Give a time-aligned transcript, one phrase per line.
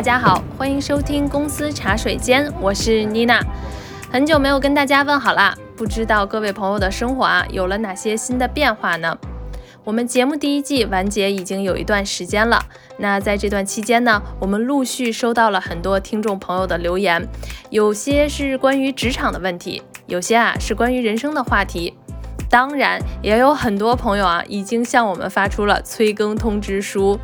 [0.00, 3.38] 大家好，欢迎收听公司茶水间，我是妮娜。
[4.10, 9.18] 很久没有跟大家问好啦，不知道各位朋友的生活啊有了哪些新的变化呢？
[9.84, 12.64] 我们节目第一季完结已经有一段时间了，
[12.96, 17.28] 那在这段期间呢，我们陆续收到了很多听众朋友的留言，
[17.68, 21.92] 有些是关于职场的问题，有些啊是关于人生的话题。
[22.48, 27.20] 当然，也有很多朋友啊已经向我们发出了催更通知书。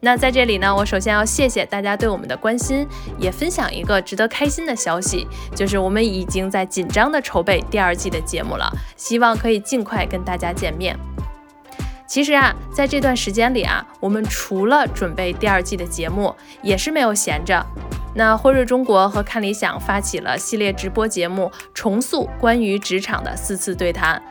[0.00, 2.86] 那在这里呢，我首先要谢谢大家对我们的关心，
[3.18, 10.96] 也分享一个值得开心的消息，就是我们已经在紧张的筹备第二季的节目了，希望可以尽快跟大家见面。
[12.06, 17.66] 其实啊，在这段时间里啊，我们除了准备第二季的节目，也是没有闲着。
[18.14, 24.22] 那辉瑞中国和看理想发起了系列直播节目，重塑关于职场的四次对谈。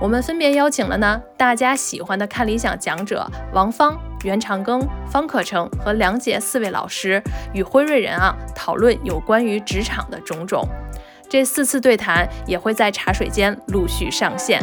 [0.00, 10.66] 我们分别邀请了呢大家喜欢的看理想讲者王芳、袁长庚、方可成和梁杰四位老师，与辉瑞人啊讨论有关于职场的种种。
[11.28, 14.60] 这四次对谈也会在茶水间陆续上线。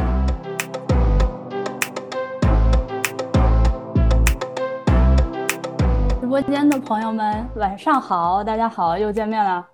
[6.19, 8.43] 直播间的朋友们，晚上好！
[8.43, 9.65] 大家好，又见面了。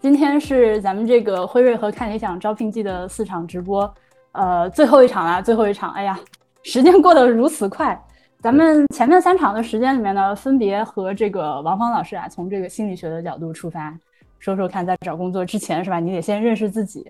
[0.00, 3.90] 今天是咱们这个辉瑞和看理想招聘季的四场直播。
[4.34, 6.18] 呃，最后一场了，最后一场，哎呀，
[6.64, 7.98] 时间过得如此快。
[8.40, 13.96] 咱们前面三场的时间里面呢，分别和这个王芳老师啊，从这个心理学的角度出发，
[14.40, 17.08] 说说看，在找工作之前是吧，你得先认识自己。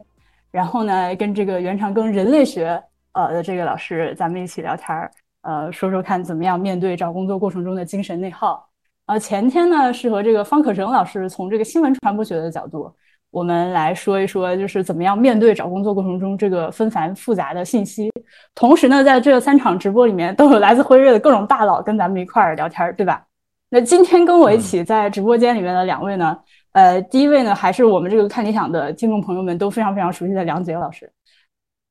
[0.51, 2.81] 然后呢，跟这个袁长庚人类学
[3.13, 8.69] 呃的这个老师，咱们一起聊天儿，呃，说说看怎么样面对找工作过程中的精神内耗。
[9.07, 12.95] 呃，前天呢是和这个方可成老师从这个新闻传播学的角度。
[13.35, 18.09] 我们来说一说，就是怎么样面对找工作过程中这个纷繁复杂的信息。
[18.55, 23.27] 同时呢，在这三场直播里面，都有来自辉瑞的各种大佬跟咱们一块儿聊天，对吧？
[23.71, 26.39] 那今天跟我一起在直播间里面的两位呢，
[26.75, 31.11] 呃，第一位呢，还是我们这个看理想的听众朋友们都非常非常熟悉的梁杰老师。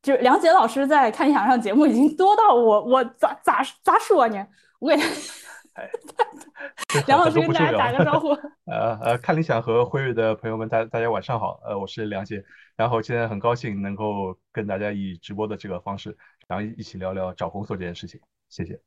[0.01, 4.47] 就是梁杰老师在看理想上节目已经多到我我咋咋咋说呢？
[4.79, 5.03] 我给他。
[7.07, 8.29] 梁老师跟大家打个招呼。
[8.72, 11.59] 呃呃，看理想和辉瑞的朋友们，大大家晚上好。
[11.66, 12.44] 呃，我是梁杰，
[12.75, 16.16] 然后现在很高兴能够跟大家以直播的这个方式，
[16.47, 18.19] 然后一起聊聊找工作这件事情。
[18.50, 18.79] 谢谢。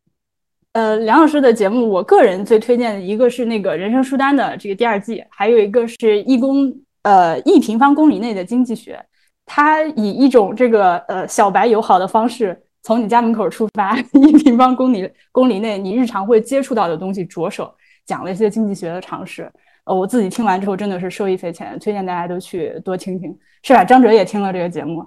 [0.72, 9.04] 呃，梁老师的节目，我个人最推荐的一个是那个人生书单的这个第二季，还有一个是一公呃一平方公里内的经济学，
[9.44, 12.62] 他以一种这个呃小白友好的方式。
[12.86, 17.74] 从你家门口出发， 一平方公里公里内你日常会接触到的东西着手
[18.04, 19.52] 讲了一些经济学的常识。
[19.86, 23.82] 呃，我自己听完之后真的是受益匪浅，推荐大家都去多听听，是吧？
[23.82, 25.04] 张哲也听了这个节目。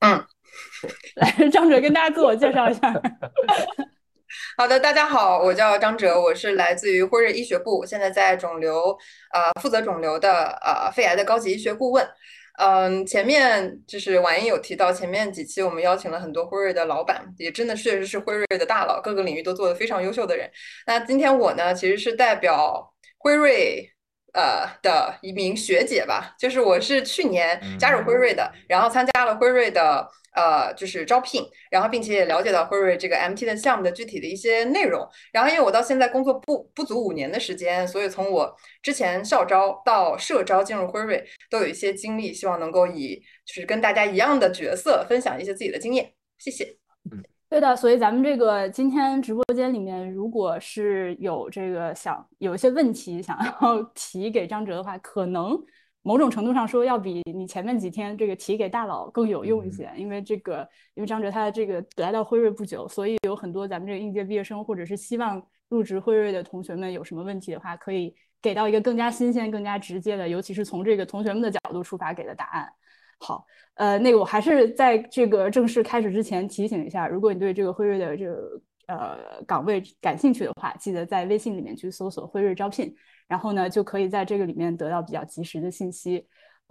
[0.00, 0.22] 嗯，
[1.16, 2.92] 来， 张哲跟大家自我介绍一下。
[4.58, 8.94] 好的，大家好，我叫张哲，我是来自于辉瑞医学部，现在在肿瘤
[9.32, 12.06] 呃负责肿瘤的呃肺癌的高级医学顾问。
[12.58, 20.50] 嗯，前面就是婉莹有提到，前面几期我们邀请了很多辉瑞的老板，也真的确实是辉瑞的大佬，各个领域都做的非常优秀的人。
[20.86, 23.90] 那今天我呢，其实是代表辉瑞。
[24.34, 35.08] 呃的一名学姐吧，就是我是去年加入辉瑞的，然后参加了辉瑞的呃就是招聘，然后并且也了解到辉瑞这个 MT 的项目的具体的一些内容。
[35.32, 46.12] 然后因为我到现在工作不不足五年的时间，所以从我之前校招到社招进入辉瑞都有一些经历，希望能够以就是跟大家一样的角色分享一些自己的经验。
[46.38, 46.76] 谢谢。
[47.10, 47.24] 嗯。
[47.48, 55.58] 对的，所以咱们这个今天直播间里面，如果是有这个想有一些问题想 要提给张哲的话，可能
[56.02, 72.70] 某种程度上说要比你前面几天这个提给大佬更有用一些，因为这个因为张哲他的这个来到辉瑞不久，所以有很多咱们这个应届毕业生或者是希望入职辉瑞的同学们有什么问题的话，可以给到一个更加新鲜、更加直接的，尤其是从这个同学们的角度出发给的答案。
[73.18, 73.44] 好，
[73.74, 82.94] 呃，那个我还是在这个正式开始之前提醒一下，如果你对这个辉瑞的这个呃岗位感兴趣的话，记得在微信里面去搜索辉瑞招聘，
[83.26, 86.26] 然后呢就可以在这个里面得到比较及时的信息。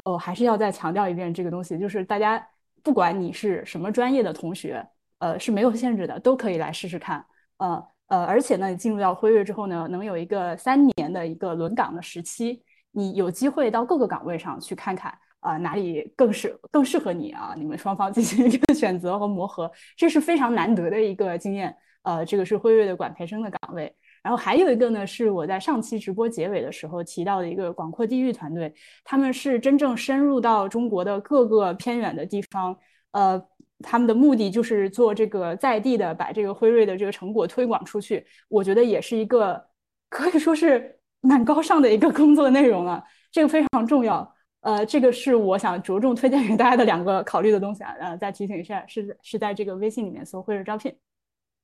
[0.06, 2.48] 哦，还是要再强调一遍这个东西，就是大家
[2.84, 4.88] 不管你是什么专业的同学，
[5.20, 7.26] 呃是没有限制的，都可以来试试看。
[7.58, 15.14] 呃呃，而且呢，你进入到辉瑞之后呢，能有一个三年的一个轮岗的时期，你有机会到各个岗位上去看看。
[15.48, 17.54] 啊，哪里更适更适合你啊？
[17.58, 21.74] 你们双方进行一个 选择和磨合，这是非常难得的一个经验。
[22.04, 23.96] 呃，这个是辉瑞的管培生的岗位。
[24.22, 28.74] 然后还有一个呢，是我在上期直播结尾的时候提到的一个广阔地域团队，
[29.06, 32.78] 他们是真正深入到中国的各个偏远的地方。
[33.12, 33.42] 呃，
[33.80, 38.26] 他们的目的就是做这个在地的，把这个辉瑞的这个成果推广出去。
[38.50, 39.66] 我觉得也是一个
[40.10, 43.02] 可以说是蛮高尚的一个工作内容了，
[43.32, 44.36] 这个非常重要。
[44.68, 47.96] 呃，这个是我想着重推荐给大家的两个考虑的东西啊。
[48.02, 50.94] 呃，再提醒一下，是是在这个微信里面搜“汇日招聘”。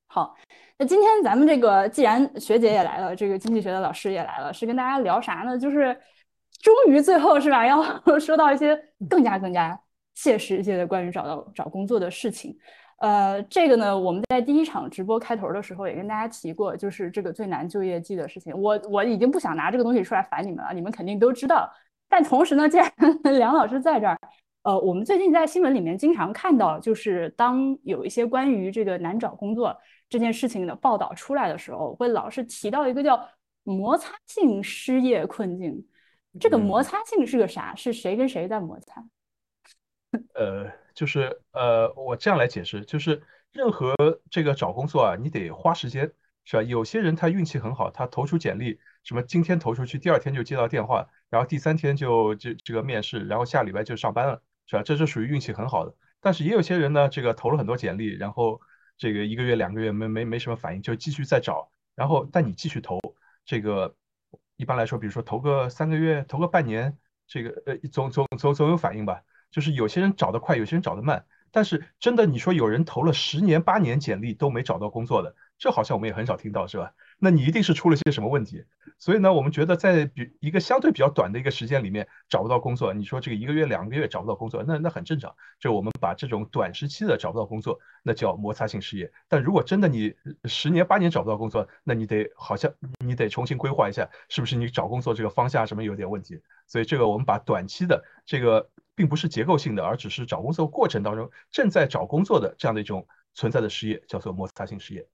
[0.07, 0.33] 好，
[0.77, 5.59] 那今天咱们这个既然学姐也来了，这个经济学的老师也来了，是跟大家聊啥呢？
[5.59, 5.93] 就是
[6.61, 7.83] 终于最后是吧，要
[8.17, 8.73] 说到一些
[9.09, 9.77] 更加更加
[10.15, 12.57] 切实一些的关于找到找工作的事情。
[12.99, 18.57] 呃，这个呢，我们在第一场直播开头的时候也跟大家提过，就是这个最难就业季的事情。
[18.57, 21.69] 我我已经不想拿这个东西出来烦你们了，你们肯定都知道。
[22.13, 22.93] 但同时呢，既然
[23.39, 24.15] 梁老师在这儿，
[24.61, 29.75] 呃，我们最近在新闻里面经常看到，就是当有一些关于这个难找工作
[30.07, 33.27] 这件事情的报道出来的时候，会老是提到一个叫
[33.63, 35.83] 摩擦性失业困境。
[36.39, 37.73] 这个摩擦性是个啥？
[37.73, 39.03] 是谁跟谁在摩擦？
[40.35, 43.95] 呃，就是呃，我这样来解释，就是任何
[44.29, 46.11] 这个找工作啊，你得花时间，
[46.45, 46.61] 是吧？
[46.61, 54.83] 有些人他运气很好，他投出简历，什么今天投出去，第二天就接到电话，然后第三天就这这个面试，然后下礼拜就上班了，是吧？
[54.83, 55.95] 这是属于运气很好的。
[56.21, 58.61] 但是也有些人呢，这个投了很多简历，然后
[58.99, 62.99] 这个一个月两个月没没没什么反应，就继续再找，然后但你继续投，
[63.45, 63.95] 这个
[64.57, 69.23] 一般来说，比如说投个三个月，投个半年，这个呃总总总总有反应吧。
[69.49, 71.25] 就是有些人找得快，有些人找得慢。
[71.49, 76.93] 但是真的，你说有人投了十年八年简历都没找到工作的，这好像我们也很少听到，是吧？
[77.23, 78.65] 那你一定是出了些什么问题。
[78.97, 85.33] 所以呢，我们觉得在比一个相对比较短的一个时间里面找不到工作，你说这个一个月两个月找不到工作，那那很正常。
[85.57, 89.09] 就我们把这种短时期的找不到工作，那叫摩擦性失业。
[89.29, 90.13] 但如果真的你
[90.45, 96.41] 十年八年找不到工作，那你得好像你得重新规划一下，是不是你找工作这个方向什么有点问题？
[96.67, 98.69] 所以这个我们把短期的这个。
[98.95, 105.07] 并不是结构性的，而只是找工作过程当中正在找工作的这样的一种存在的失业，叫做摩擦性失业。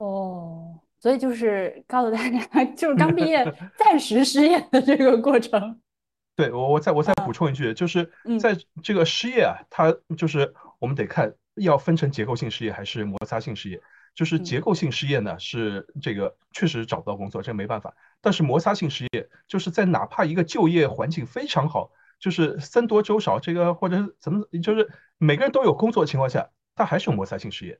[0.00, 3.44] 哦，所以就是告诉大家， 就是刚毕业
[3.76, 5.78] 暂时失业的这个过程。
[6.34, 8.10] 对我，我再我再补充一句，就是
[8.40, 13.80] 在这个失业啊，它就是我们得看要分成结构性失业还是摩擦性失业。
[14.14, 17.94] 就是结构性失业呢，是这个确实找不到工作，这没办法。
[18.22, 21.92] 但是摩擦性失业，就是在哪怕一个就业环境非常好。
[22.18, 27.78] 就是僧多粥少，这个或者是怎么，就是每个人都有工作的情况下，他还是有摩擦性失业。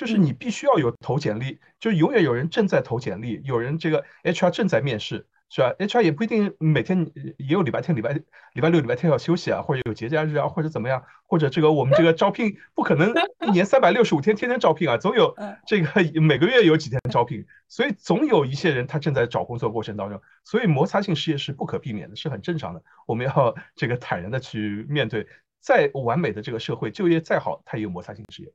[0.00, 5.26] 就是你必须要有投简历，就永远有人正在投简历，有人这个 HR 正在面试。
[5.52, 8.12] 是吧？HR 也不一定每天也有礼拜天、礼拜
[8.52, 13.12] 礼拜六、礼拜天要休息啊，或者有节假日啊，或者怎么样，或者这个我们这个招聘不可能
[13.44, 15.36] 一年三百六十五天天天招聘啊，总有
[15.66, 22.84] 这个每个月有几天招聘，所以总有一些人他正在找工作过程当中，所以摩擦性失业是不可避免的，是很正常的。
[23.04, 25.26] 我们要这个坦然的去面对，
[25.58, 28.52] 再完美的这个社会，就业再好，它也有摩擦性失业。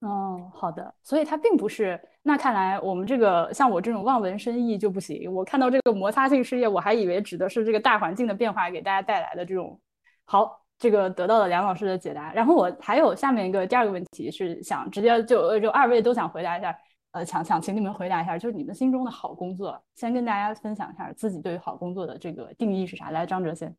[0.00, 1.98] 哦，好的，所以它并不是。
[2.22, 5.32] 那看来我们这个像我这种望文生义就不行。
[5.32, 9.80] 我看到这个摩擦性失业，我还以为指的是这个大环境的变化给大家带来的这种。
[10.24, 12.32] 好，这个得到了梁老师的解答。
[12.34, 16.76] 然后我还有下面一个第二个问题是想直接就就二位都想回答一下，
[17.12, 23.10] 呃，想想请你们回答一下，就是你们心中的好工作，先跟大家分享一下自己对于好工作的这个定义是啥。
[23.10, 23.74] 来，张哲先。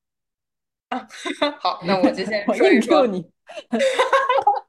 [0.90, 1.08] 啊，
[1.60, 3.30] 好，那我就先 说一说你。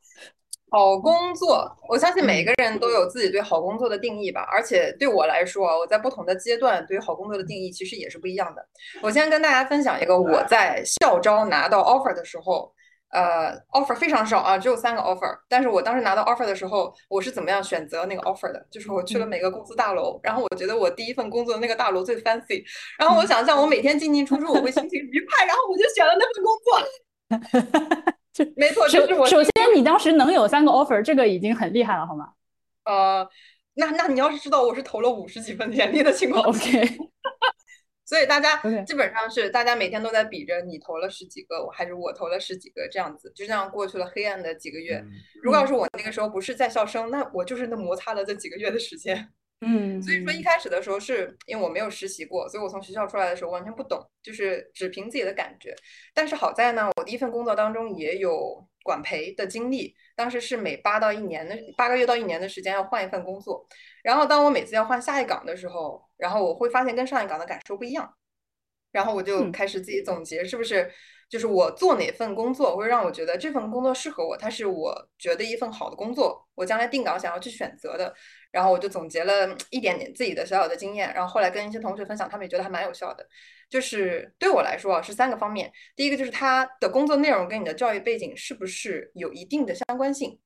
[0.70, 4.46] 好工作，我相信每个人都有自己对好工作的定义吧。
[4.50, 8.66] 而且对我来说，我在不同的阶段对于好工作的定义其实也是不一样的。
[9.02, 12.70] 我先跟大家分享一个我在校招拿到 offer 的时候，
[13.10, 15.38] 呃，offer 非常少啊，只有三个 offer。
[15.48, 18.66] 但是我当时拿到 offer 的时候，我是怎么样选择那个 offer 的？
[18.70, 22.62] 就是我去了每个公司大楼，然后我觉得我第一份工作的那个大楼最 fancy，
[22.98, 28.12] 然后我想象我每天进进出出，我会心情愉快，然后我就选了那份工作。
[28.56, 29.26] 没错，就是我。
[29.26, 32.32] 首先，你当时能有三个 offer，这个已经很厉害了，好吗？
[32.84, 33.28] 呃，
[33.74, 36.88] 那那你要是知道我是投了五十几份简历的情况，OK。
[38.04, 45.04] 所以大家基本上是大家每天都在比着你投了十几个，还是我投了十几个这样子，就这样过去了黑暗的几个月。
[45.42, 49.28] 如果要是我那个时候不是在校生，那我就是那摩擦了这几个月的时间。
[49.60, 55.74] 嗯，所以说一开始的时候是因为我没有实习过，所以我从学校出来的时候完全不懂，就是只凭自己的感觉。
[56.14, 63.66] 但是好在呢，我第一份工作当中也有管培的经历，当时是每八到一年的八个月到一年的时间要换一份工作。
[64.04, 68.14] 然后当我每次要换下一岗的时候，然后我会发现跟上一岗的感受不一样，
[68.92, 70.88] 然后我就开始自己总结，是不是？
[71.28, 78.14] 就是我做哪份工作会让我觉得这份工作适合我，它是我觉得一份好的工作，我将来定岗想要去选择的。
[78.50, 83.26] 然后我就总结了一点点自己的小小的经验，然后后来跟一些同学分享，他们也觉得还蛮有效的。
[83.68, 85.70] 就是对我来说啊，是三个方面。
[85.94, 90.38] 第一个就是他的工作内容跟你的教育背景是不是有一定的相关性。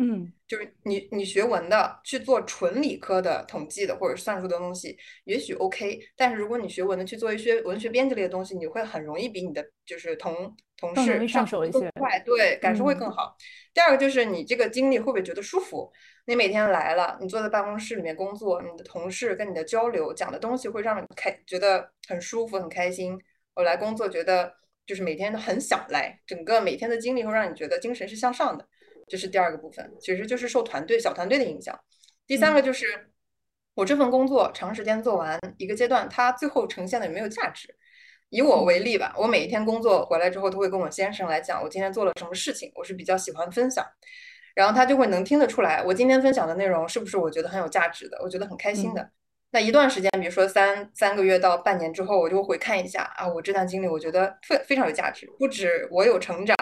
[0.00, 5.98] 嗯，就是你你学文的去做纯理科的统计的或者算术的东西，也许 OK。
[6.16, 13.36] 但是如果你学文的去做一些文学编辑类的东西，你会很容易比你的就是同同事上手一些，快，对，感受会更好。
[13.74, 15.92] 第二个就是你这个经历会不会觉得舒服？
[16.26, 23.18] 你每天来了，你坐在办公室里面工作，你的同事跟你的交流讲的东西会让你开觉得很舒服很开心。
[23.54, 24.54] 我来工作觉得
[24.86, 28.68] 就是每天都很想来，整个每天的经历会让你觉得精神是向上的。
[29.08, 31.78] 这是第二个部分，其实就是受团队小团队的影响。
[32.26, 33.10] 第三个就是
[33.74, 37.74] 我这份工作长时间做完一个阶段，它最后呈现的有没有价值？
[38.30, 42.70] 以我为例吧，我每一天工作回来之后，都会跟我先生来讲我今天做了什么事情。
[42.74, 43.84] 我是比较喜欢分享，
[44.54, 49.10] 然后他就会能听得出来，我今天分享的内容是不是我觉得很有价值的，我觉得很开心的。
[49.50, 56.54] 那一段时间，比如说三三个月到半年之后，我就回看一下啊，我这段经历我觉得非非常有价值，不止我有成长，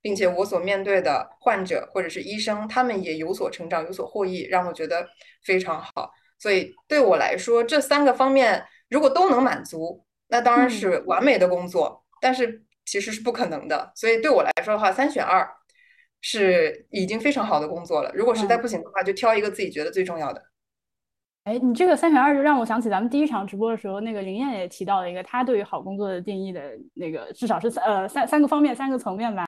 [0.00, 5.08] 并且我所面对的患者或者是医生，他们也有所成长，有所获益，让我觉得
[5.42, 6.12] 非常好。
[6.38, 12.04] 所以对我来说，这三个方面如果都能满足，那当然是完美的工作。
[12.20, 13.92] 但是其实是不可能的。
[13.94, 15.48] 所以对我来说的话，三选二
[16.20, 18.10] 是已经非常好的工作了。
[18.14, 20.42] 如果实在不行的话，就挑一个自己觉得最重要的。
[21.48, 26.60] 哎，你这个三选二就让我想起咱们第一场直播的时候，那个林燕也提到了一个她对于好工作的定义的
[26.92, 29.46] 那个，至少是三呃三三个方面三个层面吧。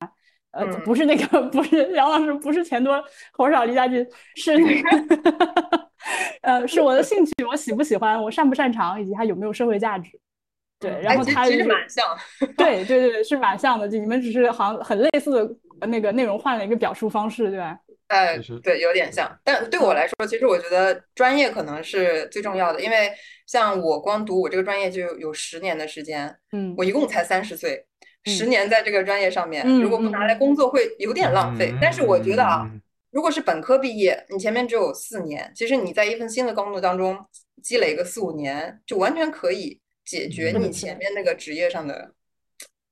[0.52, 3.00] 呃，不是那个，不是杨老师，不是钱多
[3.34, 4.04] 活少离家近，
[4.34, 5.90] 是那个，
[6.40, 10.18] 呃，是我的兴趣，我喜不喜欢，我擅不擅长，以及它有没有社会价值。
[10.80, 12.04] 对，然后他其实蛮像。
[12.56, 17.78] 对对对，是蛮像的，就你们只是好像很类似的那个内容换了一个表述方式，对吧？
[18.10, 23.12] 呃，对，有点像，但对我来说，其实我觉得专业可能是最重要的，因为
[23.46, 27.86] 像我光读我这个专业就有十年的时间，嗯，我一共才三十岁，
[28.24, 31.72] 十年在这个专业上面，如果不拿来工作会有点浪费。
[31.80, 32.68] 但是我觉得啊，
[33.12, 37.16] 如果是本科毕业，你前面只有四年，其实你在一份新的工作当中
[37.62, 42.12] 积累个四五年，就完全可以解决你前面那个职业上的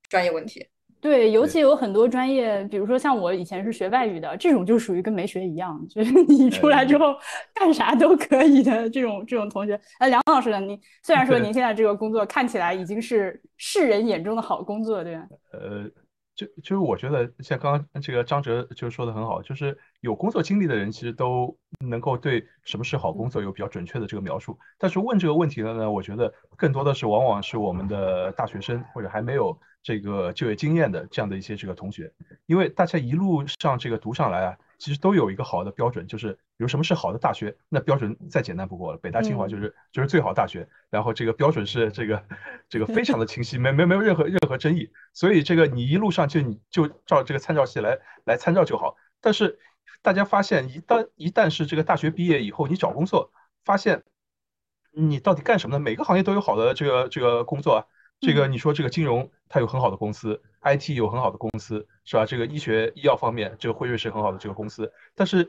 [0.08, 0.68] 专业问题。
[1.00, 7.14] 对，尤其有很多专业，比如说像我以前是学外语的，这种就属于跟没学一样，就是 你出来之后
[7.54, 9.80] 干啥都可以的这种这种同学。
[9.98, 10.58] 哎，梁老师呢？
[10.58, 15.26] 你虽然说您现在这个工作看起来已经是世人眼中的好工作，对吧？
[15.52, 15.88] 呃，
[16.34, 21.56] 就就是我觉得像刚刚这个张哲就说的很好，就是有工作经历的人其实都
[21.88, 24.58] 能够对什么是好工作有比较准确的这个描述。
[24.76, 29.56] 但是问这个问题的呢，我觉得更多的是往往是我们的大学生或者还没有。
[29.88, 32.12] 这个就业经验的这样的一些这个同学，
[32.44, 42.22] 因为大家一路上这个读上来啊，其实都有一个好的标准，就是比如什么是好的大学，那标准再简单不过了，北大清华就是就是最好大学，然后这个标准是这个
[42.68, 48.94] 这个非常的清晰，没没没有任何任何争议，所以这个你一路上就你就照这个参照系来来参照就好。
[49.22, 49.58] 但是
[50.02, 53.32] 大家发现，一旦一旦是这个大学毕业以后，你找工作
[53.64, 54.02] 发现
[54.92, 55.80] 你到底干什么呢？
[55.80, 57.86] 每个行业都有好的这个这个工作啊。
[58.20, 62.26] 这个你说这个金融它有很好的公司，IT 有很好的公司，是吧？
[62.26, 64.92] 这个医学医药方面，这个辉瑞是很好的这个公司。
[65.14, 65.48] 但是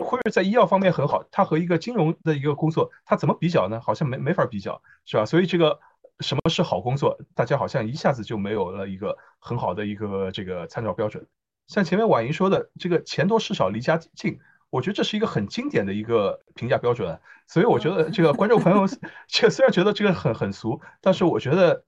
[0.00, 3.80] 辉瑞在医药方面很好，它和一个金融的一个工作，它怎么比较呢？
[3.80, 5.24] 好像没没法比较，是吧？
[5.24, 5.78] 所以这个
[6.18, 11.28] 什么是好工作，大家好像一下子就没有了一个很好的一个这个参照标准。
[11.68, 17.20] 像前面婉莹说的，这个钱多事少离家近，我觉得这是一个很经典的一个评价标准。
[17.46, 18.84] 所以我觉得这个观众朋友，
[19.28, 21.84] 这虽然觉得这个很很俗，但是我觉得。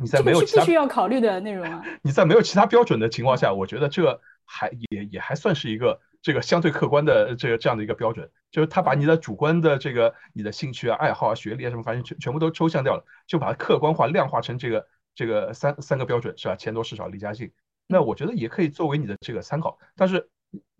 [0.00, 1.82] 你在没有其他必须要考虑的内容啊！
[2.02, 16.56] 你在没有其他标准的情况下，我觉得这还也也还算是一个这个相对客观的这个这样的一个标准，就是他把你的主观的这个你的兴趣啊、爱好啊、学历啊什么，反正全全部都抽象掉了，就把它客观化、量化成这个这个三三个标准是吧？
[16.56, 17.50] 钱多事少离家近，
[17.86, 20.28] 那我觉得也可以作为你的这个参考，但是。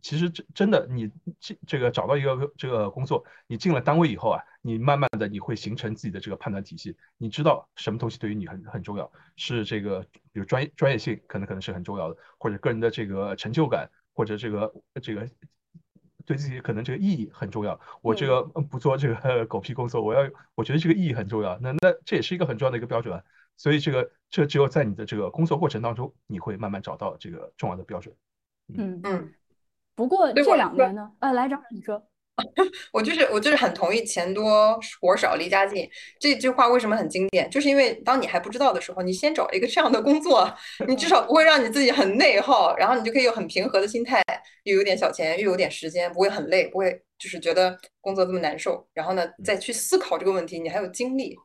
[0.00, 10.00] 其实真真的，你这这个找到一个这个工作，你进了单位以后啊，你慢慢的你会形成自己的这个判断体系，你知道什么东西对于你很很重要，是这个
[10.33, 15.28] 比如专业专业性可能可能是很重要的，或者个人的这个成就感，或者这个这个
[16.25, 17.78] 对自己可能这个意义很重要。
[18.00, 23.23] 我这个不做这个 狗屁工作，我要我觉得这个意义很重要，那那这也是一个很重要的一个标准。
[23.57, 28.14] 所以这个这只有在你的这个工作过程当中，你会慢慢找到这个重要的标准。
[28.69, 29.33] 嗯嗯。
[29.99, 32.00] 不过这两年呢，呃，来张你说，
[32.95, 35.90] 我就是我就是很同意“钱多活少离家近”
[36.21, 37.50] 这句话，为什么很经典？
[37.50, 40.49] 就是因为当你还不知道的时候，你先找一个这样的工作，
[40.87, 44.23] 你至少不会让你自己很内耗，然后你就可以有很平和的心态，
[44.62, 51.37] 又有点小钱，又有点时间，不会很累，不会就是觉得工作这么难受，然后呢再去思考这个问题，你还有精力。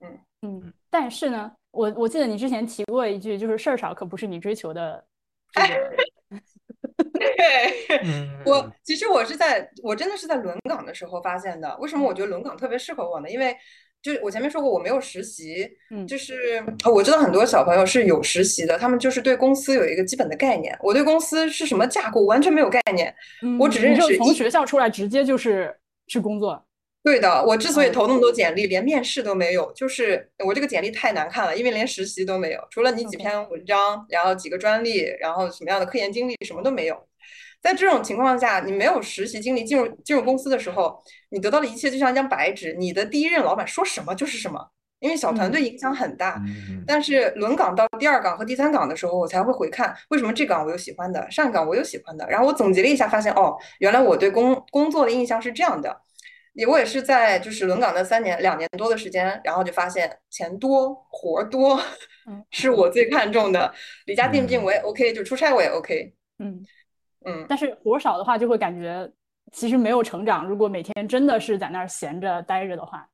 [0.00, 5.04] 嗯嗯，但是呢，我我记得你之前提过一句，就是事儿少可不是你追求的。
[7.12, 8.00] 对，
[8.44, 11.76] 我其实我是在我真的是在轮岗的时候发现的。
[11.78, 13.28] 为什么我觉得轮岗特别适合我呢？
[13.28, 13.56] 因为
[14.02, 20.76] 就我前面说过，我没有实习，嗯，就是我知道很多小朋友是有实习的，他们就是对公司有一个基本的概念。
[20.82, 23.14] 我对公司是什么架构完全没有概念，
[23.58, 25.76] 我只认识从学校出来直接就是
[26.06, 26.64] 去工作。
[27.02, 37.08] 对的，我之所以投那么多简历，连面试都没有，就是我这个简历太难看了，因为连实习都没有，除了你几篇文章，然后几个专利，然后什么样的科研经历，什么都没有。
[37.62, 44.60] 在这种情况下，你没有实习经历，进入进入公司的时候，你得到的一切就像一张白纸，你的第一任老板说什么就是什么，
[44.98, 46.38] 因为小团队影响很大。
[46.86, 56.02] 但是轮岗到第二岗和第三岗的时候，我才会回看为什么这岗我有喜欢的，上一岗我有喜欢的，然后我总结了一下，发现哦，原来我对工工作的印象是这样的。
[56.52, 61.80] 也我也是在就是轮岗的三年两年多的时间，然后就发现钱多活多，
[62.50, 63.72] 是我最看重的。
[64.06, 66.12] 离家近不近我也 OK，就出差我也 OK。
[66.38, 66.64] 嗯
[67.24, 69.10] 嗯，但是活少的话就会感觉
[69.52, 70.46] 其实没有成长。
[70.46, 73.08] 如果每天真的是在那儿闲着待着的话，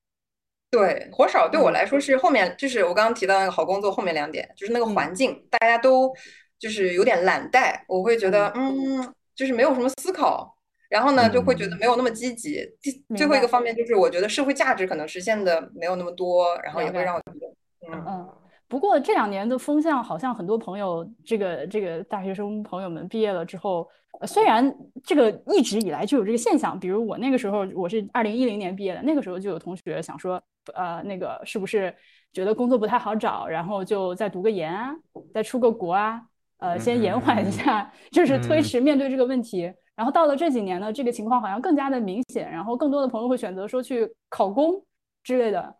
[0.70, 6.12] 对活少对我来说是后面就是我刚刚提到那个好工作后面两点，就是那个环境大家都
[6.58, 10.55] 就是有点懒怠，我会觉得嗯，就是没有什么思考。
[10.88, 12.60] 然后呢，就会觉得没有那么积极。
[12.80, 18.28] 第最后一个方面就是，我觉得社会价值可能实现的没有那么多，然后也会让我觉得，嗯嗯。
[18.68, 23.88] 不过这两年的风向好像很多朋友，这个这个大学生朋友们毕业了之后，
[24.26, 24.74] 虽然
[25.04, 30.42] 这个一直以来就有这个现象，比如我那个时候我是二零一零年毕业的，那个时候就有同学想说，
[30.74, 31.94] 呃，那个是不是
[32.32, 34.92] 觉得工作不太好找，然后就再读个研啊，
[35.32, 36.20] 再出个国啊，
[36.58, 39.72] 呃，先延缓一下，就是推迟面对这个问题。
[39.96, 44.84] 然后到了这几年呢，这个情况好像更加的明显，然后更多的朋友会选择说去考公
[45.24, 45.74] 之类的。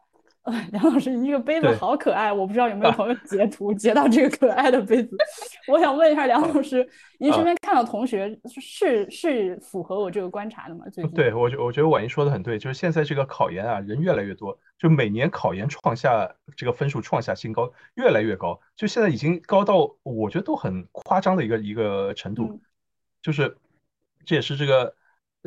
[0.45, 5.17] 呃梁老师，你这个杯子好可爱，我不知道有没有朋友截图截到这个可爱的杯子。
[5.67, 6.89] 我想问一下梁老师，
[7.19, 10.87] 您身边看到同学是是符合我这个观察的吗？
[10.93, 22.61] 最近对我觉我觉得婉莹说的很对，就是现在这个考研啊，人越来越多，就每年考研创下这个分数创下新高，越来越高，就现在已经高到我觉得都很夸张的一个一个程度，
[23.21, 23.57] 就是。
[24.27, 24.95] 这也是这个，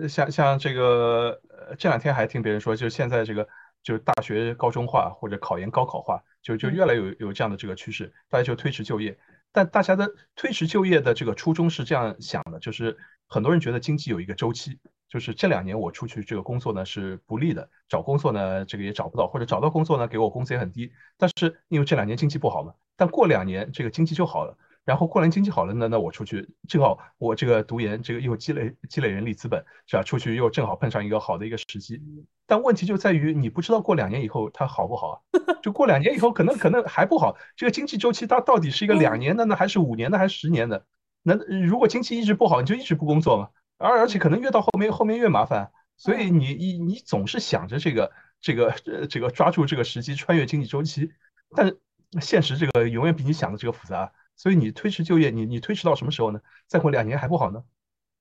[0.08, 3.48] 像像这个，呃，这两天还听别人说，就现在这个，
[3.84, 9.20] 就是大学高中化或者考研高考化，就就越来越有有这样的这个趋势，大家就推迟就业。
[9.52, 20.94] 但大家的推迟就业的这个初衷是这样想的，就是很多人觉得经济有一个周期，就是这两年我出去这个工作呢是不利的，找工作呢这个也找不到，或者找到工作呢给我工资也很低。
[21.18, 24.58] 但是因为这两年经济不好嘛，但过两年这个经济就好了。
[24.86, 30.04] 然后过年经济好了呢，那我出去正好我这个读研，这个又积累积累人力资本，是吧？
[30.04, 32.02] 出去又正好碰上一个好的一个时机。
[32.48, 35.15] 但问题就在于你不知道过两年以后它好不好啊？
[35.62, 37.38] 就过两年以后可能可能还不好。
[37.56, 40.86] 这个经济周期它到底是一个两年的呢，还是五年的，还是十年的？
[41.22, 43.50] 那如果经济一直不好，你就一直不工作嘛？
[43.78, 45.72] 而而且可能越到后面后面越麻烦。
[45.98, 48.12] 所以你你你总是想着这个
[48.42, 48.74] 这个
[49.08, 51.12] 这个抓住这个时机穿越经济周期，
[51.56, 51.76] 但
[52.22, 54.12] 现实这个永远比你想的这个复杂。
[54.39, 56.39] 所以你推迟就业，你你推迟到什么时候呢？
[56.65, 57.62] 再过两年还不好呢。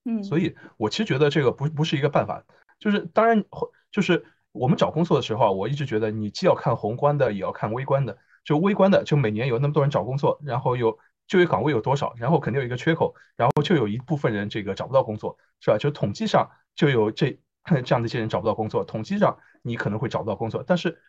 [0.04, 2.44] 嗯，所以我其实觉得这个不不是一个办法。
[2.80, 3.44] 就是当然，
[3.92, 8.18] 就是我们找工作的时候，我一直觉得你既要看宏观的，也要看微观的。
[8.44, 15.78] 就微观的，就每年有那么多人找工作，然后有就业岗位有多少，然后肯定有一个缺口，然后就有一部分人这个找不到工作，是吧？
[15.78, 17.38] 就统计上就有这
[17.84, 21.00] 这样的一些人找不到工作，统计上你可能会找不到工作，但是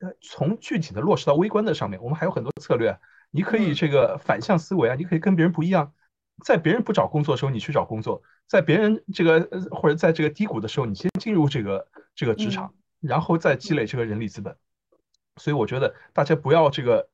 [0.00, 2.98] 呃，从具体的落实到微观的上面，我们还有很多策略。
[3.30, 5.92] 你可以这个反向思维啊，你可以跟别人不一样，
[6.44, 14.56] 在别人不找工作的时候，你去找工作；在别人这个或者在这个低谷的时候，你先进入这个这个职场，然后再积累这个人力资本。
[15.36, 17.08] 所以我觉得大家不要这个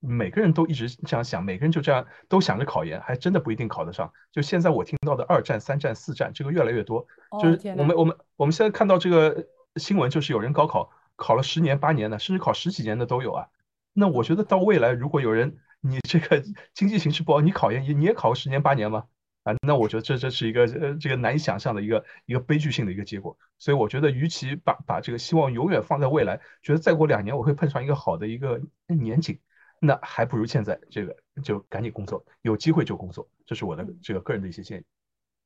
[0.00, 4.12] 每个人都一直这样想，每个人就这样都想着考研，还真的不一定考得上。
[4.32, 7.06] 就现在我听到的二战、三战、四战，这个越来越多。
[7.40, 13.46] 就是我们我们我们现在看到这个新闻，就是有人高考考了十年八年的，甚至考十几年的都有啊。
[13.94, 16.42] 那我觉得到未来，如果有人你这个
[16.74, 19.04] 经济形势不好，你考研你你也考个十年八年吗？
[19.44, 23.36] 啊，那我觉得这这是一个呃这个难以想象的一个一个悲剧性的一个结果。
[23.58, 29.38] 所以我觉得，与其把把这个希望永远放在未来，觉得再过两年我会碰上一个好的一个年景，
[29.80, 33.28] 那还不如现在这个就赶紧工作，有机会就工作。
[33.44, 34.84] 这是我的这个个人的一些建议。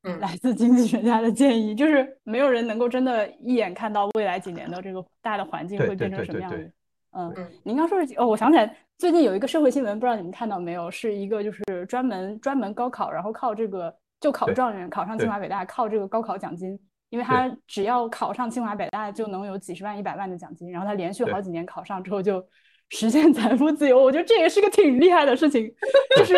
[0.03, 6.71] 嗯，来自经济学家的建议，就是没有人能够真的一眼看到未来几年的这个大的环境会变成什么样的。
[7.11, 10.91] 嗯，您刚说是哦，我想起来，最近有一个社会新闻，不知道你们看到没有？
[10.91, 22.45] 是一个就是专门专门高考，然后靠这个就考状元考上清华北大，靠这个高考奖金，因为他只要考上清华北大就能有几十万、一百万的奖金，然后他连续好几年考上之后就
[22.89, 23.99] 实现财富自由。
[23.99, 25.67] 我觉得这也是个挺厉害的事情，
[26.15, 26.35] 就是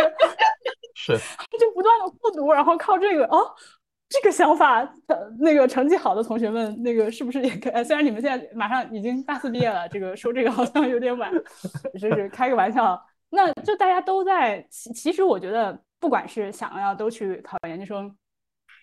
[0.95, 3.53] 是，他就不断的复读，然后靠这个哦。
[4.11, 4.85] 这个想法，
[5.39, 7.81] 那个成绩好的同学们，那个是不是也可以？
[7.85, 11.31] 虽然你们现在马上已经大四毕业了，这个说这个好像有点晚，
[11.97, 13.01] 就是开个玩笑。
[13.29, 18.13] 那就大家都在，其其实我觉得，不管是想要都去考研究生，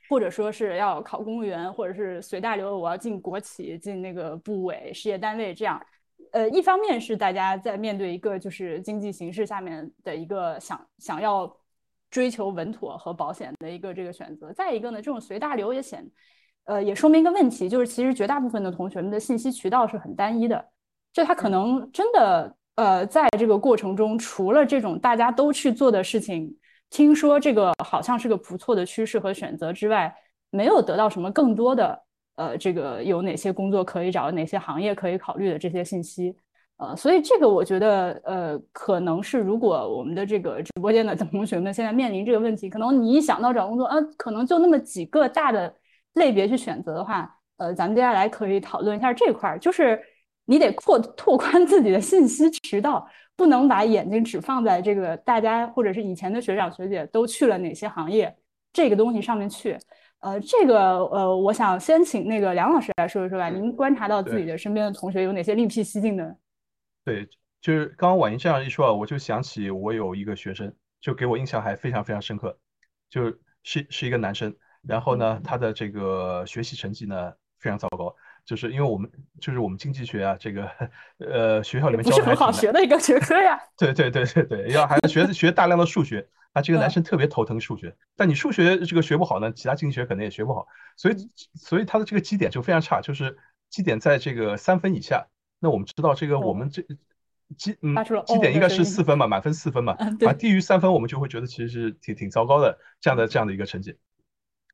[0.09, 5.79] 或者说是要考公务员，或者是随大流，我要进国企、进那个部委、事业单位，这样，
[6.33, 11.55] 呃，一方面是大家在面对一个就是经济形势下面的一个想想要。
[12.11, 16.09] 追求稳妥和保险的一个这个选择，再一个呢，这种随大流也显，
[16.65, 20.69] 呃，也说明一个问题，就是其实绝大部分的同学们的信息渠道是很单一的，
[21.13, 26.57] 就他可能真的，呃，在这个过程中，除了这种大家都去做的事情，
[26.91, 30.15] 听说这个好像是个不错的趋势和选择之外，
[30.51, 32.03] 没有得到什么更多的，
[32.37, 36.35] 呃，这个有哪些工作可以找，哪些行业可以考虑的这些信息。
[36.79, 45.75] 呃，所以这个我觉得，呃，可能是如果我们的这个直播间的 同学们现在面临这个问题，可能你一想到找工作，啊，可能就那么几个大的
[46.15, 50.01] 类别去选择的话，呃，咱们接下来可以讨论一下这块儿，就是
[50.45, 53.05] 你得扩拓宽自己的信息渠道，
[53.37, 58.33] 不能把眼睛只放在这个大家或者是以前的学长学姐都去了哪些行业
[58.73, 59.77] 这个东西上面去。
[60.21, 66.37] 呃，这个呃，我想先请那个梁老师来说一说吧，您观察到自己的身边的同学有哪些另辟蹊径的？
[67.09, 67.27] 对，
[67.63, 72.59] 就是刚刚婉莹这样一说啊，我就想起我有一个学生，就给我印象还非常非常深刻，
[73.09, 73.25] 就
[73.63, 74.55] 是是一个男生，
[74.87, 80.71] 然后呢，他的这个学习成绩呢非常糟糕，就是因为我们就是我们经济学啊，这个
[81.17, 83.59] 呃学校里面教不是很好学的一个学科呀。
[83.79, 90.67] 对对对对对，要还要学 学大量的数学，啊，这个男生特别头疼数学，但你数学这个学不好呢，其他经济学可能也学不好，
[90.99, 91.15] 所以
[91.55, 93.39] 所以他的这个基点就非常差，就是
[93.71, 95.27] 基点在这个三分以下。
[95.61, 96.83] 那我们知道这个，我们这
[97.57, 103.97] 基嗯基点应该是四分嘛，满分四分嘛，啊低于三分我们就会觉得其实是挺挺糟糕的这样的这样的一个成绩，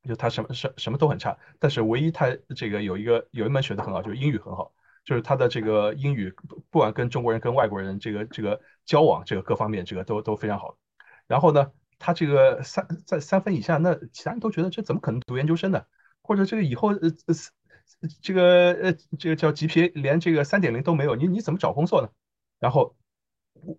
[0.07, 4.73] 就他什么什什么都很差，但是唯一他这个有一个有一门学的很好，就是英语很好，
[5.05, 6.35] 就是他的这个英语
[6.69, 10.77] 不管跟中国人跟外国人这个这个交往这个各方面这个都都非常好，
[11.27, 15.85] 然后呢他这个三在三分以下，那其他人都觉得这怎么可能读研究生呢？
[16.23, 17.35] 或者这个以后呃呃。
[18.23, 22.09] 这个呃，这个叫 GPA 连这个三点零都没有，你你怎么找工作呢？
[22.61, 22.97] 然后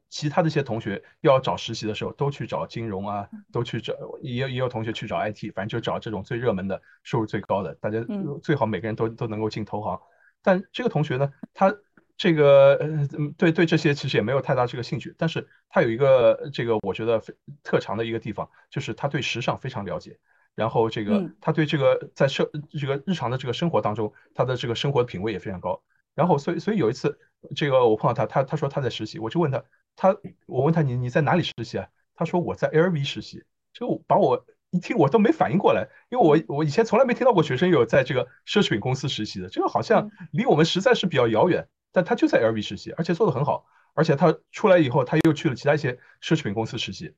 [0.09, 8.03] 其他的一些同学要找实习的时候，都去找金融啊，都去找，也有也有同学去找 IT，反正就找这种最热门的、收入最高的，大家
[8.41, 9.99] 最好每个人都都能够进投行。
[10.41, 11.75] 但这个同学呢，他
[12.17, 17.21] 这个呃对对这些其实也没有太大这个兴趣，但是他有一个这个我觉得
[17.63, 20.17] 特长的一个地方，就是他对时尚非常了解。
[20.55, 25.83] 然后这个他对这个在生这个日常的这个生活当中，他的这个生活品味也非常高。
[26.13, 27.19] 然后所以所以有一次，
[27.55, 29.63] 这个我碰到他，他他说他在实习，我就问他，
[29.95, 30.15] 他
[30.47, 31.87] 我问他你你在哪里实习啊？
[32.15, 33.43] 他说我在 LV 实习。
[33.73, 41.67] 就把我一听我都没反应过来，因为我我以前从来没听到过学生有在这个奢侈品公司实习的，这个好像离我们实在是比较遥远。
[41.91, 45.91] 但他就在 LV 实习，而且做的很好，而且他出来以后他又去了其他一些
[46.21, 47.13] 奢侈品公司实习。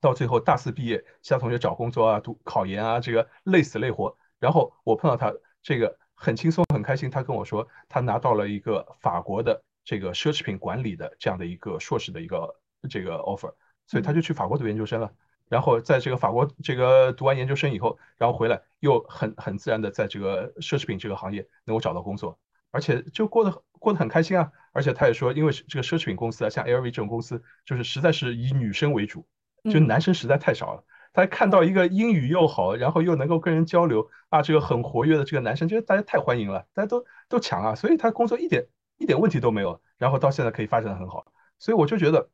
[0.00, 4.16] 到最后大四毕业，其他同学找工作啊、读考研啊，这个累死累活。
[4.38, 5.32] 然后我碰到他，
[5.62, 7.10] 这个很轻松很开心。
[7.10, 12.56] 他跟我说，他拿到了一个法国的这个奢侈品管理的这样的一个硕士的一个
[12.88, 13.52] 这个 offer，
[13.86, 15.12] 所以他就去法国读研究生了。
[15.48, 22.38] 然后在这个法国这个读完研究生以后，然后回来又很很自然的在这个奢侈品这个行业能够找到工作，
[22.70, 24.50] 而且就过得过得很开心啊。
[24.72, 29.26] 而且他也说，因为这个奢侈品公司啊，像 LV 这种公司，就是实在是以女生为主。
[29.64, 41.26] 就男生实在太少了，他看到一个英语又好，然后又能够跟人交流啊，这个很活跃的这个男生，觉得大家太欢迎了，大家都都抢啊，所以他工作一点一点问题都没有，然后到现在可以发展的很好，
[41.58, 42.30] 所以我就觉得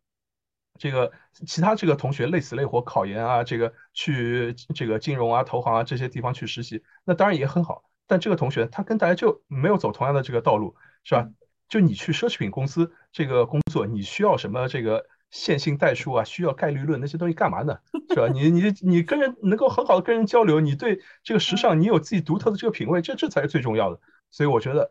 [0.79, 1.11] 这个
[1.47, 11.29] 其他这个同学累死累活考研啊，这个去这个金融啊、投行啊这些地方去实习，那当然也很好，但这个同学他跟大家就没有走同样的这个道路，是吧？
[11.69, 15.07] 就你去奢侈品公司这个工作，你需要什么这个？
[15.31, 17.79] 线性代数啊，需要概率论那些东西干嘛呢？
[18.11, 18.29] 是吧？
[18.29, 24.01] 你你你跟人能够很好的跟人交流，你对这个时尚你有自己独特的这个品味，这这才是最重要的。
[24.31, 24.91] 所以我觉得，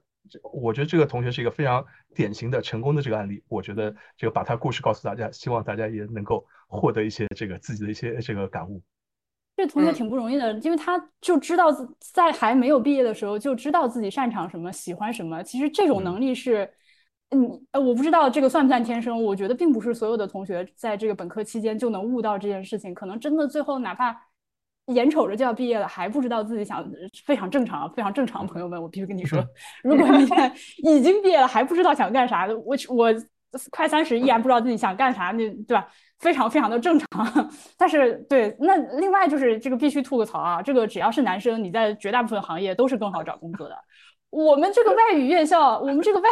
[0.53, 3.43] 我觉得这个同学是一个非常典型的成功的这个案例。
[3.47, 8.81] 我觉得这个把他故事告诉大家，希望大家也能够获得一些这个自己的一些这个感悟。
[9.55, 11.67] 这同学挺不容易的，因为他就知道
[11.99, 15.41] 在还没有毕业的时候就知道自己擅长什么，喜欢什么。
[15.41, 16.69] 其实这种能力是。
[17.35, 19.21] 嗯，呃，我不知道这个算不算天生。
[19.21, 22.93] 我觉得并不是所有的同学在这个本科期间就能悟到这件事情。
[22.93, 24.15] 可能真的最后哪怕
[24.85, 26.89] 眼瞅着就要毕业了，还不知道自己想，
[27.25, 28.47] 非常正常，非常正常。
[28.47, 29.43] 朋友们，我必须跟你说，
[29.83, 30.23] 如果你
[30.97, 33.13] 已经毕业了还不知道想干啥的，我我
[33.69, 35.85] 快三十依然不知道自己想干啥，那对吧？
[36.19, 37.07] 非常非常的正常。
[37.77, 43.75] 但是对，那另外就是这个必须吐个槽啊，这个只要是男生，你在绝大部分行业都是更好找工作的。
[44.29, 46.29] 我们这个外语院校，我们这个外。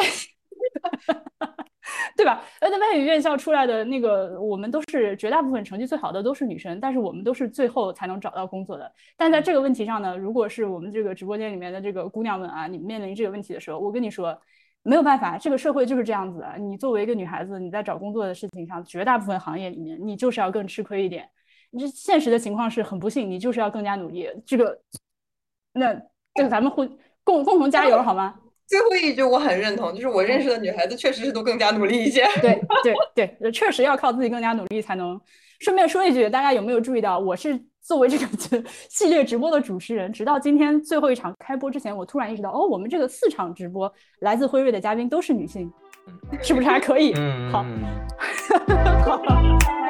[2.15, 2.41] 对吧？
[2.62, 8.89] 而且外语院校出来的那个，我们都是绝大部分成绩最好的都是女生，但是我们都是最后才能找到工作的。
[9.17, 14.38] 但在这个问题上呢，如果是我们这个直播间里面的这个姑娘们啊，你面临这个问题的时候，我跟你说，
[14.84, 16.56] 没有办法，这个社会就是这样子的。
[16.58, 21.30] 你作为一个女孩子，你在找工作的事情上，绝大部分行业里面，你就是要更吃亏一点。
[21.78, 24.30] 这现实的情况是很不幸，你就是要更加努力。
[24.45, 24.80] 这个，
[25.73, 25.93] 那
[26.34, 26.88] 这个咱们互
[27.23, 28.39] 共共同加油好吗？
[28.67, 32.26] 最后一句我很认同，就是我认识的女孩子确实是都更加努力一些。
[32.41, 32.60] 对
[33.15, 35.19] 对对，确实要靠自己更加努力才能。
[35.60, 38.28] 顺便说一句，大家有没有注意到，我是作为这个
[38.89, 45.71] 系列直播的主持人，直到今天最后一场开播之前，我突然意识到，哦，我们这个四场直播来自辉瑞的嘉宾都是女性，
[46.41, 47.13] 是不是还可以？
[47.15, 47.65] 嗯，好。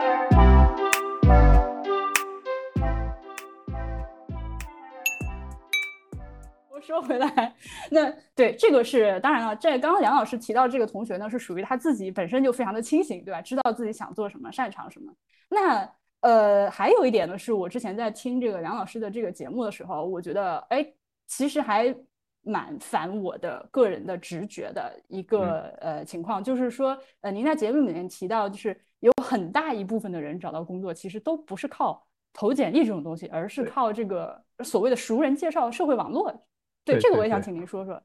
[6.84, 7.56] 说回来，
[7.89, 9.56] 那对这个是当然了。
[9.56, 13.41] 这刚刚梁老师提到这个同学呢，是属于他自己本身就非常的清醒，对吧？
[13.41, 15.13] 知道自己想做什么，擅长什么。
[15.50, 20.86] 那呃，还有一点呢，是我之前在听这个梁老师的这个节目的时候，我觉得哎，
[21.28, 21.96] 其实还
[22.41, 36.46] 蛮反我的个人的直觉的一个呃情况，就是说呃，您在节目里面提到，就是有很大一部分的人找到工作，其实都不是靠投简历这种东西，而是靠这个所谓的熟人介绍、社会网络。
[36.86, 38.02] 对这个我也想请您说说。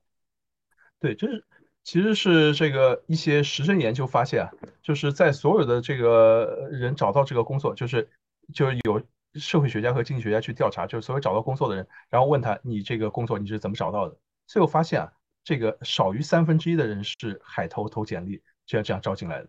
[1.01, 1.45] 对，就是
[1.85, 4.51] 其实是这个一些实证研究发现啊，
[4.83, 8.09] 就是在所有的这个人找到这个工作，就是
[8.53, 9.03] 就是有
[9.35, 14.17] 社会学家和经济学家去调查，就是所有找到工作的人，然后问他你这个工作你是怎么找到的？
[14.47, 15.13] 最后发现啊，
[15.45, 19.49] 这个少于三分之一的人是海投投简历这样这样招进来的，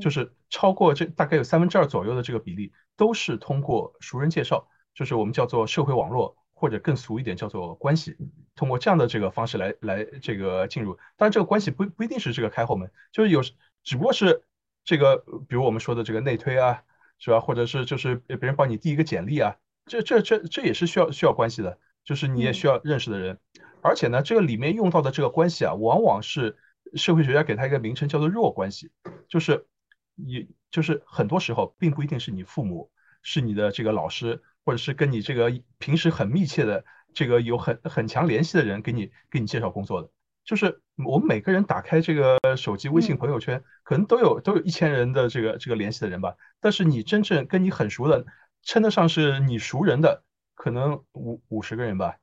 [0.00, 6.36] 就是超过这大概有三分之二左右的这个比例都是通过熟人介绍，就是我们叫做社会网络。
[6.60, 8.16] 或者更俗一点叫做关系，
[8.56, 13.42] 通过这样的这个方式来来这个进入，当然这个关系不不一定是这个开后门，就是有
[13.84, 14.42] 只不过是
[14.84, 15.18] 这个，
[15.48, 16.82] 比如我们说的这个内推啊，
[17.20, 17.38] 是吧？
[17.38, 23.38] 或者是就是别人帮你递一个简历啊，这这这这也是需要需要关系的，就是你也需要认识的人，
[23.80, 26.56] 而且呢，这个里面用到的这个关系啊，往往是
[26.94, 28.90] 社会学家给他一个名称叫做弱关系，
[29.28, 29.64] 就是
[30.16, 32.90] 你就是很多时候并不一定是你父母，
[33.22, 34.42] 是你的这个老师。
[34.68, 40.10] 或者是跟你这个平时很密切的这个有很很强联系的人给你给你介绍工作的，
[40.44, 48.26] 就是我们每个人打开这个手机微信朋友圈，可能都有都有一千人的这个这个联系的人吧，但是你真正跟你很熟的，
[48.62, 50.22] 称得上是你熟人的，
[50.54, 52.16] 可能五五十个人吧。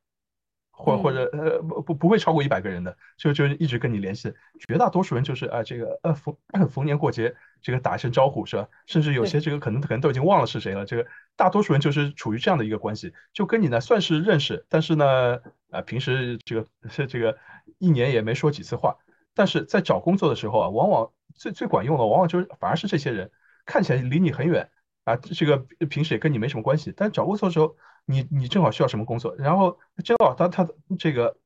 [0.78, 4.34] 或或者呃不不不会超过一百个人的，就就一直跟你联系。
[4.68, 6.36] 绝大多数人就是啊这个呃逢
[6.68, 8.68] 逢年过节这个打一声招呼是吧？
[8.84, 10.84] 甚至有些这个可能可能都已经忘了是谁了。
[10.84, 15.38] 这个大多数人就是处于这样的一个关系，就跟你呢算是认识，但是呢
[15.70, 17.38] 啊平时这个是 这个
[17.78, 18.96] 一年也没说几次话。
[19.34, 23.30] 但是在找工作的时候啊，往往最最管用的往往就是反而是这些人
[23.64, 24.70] 看起来离你很远
[25.04, 27.76] 啊，这个平时也跟你没什么关系，但找工作的时候。
[28.08, 30.64] 你你正好需要什么工作，然后正好他他
[30.96, 31.36] 这个，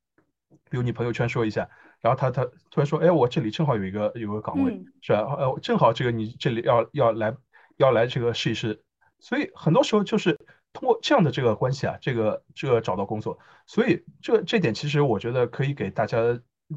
[0.69, 1.67] 比如你朋友圈说一下，
[2.03, 5.21] 然后他他突然说，哎，我这里正好有一个有个岗位，是吧？
[5.39, 7.35] 呃，正好这个你这里要要来
[7.79, 8.83] 要来这个试一试，
[9.21, 10.39] 所以很多时候就是
[10.73, 16.19] 通过这样的这个关系啊，这个这个找到工作，所以这这点其实我觉得可以给大家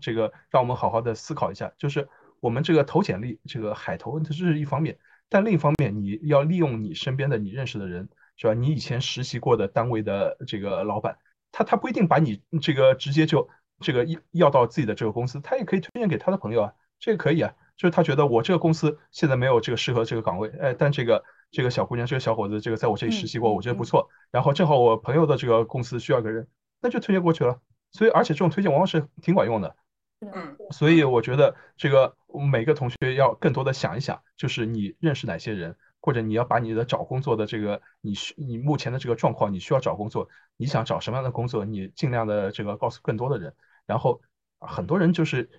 [0.02, 2.08] 这个让我们好好的思考一下，就是
[2.40, 4.98] 我们这个投简历这个海投这是一方面，
[5.30, 8.10] 但另一方面你要利用你身边的你认识的人。
[8.36, 8.56] 是吧？
[8.56, 11.20] 你以前实习过的单位的这个老板，
[11.52, 13.48] 他他不一定把你这个直接就
[13.80, 17.54] 这个要要到自己的这个公司，他也可以推荐给他的朋友啊，这个可以啊。
[17.78, 24.10] 就是他觉得我这个公司现在没有这个适合这个岗位，哎，但这个这个小姑娘、这个小伙子，这个在我这里实习过，我觉得不错。
[24.32, 26.48] 然后正好我朋友的这个公司需要一个人，
[26.82, 27.62] 那就推荐过去了。
[27.92, 29.76] 所以而且这种推荐往往是挺管用的。
[30.20, 30.58] 嗯。
[30.72, 32.18] 所以我觉得这个
[32.52, 35.78] 每个同学要更多的想一想，就是你认识哪些人。
[36.06, 43.54] 或者你要把你的找工作的这个，你需你目前的这个状况，你需要找工作，你想找什么样的工作，你尽量的这个告诉更多的人。
[43.86, 44.20] 然后
[44.60, 45.50] 很多人就是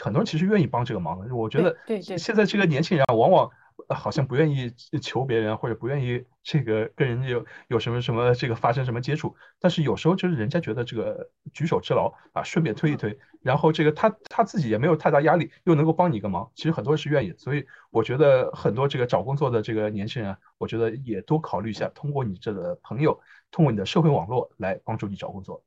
[0.00, 1.34] 很多人其实愿意帮这个忙的。
[1.36, 1.76] 我觉得
[2.16, 3.50] 现在这个年轻人啊，往往。
[3.88, 25.62] 好像不愿意求别人，或者不愿意这个跟人家有有什么什么这个发生什么接触，但是有时候就是人家觉得这个举手之劳啊，顺便推一推，然后这个他他自己也没有太大压力，又能够帮你一个忙，其实很多人是愿意，所以我觉得很多这个找工作的这个年轻人，我觉得也多考虑一下，通过你这个朋友，通过你的社会网络来帮助你找工作。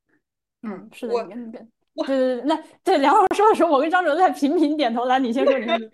[0.64, 5.06] 嗯，是的，我对对对，那对梁老师说的时候，我跟张哲在频频点头。
[5.06, 5.92] 来，你先说，你先。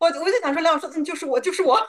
[0.00, 1.78] 我我就想说，梁老师，嗯，就是我，就是我。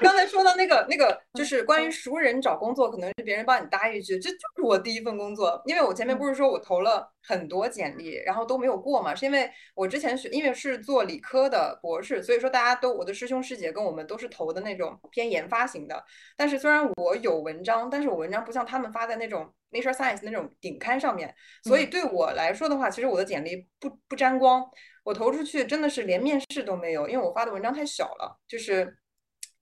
[0.00, 5.62] 刚才说到那个那个，就是关于熟人找工作，可能是别人帮你搭一句，这就是我第一份工作。
[5.64, 16.02] 因为我前面不是说我投了很多简历，然后都没有过嘛，是因为我之前学，因为是做理科的博士，所以说大家都我的师兄师姐跟我们都是投的那种偏研发型的。
[16.36, 24.68] 但是虽然我有文章，但是我文章不像他们发在那种 Nature Science 那种顶刊上面，所以对我来说的话，其实我的简历不不沾光。
[25.02, 28.38] 我投出去真的是连面试都没有，因为我发的文章太小了。
[28.46, 28.96] 就是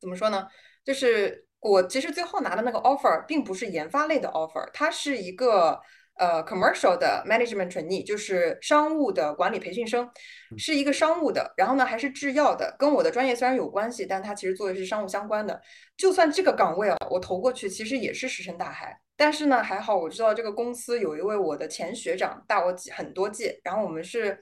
[0.01, 0.47] 怎么说呢？
[0.85, 5.81] 就是我其实最后拿的那个 offer 并不是研发类的 offer，它是一个
[6.15, 10.09] 呃 commercial 的 management trainee，就是商务的管理培训生，
[10.57, 11.53] 是一个商务的。
[11.57, 15.61] 然后呢，还是制药的，跟我的专业虽然有关系，但它其实做的是商务相关的。
[15.97, 18.99] 就算这个岗位啊，我投过去，其实也是石沉大海。
[19.17, 24.39] 但是呢，还好我知道这个公司有一位我的前学长，大我几很多届，然后我们是。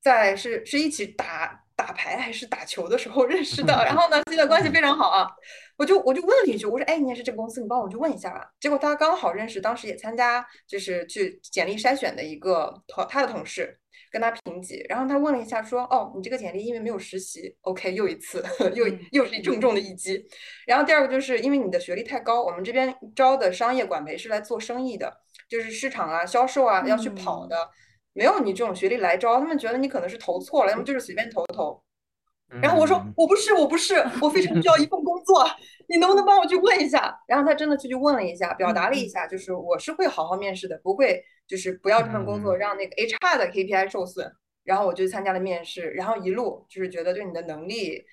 [0.00, 5.28] 在是是一起打打牌还是打球的时候认识的， 然后呢，现在关系非常好啊。
[5.76, 8.50] 我就我就问了一句，我说，哎，你也是这个公司，你帮我去问一下吧。
[8.58, 13.78] 结果他刚好认识，当时也参加就是去简历筛选的一个同他的同事，
[14.10, 14.84] 跟他评级。
[14.88, 20.20] 然后他问了一下，说，哦，你这个简历因为没有实习，OK， 又一次，又又是重重的一击。
[20.66, 27.56] 然后第二个就是因为你的学历太高，我们这边招的商业管培是来做生意的，就是市场啊、销售啊要去跑的。
[28.18, 31.80] 没有你这种学历来招，他们觉得你可能是投错了，要么就是随便投投。
[32.60, 35.48] 然后我说我不是，我不是，我非常需要一份工作，
[35.88, 37.16] 你能不能帮我去问一下？
[37.28, 44.28] 然后他真的去去问了一下，表达了一下，就是我是会好好面试的，不会就是不要这份工作让那个 HR 的 KPI 受损。
[44.64, 48.04] 然后我就参加了面试，然后一路就是觉得对你的能力。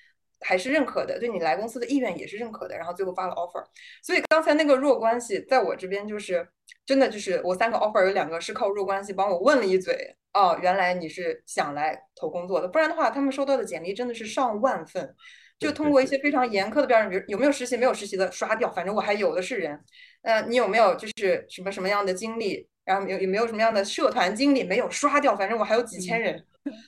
[0.41, 3.63] 还是认可的，对你来公司的意愿也是认可的，然后最后发了 offer。
[4.04, 6.48] 所以刚才那个弱关系，在我这边就是
[6.86, 15.15] 真的就是我三个 offer 有两个是靠弱关系帮我问了一嘴，哦，原来你是想来投工作的，不然的话他们收到的简历真的是上万份，
[15.58, 19.80] 就通过一些非常严苛的标准，比如有没有实习，没有实习的刷掉，反正我还有的是人。
[20.21, 26.43] 呃，你有没有就是什么什么样的经历，然后有有没有什么样的社团经历，没有刷掉，反正我还有几千人。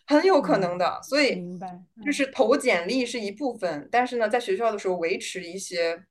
[0.06, 1.42] 很有可能的，所以
[2.04, 6.04] 就是投简历是一部分，但是呢，在学校的时候维持一些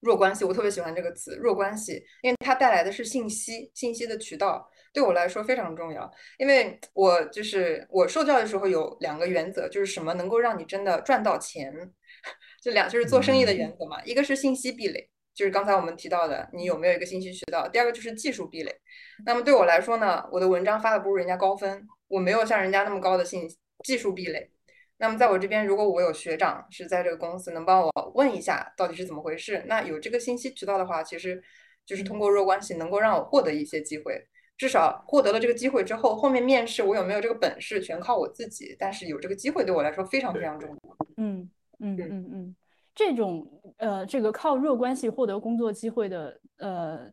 [0.00, 6.10] 弱关系，我特别喜欢这个词“弱关系”，因为它带来的是信息，信息的渠道对我来说非常重要。
[6.38, 11.72] 因为我就是我受教的时候有两个原则，就是什么能够让你真的赚到钱，
[12.62, 14.02] 这两就是做生意的原则嘛。
[14.04, 18.74] 一个是信息壁垒，就是刚才我们提到的，你有没有一个信息渠道；第二个就是技术壁垒。
[19.26, 21.86] 那么对我来说呢，我的文章发的不如人家高分。
[22.08, 23.48] 我没有像人家那么高的信
[23.84, 24.50] 技术壁垒，
[24.98, 31.42] 那么在我这边，如果我有学长是在这个公司，能帮我问一下到底是怎么回事，那有这个信息渠道的话，其实
[31.84, 34.24] 就是通过弱关系能够让我获得一些机会，
[34.56, 40.96] 至少获得了这个机会之后，后面面试我有没有这个本事全靠我自己，但是有这个机会对我来说非常非常重要。
[41.16, 42.56] 嗯嗯嗯嗯，
[42.94, 43.44] 这种
[43.78, 47.10] 呃，这个靠弱关系获得工作机会的呃。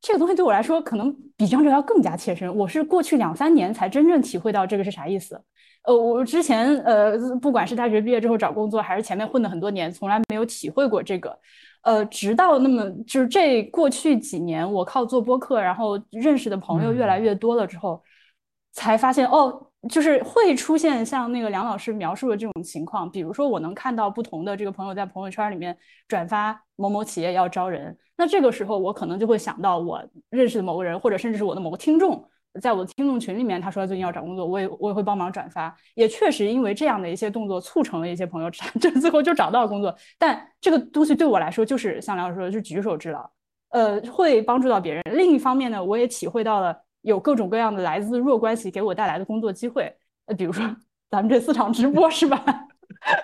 [0.00, 2.54] 这个东西对我来说，可能比张哲要更加切身。
[2.56, 5.40] 我是过去两三年才真正体会到这个是啥意思。
[5.82, 11.36] 呃，我之前呃，不管是大学毕业之后找工作，还是前面混的很多年，从来没有体会过这个。
[11.82, 18.02] 呃，直到那么就是这过去几年，我靠做播客，然后认识的朋友越来越多了之后，
[18.72, 19.62] 才发现哦。
[19.88, 25.76] 就是会出现像那个梁老师描述的这种情况，比如说我能看到不同的这个朋友在朋友圈里面
[26.08, 32.28] 转发某某企业要招人，那这个时候我可能就会想到我认识的某个人，或者甚至是我的某个听众，
[32.60, 39.94] 在我的听众群里面，他说他最近要找工作，我也我也会帮忙转发，也确实因为这样的一些动作促成了一些朋友， 这最后就找到工作。
[40.18, 43.30] 但这个东西对我来说就是像梁老师说的，是举手之劳，
[43.70, 45.04] 呃，会帮助到别人。
[45.12, 46.76] 另一方面呢，我也体会到了。
[47.06, 50.64] 有各种各样的来自弱关系给我带来的工作机会，呃，比如说
[51.08, 52.44] 咱们这四场直播是吧？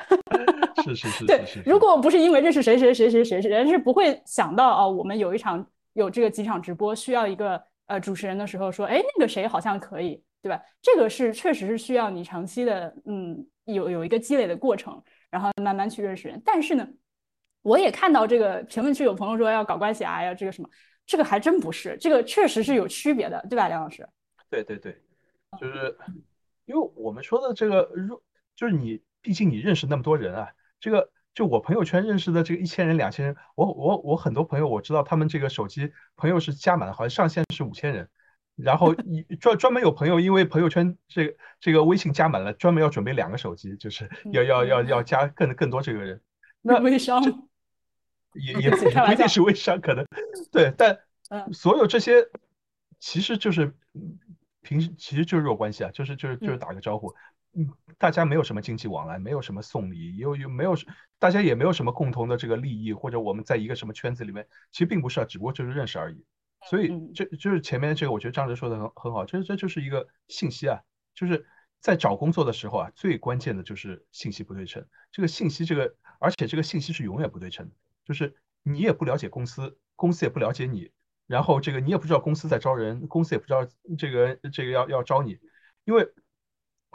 [0.84, 1.26] 是是是。
[1.26, 10.62] 对，如果不是因为认识谁谁谁谁谁，人是不会想到啊，我们有一场有这个几场直播需要一个呃主持人的时候说，哎，那个谁好像可以，对吧？
[10.80, 16.40] 这个是确实是需要你长期的，嗯，有有一个积累的过程，然后慢慢去认识人。
[16.44, 16.86] 但是呢，
[17.62, 20.68] 我也看到这个评论区有朋友说要搞关系啊，要这个什么。
[21.06, 24.08] 这个还真不是，这个确实是有区别的，对吧，梁老师？
[24.48, 25.00] 对对对，
[25.60, 25.96] 就是
[26.64, 28.22] 因为我们说的这个，如
[28.54, 30.48] 就是你，毕竟你认识那么多人啊，
[30.78, 38.08] 这个就我朋友圈认识的这个一千人、两千人，我我我很多朋友我知道他们这个手机朋友是加满了，好像上限是五千人，
[38.56, 46.20] 然后一专专门有朋友因为朋友圈这个这个微信加满了，专门要准备两个手机，就是要要要要加更更多这个人，
[46.60, 47.22] 那微商。
[48.34, 50.06] 也也不一定是微商，可能
[50.50, 50.98] 对，但
[51.52, 52.28] 所有这些
[52.98, 53.74] 其实就是
[54.60, 57.14] 平时其实就是弱关系啊，就是就是就是打个招呼。
[57.54, 57.68] 嗯，
[57.98, 60.74] 大家没有什么经济往来，没有什么送礼，又又没有，
[61.18, 66.24] 大家也没有什么共同的这个利益，或者我们在一个什么圈子里面，其实并不是啊，只不过就是认识而已。
[66.70, 70.80] 所以这就是前面这个，我觉得张哲说的很很好，这这就是一个信息啊，
[71.14, 71.44] 就是
[71.80, 74.86] 在找工作的时候啊，最关键的就是信息不对称。
[75.10, 77.70] 这个信息，这个而且这个信息是永远不对称，
[78.04, 80.90] 就是你也不了解公司，公司也不了解你，
[81.26, 83.66] 然后这个你也不知道公司在招人，公司也不知道
[83.98, 85.38] 这个这个要要招你，
[85.84, 86.06] 因为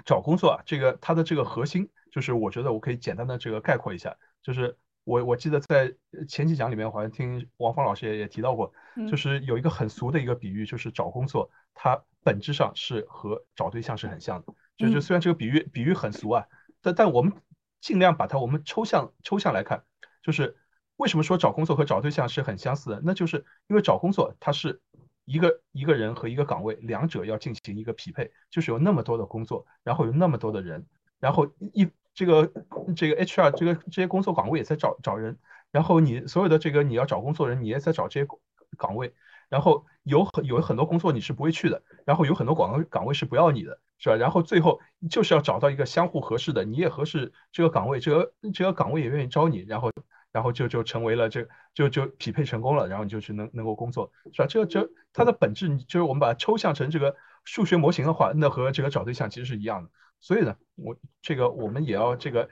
[0.05, 4.77] 找工作啊，这个它的这个核心就是，我觉得我可以简单的这个概括一下，就是。
[5.09, 5.95] 我我记得在
[6.27, 8.73] 前几讲里面，好像听王芳老师也也提到过，
[9.09, 14.53] 就是有一个很俗的一个比喻，就是找工作，它本质上是和找对象是很像的。
[14.75, 16.45] 就是虽然这个比喻比喻很俗啊，
[16.81, 17.31] 但但我们
[17.79, 19.85] 尽量把它我们抽象抽象来看，
[20.21, 20.57] 就是
[20.97, 23.01] 为什么说找工作和找对象是很相似的？
[23.03, 24.81] 那就是因为找工作它是
[25.25, 30.85] 一个一个人和一个岗位，两者要进行一个匹配，就是有那么多的工作，然后有那么多的人，
[31.19, 31.89] 然后一。
[32.17, 32.51] 这个
[32.95, 35.37] 这个 HR 这个这些工作岗位也在找找人，
[35.69, 38.27] 然后你所有的这个你要找工作人，你也在找这些
[38.75, 39.13] 岗位，
[39.49, 44.15] 然后有很有很多工作你是不会去的，然后有很多岗岗位是不要你的，是吧？
[44.15, 44.79] 然后最后
[45.11, 49.91] 就是要找到一个相互合适的，你也合适这个岗位，这个这个岗位也愿意招你，然后
[50.37, 54.45] 然后就就成为了这就就匹配成功了，然后你就去能能够工作，是吧？
[54.47, 59.89] 这这它的本质就是我们把它抽象成这个数学模型的话，那和这个找对象其实是一样的。
[60.19, 62.47] 所以呢，我这个我们也要这个，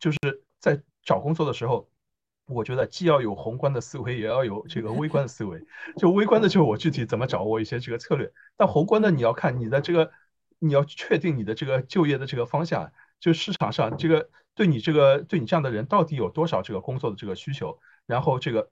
[0.00, 0.18] 就是
[0.58, 1.88] 在找工作的时候，
[2.48, 5.64] 我觉得既要有宏观的思维，也要有这个微观的思维。
[5.98, 8.26] 就微观的，就是我具体怎么掌握一些这个策略；
[8.56, 10.10] 但宏观的，你要看你的这个，
[10.58, 14.30] 你要确定你的这个就业的这个方向，就市场上这个
[14.60, 18.68] 对你这个对你这样的人到底有多少这个工作的这个需求，然后这个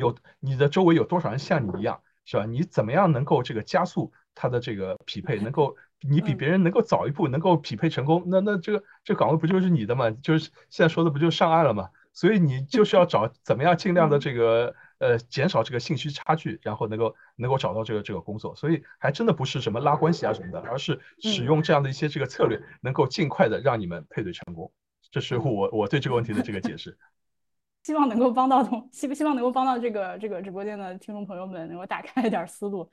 [0.00, 2.46] 有你的周围有多少人像你一样，是吧？
[2.46, 5.76] 你怎么样能够这个加速他的这个匹配，能够。
[6.02, 10.10] 你比别人能够早一步，能够匹配成功，那那这个这岗位不就是你的嘛？
[10.10, 11.90] 就是现在说的不就上岸了嘛？
[12.14, 18.54] 所以你就是要找怎么样尽量的这个呃减少这个信息差距，然后能够能够找到这个这个工作。
[18.54, 24.70] 所以还真的不是什么拉关系啊什么的，而是使用这样的一些这个策略，能够尽快的让你们配对成功。
[25.10, 26.96] 这是我我对这个问题的这个解释。
[27.82, 32.88] 希望能够帮到同希希望能够帮到这个这个直播间的听众朋友们，能够打开一点思路。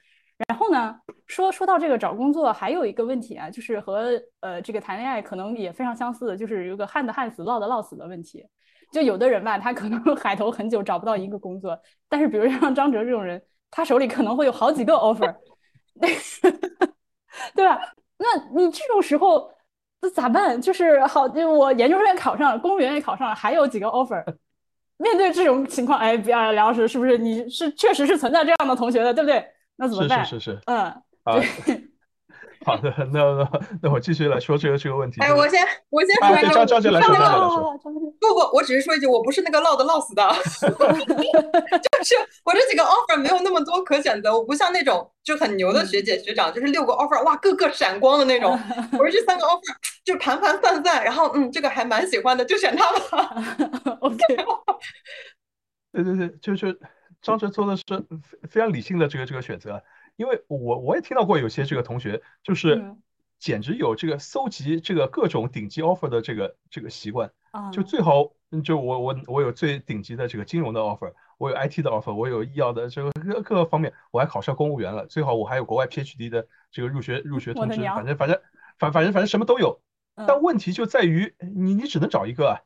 [0.48, 0.96] 然后呢，
[1.26, 8.46] 说说到这个找工作，还有一个问题啊，就是和呃这个谈恋爱可能也非常相似的，就是有个旱的旱死，涝的涝死的问题。
[8.92, 11.78] 就有的人吧，他可能 海投很久找不到一个工作，
[12.10, 15.36] 但是比如像张哲这种人，他手里可能会有好几个 offer，
[17.54, 17.80] 对吧？
[18.18, 19.52] 那你这种时候
[20.02, 20.60] 那咋办？
[20.62, 24.24] 就是好，就我研究生也考上了，公务员也考上了，还有几个 offer。
[24.98, 29.46] 面对这种情况，哎，梁老师是不是你是确实是存在这样的同学的，对不对？
[29.76, 30.26] 那怎么办？
[30.26, 30.92] 是是是，嗯，
[31.24, 31.40] 好，
[32.68, 33.50] 好的，那那
[33.82, 35.22] 那我继续来说这个这个问题。
[35.22, 37.78] 哎，我先我先说一个，张姐来说，张姐来说。
[38.20, 40.28] 不不，我只是说一句，我不是那个落的落死的，
[40.60, 40.68] 就
[42.04, 48.60] 是我这几个 offer 没有那么多可选择，我不像那种就很牛的学姐学长，就是六个 offer 哇，个个闪光的那种。
[49.00, 49.62] 我是这三个 offer
[50.04, 53.34] 就盘盘算算，然后嗯，这个还蛮喜欢的，就选它吧。
[54.02, 54.18] OK。
[55.94, 56.78] 对对对，就是。
[57.20, 57.84] 张哲做的是
[58.22, 59.84] 非非常理性的这个这个选择，
[60.18, 62.96] 因为我我也听到过有些这个同学就是
[63.40, 67.32] 简直有这个搜集这个各种顶级 offer 的这个这个习惯，
[67.72, 78.42] 就最好就我我我有最顶级的这个金融的 offer，我有 IT 的 offer，我有医药的这个各各个方面，我还考上公务员了，最好我还有国外 PhD 的这个入学入学通知，反正反正
[78.78, 79.80] 反反正反正什么都有，
[80.16, 82.62] 但问题就在于你你只能找一个啊。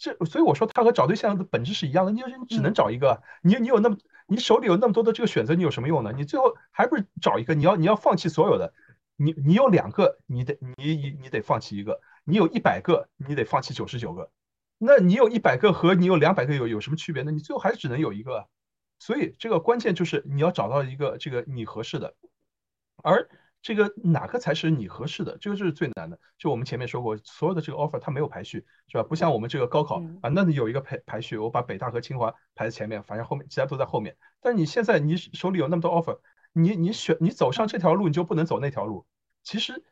[0.00, 2.10] 这所以我说，他和找对象的本质是一样的。
[2.10, 6.10] 你就是你只能找一个，你你有那么你手里有那么多的这个选择，你有什么用呢？
[6.16, 7.54] 你最后还不是找一个？
[7.54, 8.72] 你要你要放弃所有的，
[9.16, 14.30] 你你有两个，你得你你你得放弃一个；你有一百个，你得放弃九十九个。
[14.78, 17.30] 那你有一百个和你有两百个有有什么区别呢？
[17.30, 18.48] 你最后还是只能有一个。
[18.98, 22.14] 所以这个关键就是你要找到一个这个你合适的，
[23.02, 23.28] 而。
[23.62, 25.36] 这个哪个才是你合适的？
[25.38, 26.18] 这个就是最难的。
[26.38, 29.02] 就我们前面说过，所有的这个 offer 它没有排序，是吧？
[29.02, 34.16] 不像我们这个高考啊，那你有一个排排序，我把北大和清华排在前面，反正后面其他都在后面。
[34.40, 36.18] 但你现在你手里有那么多 offer，
[36.54, 39.04] 你你选你走上这条路，你就不能走那条路。
[39.42, 39.84] 其实，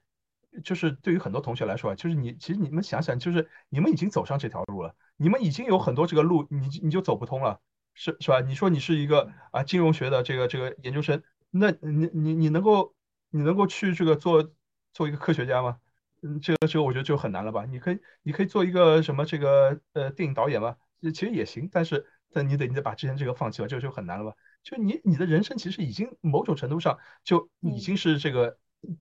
[0.64, 7.60] 就是对于很多同学来说啊，就是你其实你们想想，就是你们已经走上这条路了，你们已经有很多这个路，你你就走不通了，
[7.92, 8.40] 是是吧？
[8.40, 12.94] 你说你是一个啊金融学的这个这个研究生，那你你你能够。
[13.30, 14.52] 你能够去这个做
[14.92, 15.78] 做一个科学家吗？
[16.22, 17.64] 嗯，这个这个我觉得就很难了吧？
[17.64, 20.76] 你可以你可以做一个什么这个呃电影导演吗？
[21.14, 24.36] 其实也行，但是但你得你得把之前这个放弃了，这个就很难了吧？
[24.64, 28.58] 就你你的人生其实已经某种程度上就已经是这个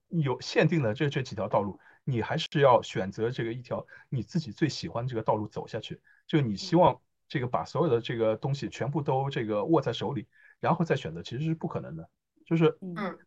[0.10, 6.00] 有限定的这这几条道路，你还是要选择这个一条你自己最喜欢这个道路走下去。
[6.28, 10.28] 就你希望这个把所有的这个东西全部都这个握在手里，
[10.60, 12.08] 然后再选择，其实是不可能的。
[12.46, 13.18] 就是嗯，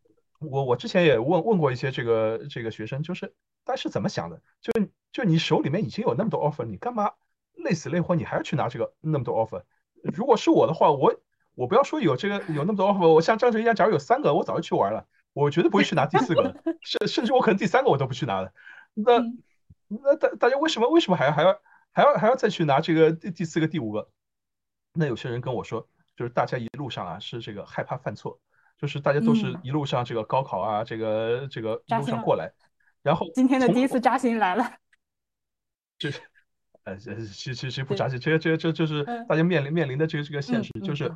[0.41, 3.35] 我我之前也问问过一些这个这个学生，就是
[3.65, 4.41] 大家是怎么想的？
[4.61, 4.73] 就
[5.13, 7.13] 就你手里面已经有那么多 offer，你干嘛
[7.55, 9.63] 累死累活你还要去拿这个那么多 offer？
[10.03, 11.15] 如果是我的话，我
[11.55, 18.53] 我不要说有这个有那么多 offer，我像张哲一样，假如有三个，我早就去玩了，我绝对不会去拿第四个， 甚甚至我可能第三个我都不去拿了。
[18.95, 19.19] 那
[19.89, 21.61] 那大大家为什么为什么还要还要
[21.93, 24.09] 还要还要再去拿这个第第四个第五个？
[24.95, 25.87] 那有些人跟我说，
[26.17, 28.41] 就是大家一路上啊是这个害怕犯错，
[28.81, 32.51] 就是大家都是一路上这个高考啊，这个这个一路上过来，
[33.03, 34.73] 然后今天的第一次扎心来了。
[35.99, 36.11] 这
[36.85, 41.13] 呃这其其实不扎心，这这这就是大家面临面临的这个这个现实，就是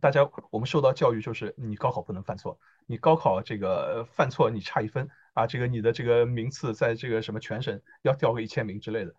[0.00, 9.14] 大家我们受到教育就是你高考不能犯错，你高考这个犯错你差一分啊，这个你的这个名次在这个什么全省要掉个一千名之类的，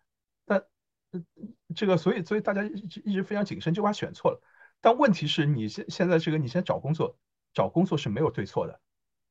[0.46, 0.62] 但
[1.74, 4.42] 这个所以所以大家一直一直非常谨慎，就怕选错了。
[4.82, 7.18] 但问题是你现现在这个你现在找工作，
[7.54, 8.82] 找工作是没有对错的，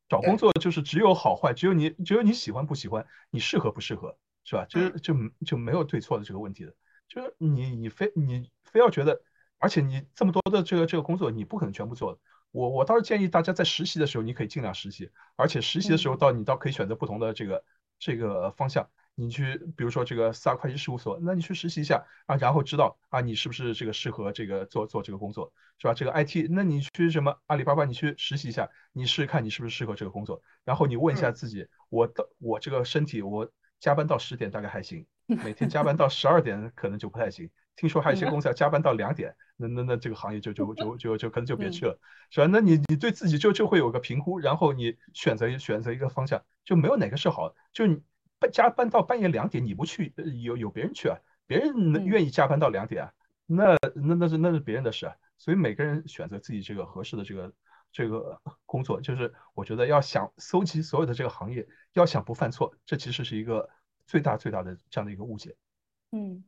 [0.09, 4.17] 找工作就是只有好坏，只有你只有你喜欢不喜欢，你适合不适合。
[4.43, 4.65] 是吧？
[4.65, 6.75] 就是就就没有对错的这个问题的，
[7.07, 9.21] 就是你你非你非要觉得，
[9.59, 12.19] 而且你这么多的这个这个工作，你不可能全部做的。
[12.51, 17.63] 我我倒是建议大家在实习的时候，你可以尽量实习，而且实习的时候到你倒可以选择不同的这个
[17.99, 18.89] 这个方向。
[19.15, 25.95] 你去比如说这个四大会计事务所，那你去实习一下啊，然后知道啊你是不是这个适合这个做做这个工作，是吧？
[25.95, 33.51] 这个 IT，那你去什么阿里巴巴，你去实习一下，你试试看你是不是适合这个工作，然后你问一下自己，我的我这个身体我。
[33.81, 37.49] 加班到十点大概还行，每天加班到十二点可能就不太行。
[37.77, 41.99] 听说还有一些公司要加班到两点，那那那这个行业就就就就就可能就别去了，
[42.29, 42.47] 是吧？
[42.53, 47.55] 那你你对自己就就会有个评估，然后你选择选择一个方向，就没有哪个是好。
[47.73, 47.87] 就
[48.41, 50.13] 你加班到半夜两点你不去，
[50.43, 53.13] 有有别人去啊，别人愿意加班到两点啊，
[53.47, 55.15] 那那那是那是别人的事啊。
[55.39, 57.53] 所以每个人选择自己这个合适的这个
[57.93, 61.67] 这个工作，就是我觉得要想搜集所有的这个行业。
[61.95, 63.69] 要想不犯错，这其实是一个
[64.07, 65.57] 最大最大的这样的一个误解。
[66.13, 66.45] 嗯。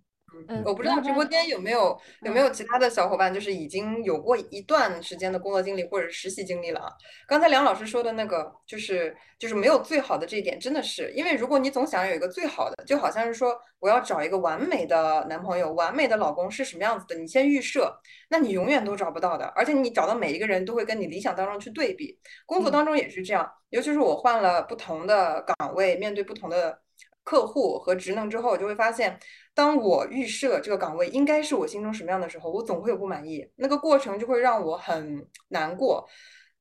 [0.48, 6.90] 嗯，我不知道直播间有没有有没有其他的小伙伴，就是已经有过一段时间的工作经历或者是实习经历了啊。
[7.28, 17.94] 刚才梁老师说的那个，就是就是没有最好的这一点，真的是因为如果你总想有一个最好的，就好像是说我要找一个完美的男朋友、完美的老公是什么样子的，你先预设，
[18.28, 19.44] 那你永远都找不到的。
[19.54, 26.78] 而且你找到每一个人都会跟你理想当中去对比，工作当中也是这样，尤其是我换了不同的岗位，面对不同的
[27.24, 29.18] 客户和职能之后，就会发现。
[29.54, 36.08] 当我预设这个岗位应该是我心中什么样的时候，我总会有不满意，那个过程就会让我很难过。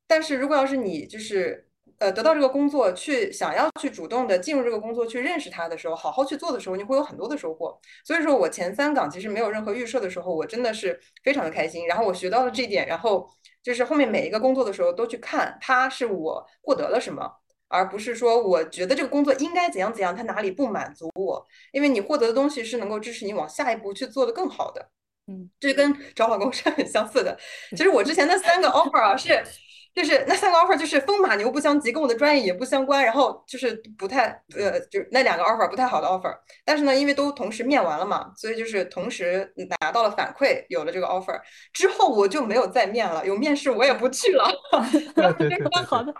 [0.06, 7.80] 但是如果要是你就是呃得到这个工作，去想要去主动的进入这个工作，去认识它的时候，好好去做的时候，你会有很多的收获。
[8.04, 11.88] 所以说我前三岗其实没有任何预设的时候，我真的是非常的开心。
[11.88, 13.26] 然后我学到了这一点，然后
[13.64, 17.38] 就是后面每一个工作的时候都去看它是我获得了什么。
[17.72, 21.46] 而不是说我觉得这个工作应该怎样怎样，它哪里不满足我？
[21.72, 24.90] 因为你获得的东西是能够支持你往下一步去做的更好的。
[25.28, 27.38] 嗯，这跟找老公是很相似的。
[27.72, 29.42] 其实我之前那三个 offer 啊，是
[29.94, 36.34] 就是那三个 offer 就是风马牛不相及，跟我的专业也不相关，然后就是不太呃，就那两个 offer 不太好的 offer。
[36.66, 41.40] 但是呢，因为都同时面完了嘛，所以就是同时拿到了反馈，有了这个 offer
[41.74, 43.26] 之后，我就没有再面了。
[43.26, 44.50] 有面试我也不去了。
[45.14, 46.14] 对 对对， 好的。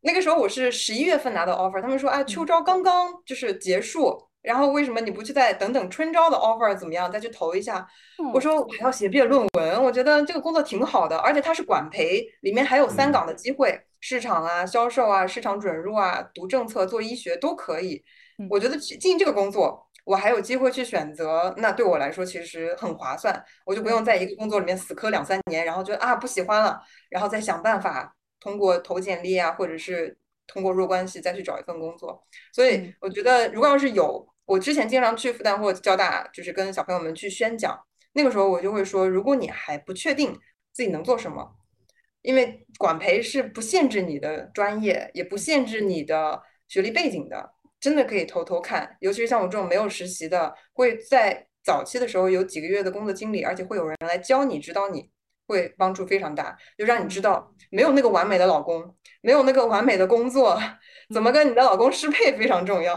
[0.00, 7.86] 那个时候我是十一月份拿到 offer，他们说啊秋招刚刚就是结束，然后为什么你不去再等等春招的 offer 怎么样再去投一下？
[8.32, 18.02] 我说我还要写毕业论文，我觉得这个工作挺好的，而且它是管培，里面还有三岗的机会，市场啊、销售啊、市场准入啊、读政策、做医学都可以。
[18.48, 26.80] 我觉得进这个工作，我还有机会去选择，那对我来说其实很划算，我就不用在一个工作里面死磕两三年，然后觉得啊不喜欢了，
[27.10, 28.14] 然后再想办法。
[28.40, 30.16] 通过投简历啊，或者是
[30.46, 37.78] 通过弱关系再去找一份工作，所以我觉得，如果要是有我之前经常去复旦或交大，就是跟小朋友们去宣讲，
[38.12, 40.32] 那个时候我就会说，如果你还不确定
[40.72, 41.56] 自己能做什么，
[42.22, 55.10] 因为管培是不限制你的专业，也不限制你的学历背景的，真的可以偷偷看，尤其是像我这种没有实习的，会在早期的时候有几个月的工作经历，而且会有人来教你指导你。
[55.48, 60.56] 会帮助非常大，就让你知道没有那个完美的老公，没有那个完美的工作，
[61.12, 62.94] 怎么跟你的老公适配非常重要。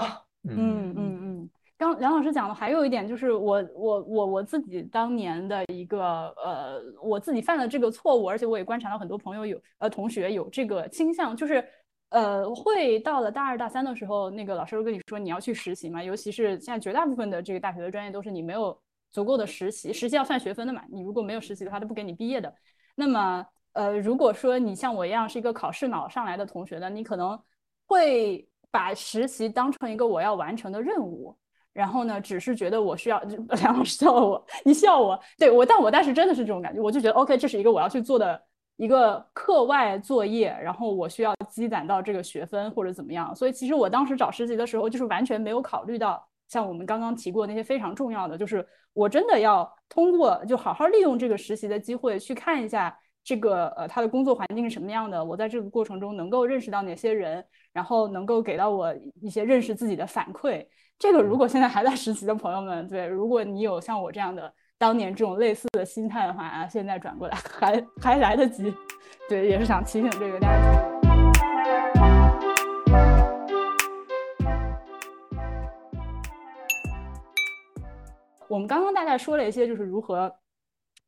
[0.47, 1.49] 嗯 嗯嗯。
[1.78, 11.68] 刚梁老师讲的还有一点就是，我我我我自己当年的一个呃，我自己犯了这个错误，而且我也观察到很多朋友有呃同学有这个倾向，就是
[12.10, 18.78] 呃，会到了大二大三的时候，那个老师会跟你说你要去实习嘛，尤其是现在绝大部分的这个大学的专业都是你没有
[19.12, 22.53] 足够的实习，实习要算学分的嘛，你如果没有实习的话，他不给你毕业的。
[22.95, 27.39] 那么，呃，如果说你像我一样是一个考试脑上来的同学呢，你可能
[27.88, 31.38] 会把实习当成一个我要完成的任务。
[31.74, 33.18] 然后呢，只是觉得我需要
[33.62, 38.43] 梁老师笑我，你笑我，对我，但我当时真的是这种感觉，我就觉得 OK，这是一个我要去做的
[38.76, 43.34] 一个课外作业，然后我需要积攒到这个学分或者怎么样。
[43.34, 46.22] 所以其实我当时找实习的时候，就是完全没有考虑到
[46.52, 52.93] 像我们刚刚提过那些非常重要的，就是我真的要通过就好好利用这个实习的机会去看一下
[53.24, 57.41] 这个呃他的工作环境是什么样的，我在这个过程中能够认识到哪些人，
[57.72, 60.68] 然后能够给到我一些认识自己的反馈。
[60.99, 68.74] 这个如果现在还在实习的朋友们，对，如果你有像我这样的当年这种类似的心态的话啊，现在转过来 还还来得及，
[69.30, 70.91] 对，也是想提醒这个大家。
[78.52, 80.30] 我们刚刚大概说了一些，就是如何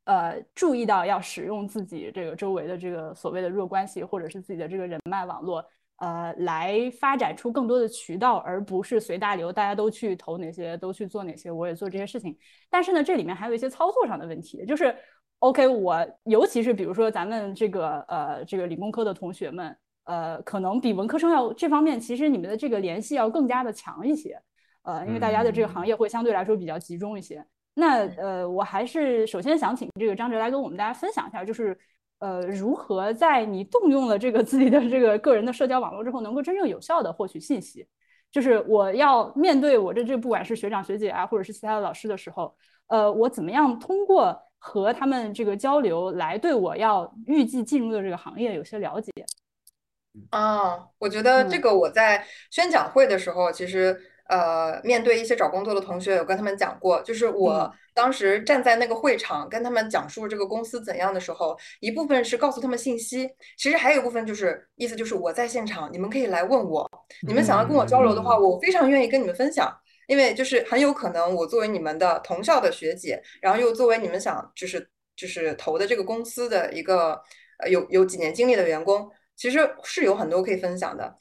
[0.06, 5.62] 呃注意到要使用自己这个周围的这个所谓的弱关系，或者是自己的这个人脉网络。
[5.98, 12.38] 呃，来发展出更多的渠道，而不是随大流，大家都去投哪些，都去做哪些，我也做这些事情。
[12.70, 14.96] 但是呢，这里面还有一些操作上的问题，就是
[15.40, 24.42] ，OK，我尤其是比如说咱们这个呃这个理工科的同学们，呃，可能比文科生要这方面，其实你们的这个联系要更加的强一些，
[24.84, 27.46] 呃，因为大家的这个行业会相对来说比较集中一些。
[27.74, 31.78] 那呃，我还是首先想请这个张哲来跟我们大家分享一下，就是。
[32.20, 37.86] 呃，如何在你动用了这个自己的这个个人的社交网络之后，能够真正有效的获取信息？
[38.32, 42.56] 就是我要面对我这这不管是学长学姐啊，或者是其他的老师的时候，
[42.88, 49.12] 呃，我怎么样通过和他们这个交流，来对我要预计进入的这个行业有些了解？
[50.30, 54.00] 啊，我觉得这个我在宣讲会的时候，其实。
[54.30, 66.90] 呃，面对一些找工作的同学，有跟他们讲过，就是我当时站在那个会场跟他们讲述这个公司怎样的时候，一部分是告诉他们信息，其实还有一部分就是意思就是我在现场，你们可以来问我，
[67.28, 69.70] 你们想要跟我交流的话，我非常愿意跟你们分享，
[70.08, 77.22] 因为就是很有可能我作为你们的同校的学姐，然后又作为你们想就是就是投的这个公司的一个
[77.60, 81.14] 呃有有几年经历的员工，其实是有很多可以分享的。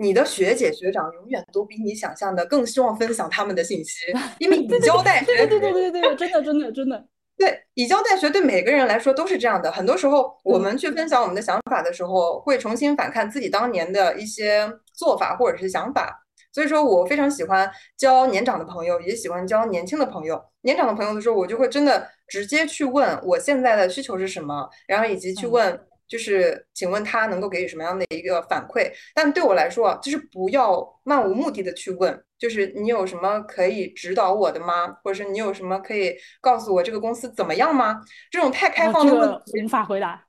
[0.00, 7.04] 你的学姐学长永远都比你想象的更希望分享他们的信息， 因为以教代学，对对对对对对，真的真的真的，
[7.36, 9.72] 对以教代学对每个人来说都是这样的。
[9.72, 16.24] 很多时候我们去分享我们的想法的时候，会重新反看自己当年的一些做法或者是想法。
[16.52, 20.40] 所以说我非常喜欢交年长的朋友，也喜欢交年轻的朋友。
[20.62, 25.78] 年长的朋友的时候，我就会真的直接去问我现在的需求是什么，然后以及去问。
[26.08, 28.90] 就是，请问他能够给予什么样的一个反馈？
[29.14, 34.96] 但对我来说，就是不要漫无目的的去问，就是你有什么可以指导我的吗？
[35.04, 38.00] 或者是你有什么可以告诉我这个公司怎么样吗？
[38.30, 40.24] 这种太开放的问题，无法回答。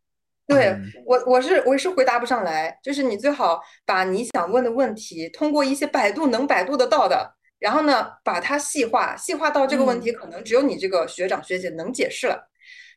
[0.46, 0.76] 对
[1.06, 2.78] 我，我是我是回答不上来。
[2.84, 12.49] 就是你最好把你想问的问题，通过一些百度能百度得到的，然后呢，把它细化，细化到这个问题可能只有你这个学长学姐能解释了。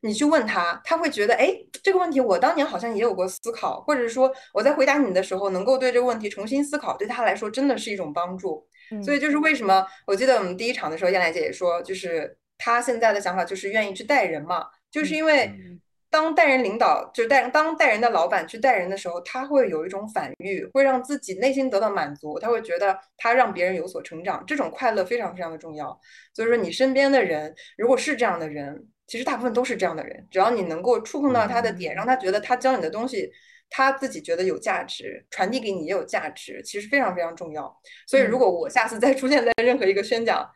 [0.04, 8.66] 你去问他，他会觉得，哎，这个问题我当年好像也有过思考，或者说我在回答你的时候，能够对这个问题重新思考，对他来说真的是一种帮助。
[9.04, 15.50] 所以就是为什么我记得我们第一场的时候，燕来姐也说，就是她现在的想法就是愿意去带人嘛，就是因为
[16.10, 25.96] 当带人领导，就是带当带人的老板去带人的时候，他会有一种反欲，会让自己内心得到满足，他会觉得他让别人有所成长，这种快乐非常非常的重要。
[26.34, 28.88] 所以说，你身边的人如果是这样的人。
[29.12, 33.30] 其实大部分都是这样的人，只要你能够触碰到他的点，让他觉得他教你的东西，
[33.68, 37.70] 他自己觉得有价值，传递给你也有价值，其实非常非常重要。
[38.06, 40.48] 所以如果我下次再出现在任何一个宣讲，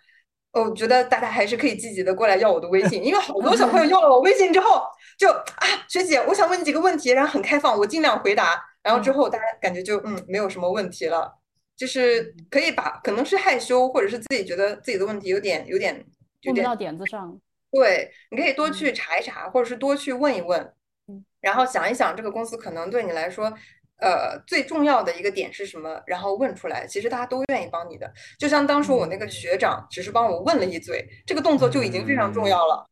[0.52, 4.84] 我觉得大家还是可以积极的过来要我的微信，因为好多小朋友 要了我微信之后，
[5.18, 11.30] 就啊学姐，我想问你几个问题，然后很开放，我尽量回答，然后之后大家感觉就嗯没有什么问题了，
[11.76, 16.02] 就是可以把可能是害羞，或者是自己觉得自己的问题有点有点
[16.40, 17.38] 用不到点子上。
[17.70, 20.72] 对，你可以多去查一查，或者是多去问一问，
[21.40, 23.52] 然后想一想这个公司可能对你来说，
[24.00, 26.86] 呃，最重要的一个点是什么，然后问出来。
[26.86, 32.86] 其实大家都愿意帮你的，就像当初我那个学长只是帮我问了一嘴，这个动作就已经非常重要了。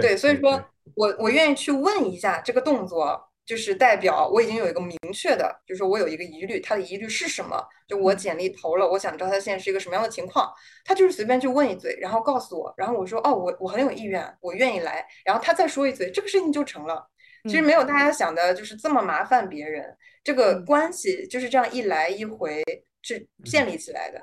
[0.00, 0.62] 对，所以说
[0.94, 3.25] 我我愿意去问一下这个动作。
[3.46, 7.56] 就是代表我已经有一个明确的，就是我有一个疑虑，他的疑虑是什么？
[7.86, 10.52] 就我简历投了，我想知道他现在是一个什么样的情况。
[10.84, 15.06] 他就是随便去问一嘴，然后告诉我，然后我说哦，我我很有意愿，我愿意来。
[15.24, 17.08] 然后他再说一嘴，这个事情就成了。
[17.44, 22.60] 其实没有大家想的就是这么麻烦别人，这个嗯关系就是这样一来一回
[23.02, 24.20] 是建立起来的。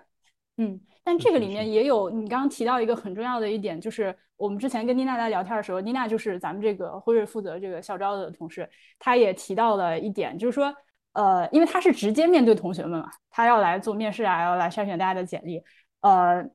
[0.57, 4.13] 嗯，但这个里面也有你刚刚提到一个很重要的一点，就是
[4.43, 8.69] 我们之前跟妮娜在聊天的时候，妮娜就是咱们这个辉瑞负责这个校招的同事，
[8.99, 10.75] 她也提到了一点，就是说，
[11.13, 15.63] 呃，因为她是直接面对同学们嘛，她要来做面试啊，要来筛选大家的简历，
[16.01, 16.45] 呃，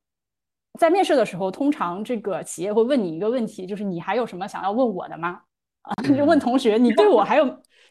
[0.78, 5.40] 在面试的时候，通常这个企业会问你一个问题，就是你还有什么想要问我的吗？
[5.80, 7.46] 啊， 就问同学，你对我还有，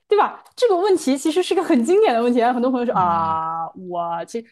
[0.07, 0.43] 对吧？
[0.55, 4.47] 这个问题其实是个很经典的问题，很多朋友说啊，我其实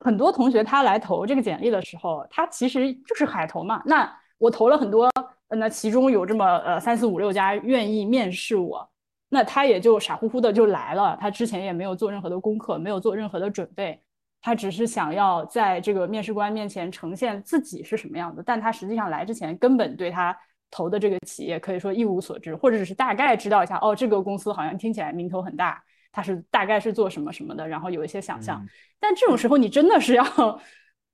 [0.00, 3.80] 很多同学他来投这个简历的时候，他其实就是海投嘛。
[3.86, 5.10] 那我投了很多，
[5.48, 8.88] 呃那其中有这么呃三四五六家愿意面试我，
[9.28, 14.00] 那他也就傻乎乎的就来了，他之前也没有做任何的功课，没有做任何的准备，
[14.40, 20.36] 他只是想要在这个面试官面前呈现自己是什么样子，但他实际上来之前根本对他
[20.70, 25.82] 投的这个企业可以说一无所知，或者只是大概知道一下，哦，这个公司好像听起来名头很大，
[26.12, 28.60] 它是大概是做什么什么的，然后有一些想象。
[28.62, 28.68] 嗯
[29.00, 30.24] 但这种时候，你真的是要，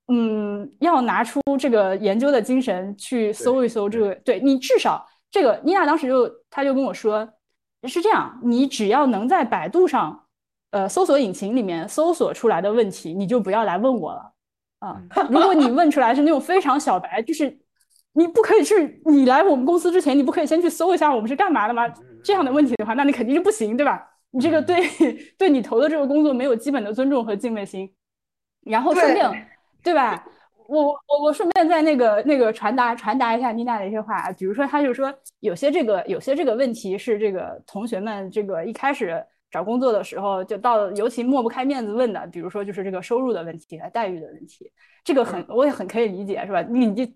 [0.09, 7.29] 嗯，要拿出这个研究的精神去搜一搜这个，对你至少这个妮娜当时就她就跟我说，
[7.85, 10.27] 是这样，你只要能在百度上，
[10.71, 14.33] 呃，搜索引擎里面搜索出来的问题，你就不要来问我了
[14.81, 15.03] 啊。
[15.31, 17.59] 如果你问出来是那种非常小白，就是
[18.13, 21.83] 你不可以去，你来我们公司之前，你不可以先去搜一下我们是干嘛的吗？
[22.23, 24.07] 这样的问题的话，那你肯定是不行，对吧？
[24.31, 24.87] 你这个对
[25.39, 27.91] 对你投的这个工作没有基本的尊重和敬畏心，
[28.67, 29.49] 然后顺便
[29.85, 30.27] 对吧？
[30.67, 44.73] 我我我顺便在那个那个传达传达一下妮娜的一些话，比如说，她就说有些这个有些这个问题是这个同学们这个一开始找工作的时候就到尤其抹不开面子问的，比如说就是这个收入的问题和待遇的问题，
[45.05, 46.63] 这个很我也很可以理解，是吧？
[46.63, 47.15] 你你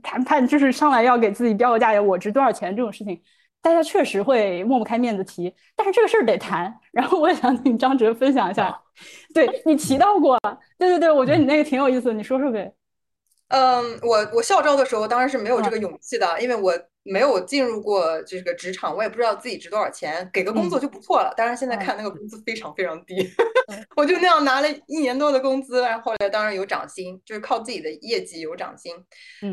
[0.00, 3.20] 谈判就是上来要给自己标个价，我值多少钱这种事情。
[3.64, 6.78] 大家确实会抹不开面子提，但是这个事儿得谈。
[6.92, 8.78] 然后我也想请张哲分享一下，
[9.32, 10.38] 对你提到过，
[10.78, 12.70] 对对对，我觉得你那个挺有意思，你说说呗。
[13.48, 16.72] 嗯，我我校招的时候当然是没有这个勇气的，因为我
[17.04, 21.32] 没有进入过这个职场，我也不知道自己值多少钱，给个工作就不错了。
[21.36, 23.16] 当然现在看那个工资非常非常低，
[23.96, 28.94] 我就那样拿了一年多的工资，然后后来当然有涨薪，就是靠自己的业绩有涨薪。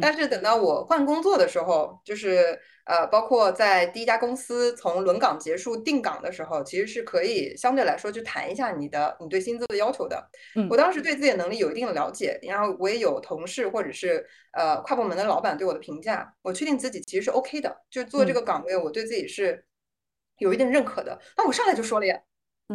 [0.02, 10.30] 但是等到我换工作的时候，就是呃，包括在第一家公司从轮岗结束定岗的时候，其实是可以相对来说去谈一下你的你对薪资的要求的。
[10.70, 19.66] 我当时对自己的能力有一定的了解，然后我也有同事或者是呃跨部门的老板对我的评价，我确定自己其实是 OK 的，就做这个岗位，我对自己是
[20.38, 21.20] 有一定认可的。
[21.38, 22.20] 那我上来就说了呀，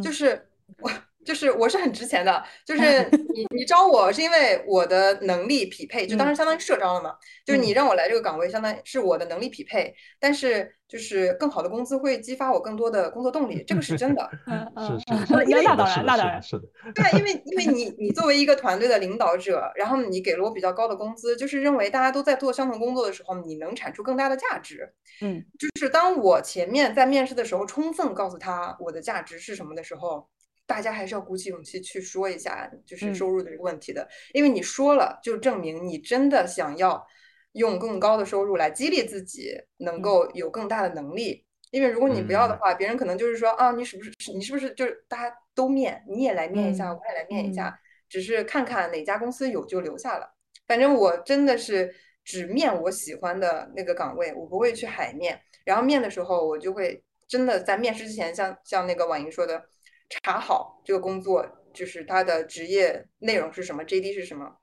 [0.03, 0.49] 就是
[0.79, 0.91] 我。
[1.27, 2.81] 就是我是很值钱的，就是
[3.35, 14.31] 你你招我是因为我的能力匹配，就当时相当于社招了嘛，就是你让我来这个岗位，相当于是我的能力匹配，但是就是更好的工资会激发我更多的工作动力， 这个是真的。
[14.79, 16.63] 是是是，那当然，那当然是的。
[16.95, 24.89] 对，因为因为你你作为一个团队的领导者，然后你给了我比较高的工资，就是认为大家都在做相同工作的时候，你能产出更大的价值。
[25.21, 30.29] 嗯，就是当我前面在面试的时候，充分告诉他我的价值是什么的时候。
[30.67, 37.07] 大家还是要鼓起勇气去说一下，就是收入的这个问题的，因为你说了，就证明你真的想要
[37.53, 41.47] 用更高的收入来激励自己，能够有更大的能力。
[41.71, 50.29] 因为如果你不要的话，别人可能就是说啊，你是不是你是不是就是大家都面，你也来面一下，我也来面一下，只是看看哪家公司有就留下了。
[50.67, 51.95] 反正我真的是
[52.25, 55.41] 只面我喜欢的那个岗位，我不会去海面。
[55.65, 59.65] 然后面的时候，我就会真的在面试之前，像像那个婉莹说的。
[60.09, 64.57] 查好这个工作，就是他的职业内容是什么，JD 是什么，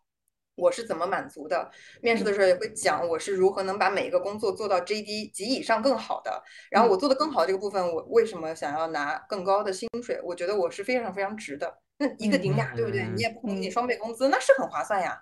[0.56, 1.70] 我是怎么满足的。
[2.02, 6.42] 面试的时候也会讲我是如何能把每一个工作做到 JD 及以上更好的。
[6.72, 10.20] 然后我做的更好这个部分，我为什么想要拿更高的薪水？
[10.24, 11.80] 我觉得我是非常非常值的。
[11.98, 13.06] 那一个顶俩，对不对？
[13.14, 15.22] 你也不给你双倍工资，那是很划算呀。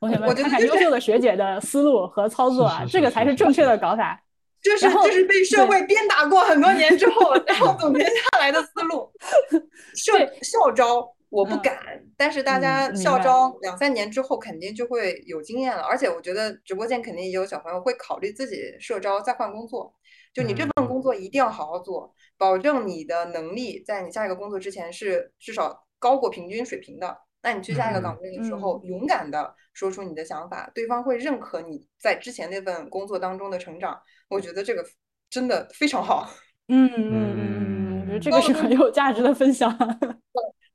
[0.00, 4.20] 同学们，看看优秀的学姐的思路和操作啊，这个才是正确的搞法。
[4.62, 9.10] 就是这是被社会鞭打过很多年之后， 然后总结下来的思路。
[9.94, 11.76] 校校招我不敢，
[12.16, 15.82] 但是大家校招两三年之后肯定就会有经验了。
[15.82, 19.94] 而且我觉得直播间肯定也有小朋友会考虑自己社招再换工作。
[20.34, 27.16] 就你这份工作一定要好好做，保证你的能力在你下一个工作之前是至少高过平均水平的。
[27.42, 33.98] 那你去下一个岗位的时候，勇敢的说出你的想法，对方会认可你在之前那份工作当中的成长。
[34.28, 34.84] 我觉得这个
[35.30, 36.28] 真的非常好。
[36.68, 39.76] 嗯 嗯嗯，我觉得这个是很有价值的分享。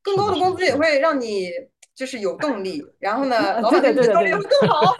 [0.01, 1.49] 更高的工资也会让你
[1.95, 4.95] 就是有动力，然后呢，老板对对对动力会更好。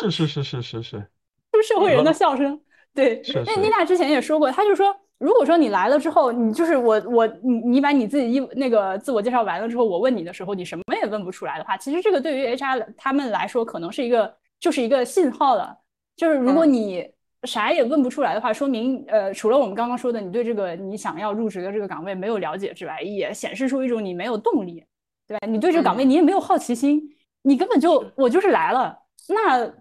[0.00, 1.06] 是是是是是是，
[1.54, 2.60] 是社会人的笑声。
[2.94, 15.76] 对，是那妮娜之前也说过，她就说，如果说你来了之后，你就是我我你你把你自己一那个自我介绍完了之后，我问你的时候，你什么也问不出来的话，其实这个对于 HR 他们来说，可能是一个就是一个信号了，
[16.20, 17.08] 就是如果你
[17.44, 24.84] 啥也问不出来的话，说明呃，除了我们刚刚说的，你对这个你想要入职的这个岗位没有了解之外，也显示出一种你没有动力，
[25.26, 25.46] 对吧？
[25.46, 27.00] 你对这个岗位你也没有好奇心，
[27.40, 28.98] 你根本就我就是来了，
[29.30, 29.72] 那。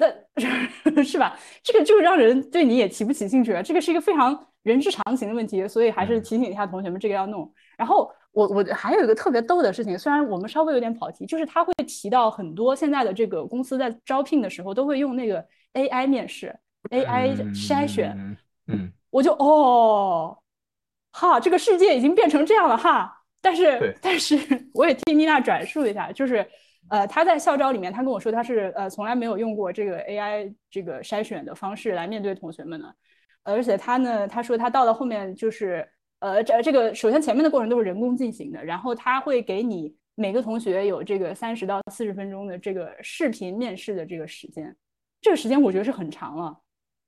[0.00, 0.06] 那
[1.02, 1.36] 是吧？
[1.60, 3.60] 这个就让人对你也提不起兴趣了。
[3.60, 7.52] 这个是一个非常人之常情的问题，所以还是提醒一下同学们，这个要弄。
[7.76, 15.44] 然后我我还有一个特别逗的事情，虽然我们稍微有点跑题，就是他会提到很多现在的这个公司在招聘的时候都会用那个
[15.74, 16.54] AI 面试、
[16.90, 18.36] AI 筛选。
[18.66, 20.38] 嗯，我就哦，
[21.12, 23.22] 哈，这个世界已经变成这样了哈。
[23.40, 24.36] 但是但是
[24.74, 26.46] 我也替妮娜转述一下，就是。
[26.90, 32.94] 呃，他在校招里面，他跟我说他是呃从来没有用过这个 AI 这个筛选的方式来面对同学们的，
[33.42, 35.86] 而且他呢，他说他到了后面就是
[36.20, 44.74] 呃这这个首先前面的过程都是人工进行的，然后他会给你每个同学有这个三十到四十分钟的这个视频面试的这个时间，
[45.20, 46.58] 这个时间我觉得是很长了，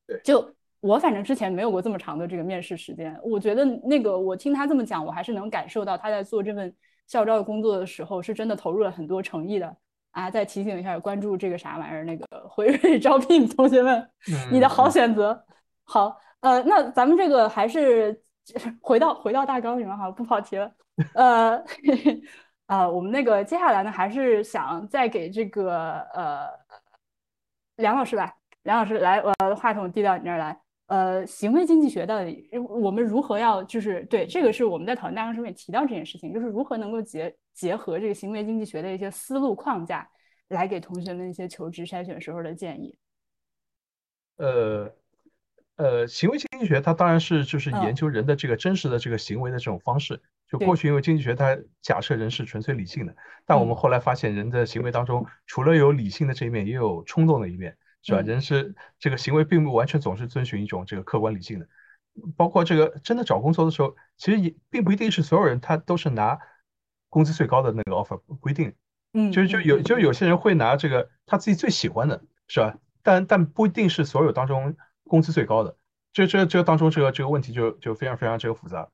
[0.06, 6.74] 对，就我反正之前没有过这么长的这个面试时间，我觉得那个我听他这么讲，我还是能感受到他在做这份。
[7.06, 9.76] 校招的工作的时候，是真的投入了很多诚意的
[10.12, 10.30] 啊！
[10.30, 14.08] 再提醒一下，关注这个啥玩意儿，那个 辉瑞招聘同学们，
[14.52, 15.44] 你的好选择。
[15.82, 18.22] 好，呃，那咱们这个还是
[18.80, 20.70] 回到回到大纲里面哈，不跑题了。
[21.14, 21.61] 呃，
[22.66, 26.46] 啊，我们那个接下来呢，还是想再给这个呃
[27.81, 30.61] 梁老师吧，梁老师来，我话筒递到你这儿来。
[30.87, 40.09] 呃，行为经济学到底我们如何要就是对这个是我们在讨论大纲中也提到这件事情，就是如何能够结结合这个行为经济学的一些思路框架，
[40.49, 42.99] 来给同学们一些求职筛选时候的建议。
[44.37, 44.93] 呃
[45.76, 50.20] 呃，行为经济学它当然是就是研究人的这个真实的这个行为的这种方式。
[50.51, 53.14] 就过去因为经济学它假设人是纯粹理性的，
[53.46, 57.76] 但我们后来发现人的行为当中除了有理性的这一面，也有冲动的一面。
[58.03, 58.22] 是吧？
[58.22, 61.68] 人是这个行为并不完全总是遵循一种这个客观理性的，
[62.34, 66.38] 包括这个真的找工作的时候，其实也并不一定是所有人他都是拿
[67.11, 68.74] 工资最高的那个 offer，不一定。
[69.12, 72.78] 嗯，就就有就有些人会拿这个他自己最喜欢的，是吧？
[73.03, 74.74] 但但不一定是所有当中
[75.05, 75.76] 工资最高的，
[76.14, 78.88] 这这这当中这个这个问题就就非常非常这个复杂。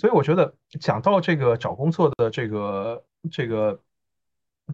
[0.00, 3.82] 所以我觉得讲到这个找工作的这个这个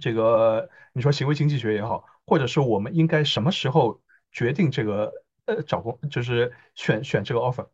[0.00, 2.04] 这个，你说行为经济学也好。
[2.28, 4.00] 或者是我们应该什么时候
[4.32, 5.12] 决定这个
[5.44, 7.68] 呃找工就是选选这个 offer，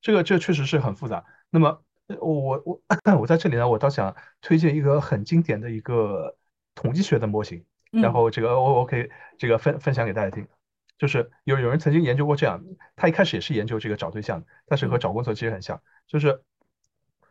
[0.00, 1.26] 这个这确实是很复杂。
[1.50, 1.82] 那么
[2.18, 2.80] 我我
[3.18, 6.38] 我在这里呢，我倒想推荐一个很经典的一个
[6.74, 10.48] 统计学的模型，然后这个我我可以这个分分享给大家听。
[10.96, 12.64] 就是有有人曾经研究过这样，
[12.96, 16.42] 他一开始也是研究这个找对象，但是和找工作其实很像，就是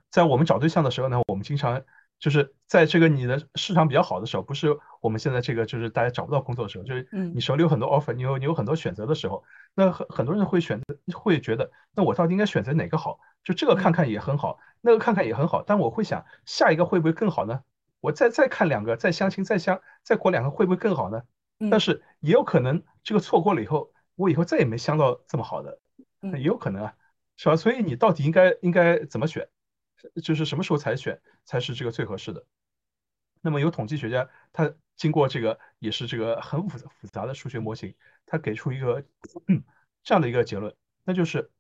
[0.09, 1.83] 在我们找对象的时候呢，我们经常。
[2.19, 9.43] 就是在这个你的市场比较好的时候，不是我们现在这个就是大家找不到工作的时候，就是你手里有很多 offer，你有你有很多选择的时候，
[9.75, 13.19] 那很很多人会选择会觉得，那我到底应该选择哪个好？
[13.43, 17.61] 就这个看看也很好，那个看看也很好，但我会想下一个会不会更好呢？
[18.01, 21.21] 我再再看两个，再相亲，再相再过两个会不会更好呢？
[21.69, 25.77] 但是也有可能这个错过了以后，我以后再也没相到这么好的，
[26.33, 26.95] 也有可能啊，
[27.35, 27.55] 是吧？
[27.55, 29.47] 所以你到底应该应该怎么选？
[30.21, 32.45] 就是什么时候才选才是这个最合适的？
[33.41, 37.95] 那么有统计学家，他经过这个也是这个很复复杂的数学模型，
[38.25, 39.05] 他给出一个
[40.03, 41.51] 这样的一个结论，那就是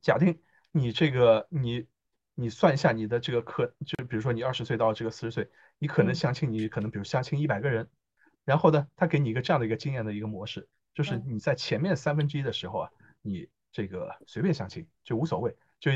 [0.00, 0.40] 假定
[0.70, 1.86] 你这个你
[2.34, 7.90] 你算一下你的这个可，就比如说你二十岁到这个四十岁，你可能相亲，你可能比如相亲一百个人，
[8.44, 12.90] 然后呢，他给你一个这样的一个经验的一个模式，就是你在前面三分之一的时候啊，
[13.22, 15.56] 你这个随便相亲就无所谓。
[15.78, 15.90] 就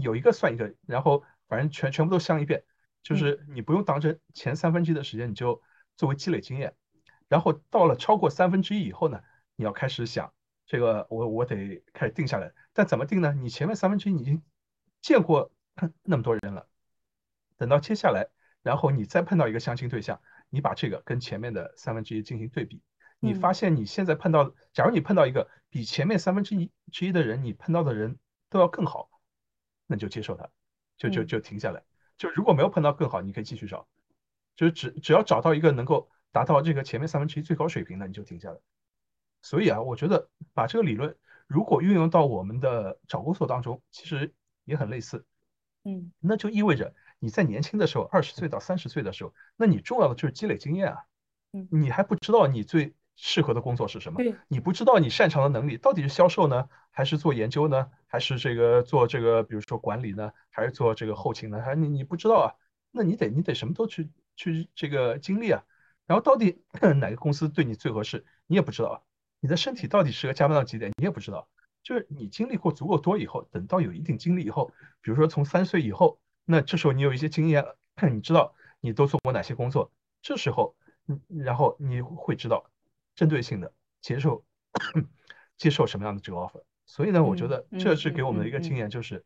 [0.00, 2.64] 有一个算一个，然后反正全全部都相一遍，
[3.02, 4.18] 就是你不用当真。
[4.34, 5.60] 前三分之一的时间你就
[5.96, 6.74] 作为积累经验，
[7.28, 9.20] 然后到了超过三分之一以后呢，
[9.54, 10.32] 你要开始想
[10.66, 12.52] 这个我我得开始定下来。
[12.72, 13.32] 但怎么定呢？
[13.32, 14.42] 你前面三分之一已经
[15.00, 15.52] 见过
[16.02, 16.66] 那么多人了，
[17.56, 18.28] 等到接下来，
[18.62, 20.20] 然后你再碰到一个相亲对象，
[20.50, 22.82] 你把这个跟前面的三分之一进行对比，
[23.20, 28.18] 你发现你现在碰到，假如你碰到一个比前面三分之一之一的人，你碰到的人
[28.50, 29.10] 都要更好。
[29.86, 30.48] 那就接受它，
[30.96, 31.82] 就就就停下来。
[32.18, 33.88] 就如果没有碰到更好，你可以继续找。
[34.54, 38.58] 就是只只要找到一个能够达到这个前面三分之一最高水平的，你就停下来。
[39.42, 41.14] 所以啊，我觉得把这个理论
[41.46, 44.34] 如果运用到我们的找工作当中，其实
[44.64, 45.26] 也很类似。
[45.84, 51.04] 嗯，那就意味着你在年轻的时候，二十岁到三十岁的时候，那你重要的就是积累经验啊。
[51.52, 61.60] 嗯，你还不知道你最适合的工作是什么，你不知道你擅长的能力到底是销售呢，还是做研究呢，还是这个做这个，比如说管理呢，还是做这个后勤呢？
[61.62, 62.54] 还你你不知道啊，
[62.92, 65.64] 那你得你得什么都去去这个经历啊。
[66.06, 66.62] 然后到底
[67.00, 69.00] 哪个公司对你最合适，你也不知道啊。
[69.40, 71.48] 你的身体到底适合加班到几点，你也不知道。
[71.82, 77.78] 就是你经历过足够多以后，等到有一定经历以后，比如说从三岁以后，那这时候你有一些经验了，
[78.12, 79.90] 你知道你都做过哪些工作，
[80.20, 80.76] 这时候，
[81.08, 82.70] 嗯，然后你会知道。
[83.16, 84.44] 针对性的接受
[85.58, 89.24] 接受什么样的这个 offer，所以呢，我觉得这是给我们的一个经验，就是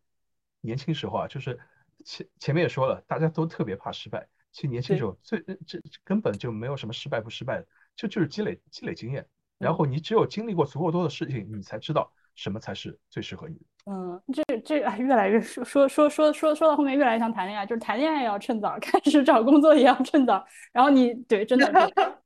[0.61, 1.59] 年轻时候啊，就是
[2.05, 4.29] 前前面也说了，大家都特别怕失败。
[4.53, 7.67] 其实年轻时候最这根本就没有什么失败不失败的，
[7.97, 9.27] 就就是积累积累经验。
[9.59, 13.61] 然后你只有经历过足够多的事情，你才知道什么才是最适合你的。
[13.87, 20.47] 嗯，这这越来越说说说说说说到后面越来越像谈恋爱，就是谈恋爱要趁早， 开始找工作也要趁早。
[20.73, 22.21] 然后你对真的。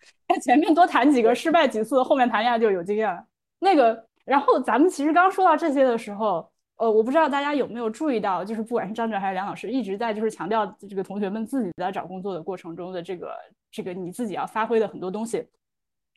[0.42, 3.24] 前面多谈几个，失败几次，后面谈恋爱就有经验了。
[3.58, 13.34] 那个，然后咱们其实刚刚说到这些的时候，呃，我不知道大家有没有注意到，就是不管是张哲还是梁老师，一直在就是强调这个同学们自己在找工作的过程中的这个
[13.70, 15.46] 这个你自己要发挥的很多东西，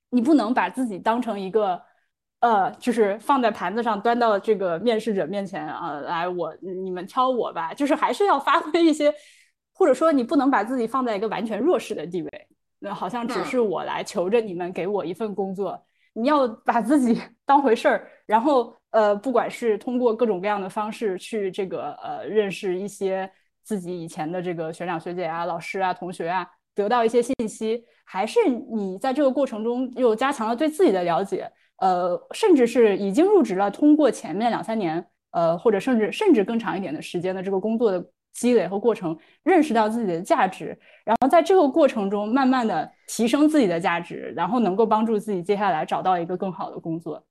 [0.09, 1.81] 你不能把自己当成一个
[2.39, 9.13] 呃，就是放在盘子上端到这个面试者面前啊，来我你们挑我吧，就是还是要发挥一些，
[9.73, 12.29] 或者说你不能把自己放在一个完全弱势的地位。
[12.84, 15.81] 那好像只是我来求着你们给我一份工作，
[16.11, 17.17] 你要把自己
[17.47, 23.31] 当回事儿，然后呃，不管是通过各种各样的方式去这个呃认识一些
[23.63, 38.05] 自己以前的这个学长学姐啊、老师啊、同学啊，得到一些信息，还是你在这个过程中又加强了对自己的了解，呃，甚至是已经入职了，通过前面两三年，呃，或者甚至甚至更长一点的时间的这个工作的。
[38.34, 47.23] 积累和过程，认识到自己的价值，然后在这个过程中慢慢的提升自己的价值，然后能够帮助自己接下来找到一个更好的工作。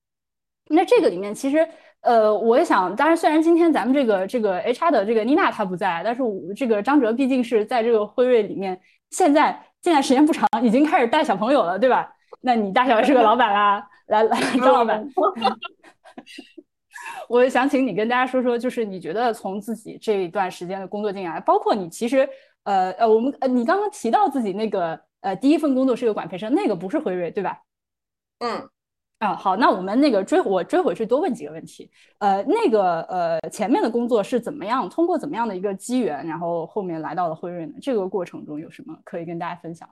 [0.69, 1.69] 那这个里面其实，
[2.01, 8.81] 呃，我也想，当然虽然今天咱们这个这个 HR 的这个妮娜她不在，但是我这个张哲毕竟是在这个辉瑞里面，
[9.11, 12.15] 现在进来时间不长，已经开始带小朋友了，对吧？
[12.41, 15.05] 那你大小是个老板啊，来来，张老板。
[17.29, 22.29] 我想请你跟大家说说，就是你觉得从自己这一段时间的工作经验，包括你其实，
[22.65, 27.61] 呃呃，我们呃，你刚刚提到自己那个呃第一份工作是个管培生，那个不是辉瑞对吧？
[28.41, 28.69] 嗯，
[29.19, 37.75] 啊好，那我们那个追我追回去多问几个问题，呃，那个呃前面的工作是怎么样，通过怎么样的一个机缘，然后后面来到了辉瑞呢？
[37.81, 39.89] 这个过程中有什么可以跟大家分享？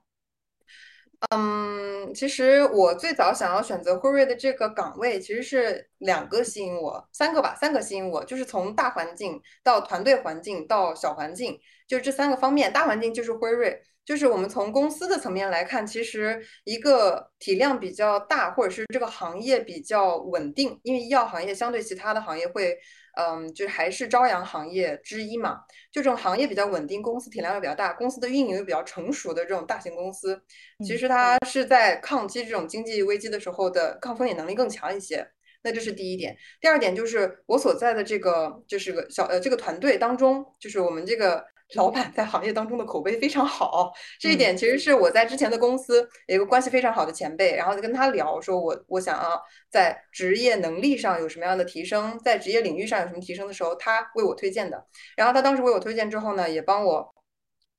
[1.29, 12.73] 嗯，其实我最早想要选择辉瑞的这个岗位，其实是两个吸引我，三个吧，三个吸引我，就是从大环境到团队环境到小环境，就是这三个方面。
[12.73, 22.79] 大环境就是辉瑞，就是我们从公司的层面来看，其实一个体量比较大，或者是这个行业比较稳定，因为医药行业相对其他的行业会。
[23.17, 30.41] 嗯，就是还是朝阳行业之一嘛，就这种行业比较稳定，公司体量又比较大，公司的运营又比较成熟的这种大型公司，
[30.85, 35.27] 其实它是在抗击这种经济危机的时候的抗风险能力更强一些。
[35.63, 36.37] 那这是第一点。
[36.61, 41.45] 第二点就是我所在的这个就是个小呃这个团队当中，就是我们这个。
[41.75, 49.41] 老板在行业当中的口碑非常好，这一点其实是我在之前的公司有一个关系非常好的前辈，然后就跟他聊，说我我想要
[49.71, 54.85] 在职业能力上有什么样的提升，在职业领域上有什么提升的时候，他为我推荐的。
[55.17, 57.15] 然后他当时为我推荐之后呢，也帮我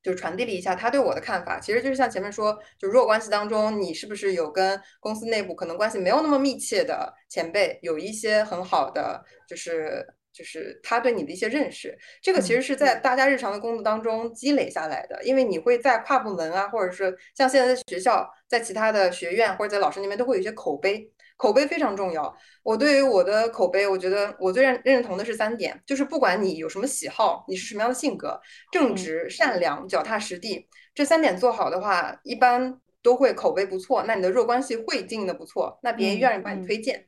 [0.02, 1.60] 就传递了一下他对我的看法。
[1.60, 10.08] 其实就是像前面说，就如果关系当中你是不是有跟公司内部可能关系没有那么密切的前辈，有一些很好的就是。
[10.34, 22.36] 就是他对你的一些认识，这个其实是在大家日常的工作当中积累下来的，因为你会在跨部门啊，或者是像现在的学校，在其他的学院或者在老师那边都会有一些口碑，口碑非常重要。
[22.64, 28.40] 我对于我的口碑，我觉得我最认认同的是三点，就是不管你有什么喜好，你是什么样的性格，
[28.72, 37.06] 正直、善良、脚踏实地，这三点做好的话，一般都会口碑不错，那你的弱关系会经营的不错，那别人愿意把你推荐。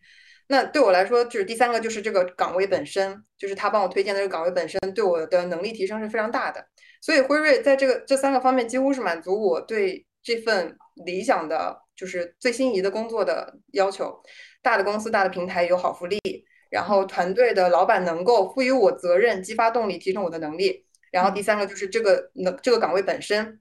[0.48, 6.66] 那对我来说，就是第三个，就是这个岗位本身，就是他帮我推荐的这个岗位本身，对我的能力提升是非常大的。
[7.02, 14.22] 所以辉瑞在这个这三个方面，几乎是满足我对这份理想的，就是最心仪的工作的要求。
[14.62, 16.20] 大的公司、大的平台有好福利，
[16.70, 20.86] 然后团队的老板能够赋予我责任、激发动力、提升我的能力。
[21.12, 23.60] 然后第三个就是这个能这个岗位本身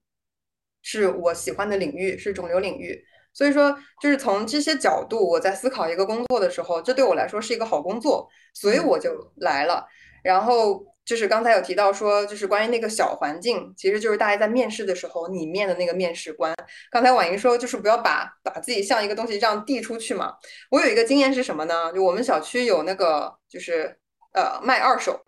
[0.82, 3.04] 是我喜欢的领域，是肿瘤领域。
[3.34, 9.86] 所以说，就是从这些角度，我在思考一个工作的时候，这对我来说是一个好工作，所以我就来了。
[10.22, 16.54] 然后就是刚才有提到说，就是关于那个小环境，其实就是大家在面试的时候，你面的那个面试官。
[16.90, 20.34] 刚才婉莹说，就是不要把把自己像一个东西这样递出去嘛。
[20.70, 21.92] 我有一个经验是什么呢？
[21.92, 23.96] 就我们小区有那个，就是
[24.32, 25.20] 呃卖二手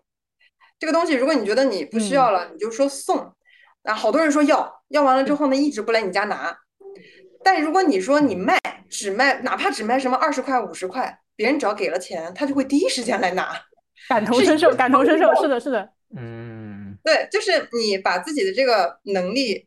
[0.78, 3.34] 这个东西，如果你觉得你不需要了，你就说送。
[3.82, 6.56] 啊，好多人说要，要完了之后呢，一直不来你家拿。
[7.44, 13.54] 但如果你说你卖，只卖，哪怕只卖什么二十块、五十块，别人只要给了钱，他就会第一时间来拿。
[14.08, 19.66] 感同身受，感同身受， 是的，是的，嗯，对，就是你把自己的这个能力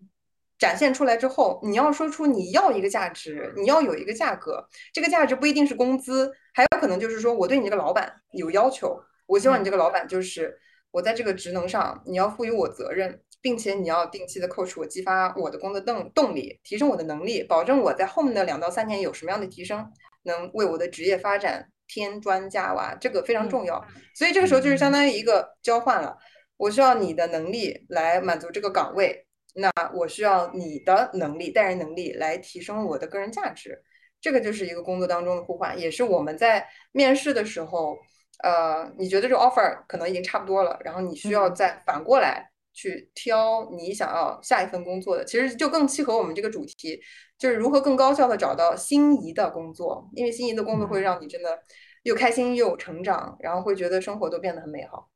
[0.59, 10.55] 展现出来之后，你要说出你要一个价值，你要有一个价格，这个价值不一定是工资，还有可能就是说我对你这个老板有要求，我希望你这个老板就是
[10.91, 19.91] 我在这个职能上你要赋予我责任，并且你要定期的 coach 我，激发我的工作动动力，提升我的能力，保证我在后面的两到三年有什么样的提升，
[20.23, 21.69] 能为我的职业发展。
[21.89, 23.81] 添砖加瓦，这个非常重要，
[24.13, 26.17] 所以这个时候就是相当于一个交换了。
[26.57, 29.25] 我需要你的能力来满足这个岗位，
[29.55, 33.81] 那我需要你的能力、带人能力来提升我的个人价值。
[34.19, 37.97] 这个就是一个工作当中的互换，也是我们在面试的时候，
[38.43, 47.01] 呃，你觉得这个 offer 可能已经差不多了，然后你需要再反过来去挑你想要下一份工作的，其实就更契合我们这个主题。
[47.39, 51.57] 就是如何更高效的找到心仪的工作，因为心仪的工作会让你真的
[52.03, 55.09] 又开心又有成长，然后会觉得生活都变得很美好。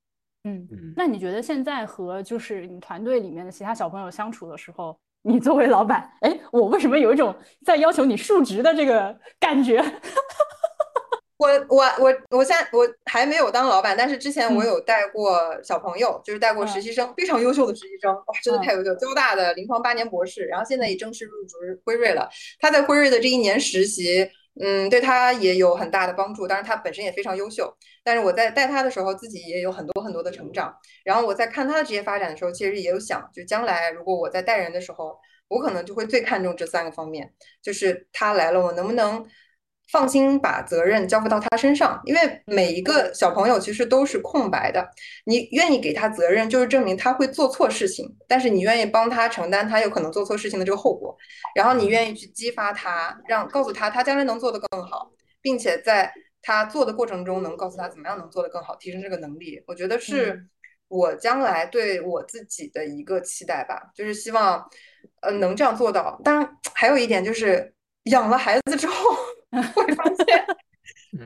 [0.44, 7.36] 嗯，那你觉得现在和就是你团队里面的其他小朋友相处的时候，你作为老板，哎，我为什么有一种
[7.66, 9.80] 在要求你述职的这个感觉？
[11.42, 22.30] 我我我我现在我还没有当老板，但是之前我有带过小朋友，就是带过实习生，非常优秀的实习生，哇，真的太优秀，交大的临床八年博士，然后现在也正式入职辉瑞了。
[22.60, 24.30] 他在辉瑞的这一年实习，
[24.62, 27.76] 嗯，对他也有很大的帮助，当然他本身也非常优秀。
[28.04, 30.72] 但是我在带他的时候，自己也有很多很多的成长。
[31.04, 35.18] 然后我在看他的职业发展的时候，其实也有想，就将来如果我在带人的时候，
[35.48, 37.34] 我可能就会最看重这三个方面，
[37.64, 39.26] 就是他来了，我能不能。
[39.92, 44.90] 放心把责任交付到他身上，因为每一个小朋友其实都是空白的。
[45.26, 51.14] 你愿意给他责任，就是证明他会做错事情，但是你愿意帮他承担他有可能做错事情的这个后果，
[51.56, 55.12] 然后你愿意去激发他，让告诉他他将来能做得更好，
[55.42, 56.10] 并且在
[56.42, 59.62] 他做的过程中能告诉他怎么样能做得更好，提升这个能力。
[59.68, 60.42] 我觉得是
[60.88, 64.66] 我将来对我自己的一个期待吧，就是希望
[65.22, 66.18] 呃能这样做到。
[66.24, 67.74] 当然，还有一点就是
[68.06, 68.96] 养了孩子之后。
[69.74, 70.46] 会发现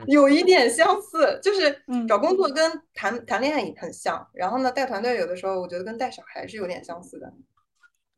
[0.08, 4.26] 有一点相似，就是找工作跟谈谈恋爱也很像。
[4.34, 7.32] 然后呢，带团队有的时候我觉得跟带小孩是有点相似的。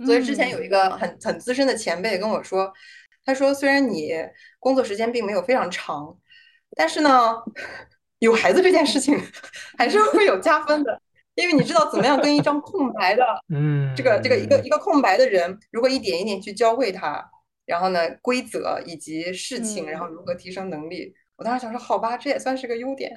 [0.07, 2.73] 所以之前有一个很很资深的前辈跟我说，
[3.25, 4.13] 他说虽然你
[4.59, 6.17] 工作时间并没有非常长，
[6.75, 7.35] 但是呢，
[8.21, 9.21] 有孩子这件事情
[9.77, 10.99] 还是会有加分的，
[11.35, 17.31] 因为你知道怎么样跟一张空白的，嗯，这个这个一个一个空白的人，如果一点一点去教会他。
[17.69, 21.15] 然后呢，规则以及事情，然后如何提升能力？
[21.37, 23.15] 我当时想说，好吧，这也算是个优点。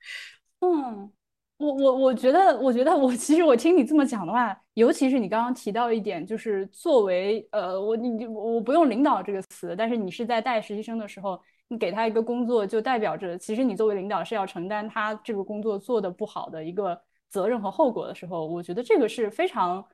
[0.60, 1.10] 嗯，
[1.56, 19.84] 我我我觉得，我觉得我其实我听你这么讲的话，尤其是你刚刚提到一点，就是作为呃，我你我不用领导这个词，但是你是在带实习生的时候，你给他一个工作，就代表着其实你作为领导是要承担他这个工作做的不好的一个责任和后果的时候，我觉得这个是非常，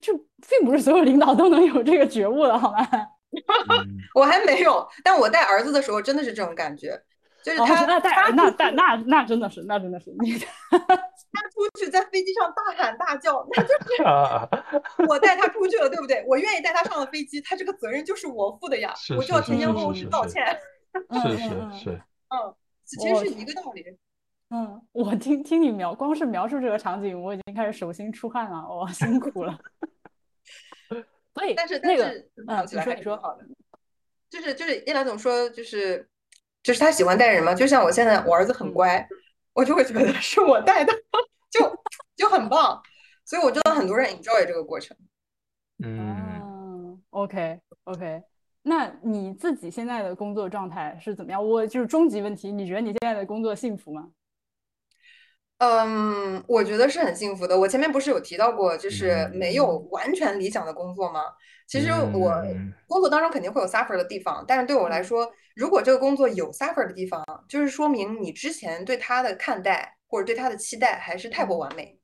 [0.00, 0.12] 这
[0.48, 2.78] 并不是所有领导都能有这个觉悟的，好吗？
[4.14, 7.00] 我还没有，但我带儿子的时候真的是这种感觉，
[7.42, 10.32] 就是他那带那带那那真的是那真的是你
[11.32, 14.02] 他出去在飞机上大喊大叫，那就是
[15.08, 16.24] 我带他出去了，对不对？
[16.26, 20.44] 我愿意带他上了飞机，他这个责任就是我负的呀，我就要前前后后去道歉。
[21.22, 21.48] 是是
[21.84, 22.52] 是，嗯，
[22.84, 23.84] 其实是一个道理。
[24.52, 29.56] 嗯，我听听你描，光是描述这个场景，我已经开始手心出汗了，哇，辛苦了。
[31.34, 32.08] 所以，但是那个，
[32.46, 33.44] 嗯，你说你说好的，
[34.28, 36.08] 就是就是叶兰总说，就是
[36.62, 39.06] 就是他喜欢带人嘛，就像我现在我儿子很乖，
[39.52, 40.92] 我就会觉得是我带的，
[41.50, 41.60] 就
[42.16, 42.82] 就很棒，
[43.24, 44.96] 所以我知道很多人 enjoy 这个过程。
[45.82, 48.22] 嗯，OK OK，
[48.62, 51.42] 那你自己现在的工作状态是怎么样？
[51.46, 54.10] 我就是终极问题，你觉得你现在的工作幸福吗？
[55.60, 57.58] 嗯，我觉得是很幸福的。
[57.58, 61.20] 我前面不是有提到过，就是没有完全理想的工作吗？
[61.66, 62.42] 其实我
[62.86, 72.00] 工作当中肯定会有 suffer 的地方，但是对我来说，如果这个工作有 suffer 的地方，就是说明你之前对他的看待或者对他的期待还是太过完美。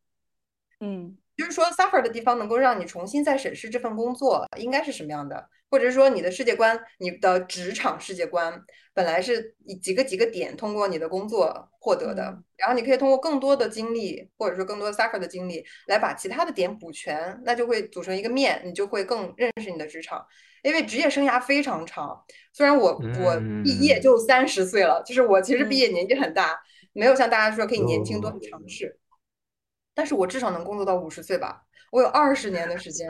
[0.80, 8.62] 嗯，就是说 suffer 的地方能够让你重新再审视这份工作应该是什么样的，或者说你的世界观，你的职场世界观
[8.94, 12.22] 本来是以几个几个点通过你的工作获得的，
[12.56, 20.24] 然后你可以通过更多的经历，或者说更多 soccer 的经历来把其他的点补全，那就会组成一个面，你就会更认识你的职场。
[20.62, 26.58] 因为职业生涯非常长，虽然我我毕业就三十岁了，就是我其实毕业年纪很大，
[26.92, 28.98] 没有像大家说可以年轻多尝试，
[29.94, 33.08] 但是我至少能工作到五十岁吧，我有二十年的时间。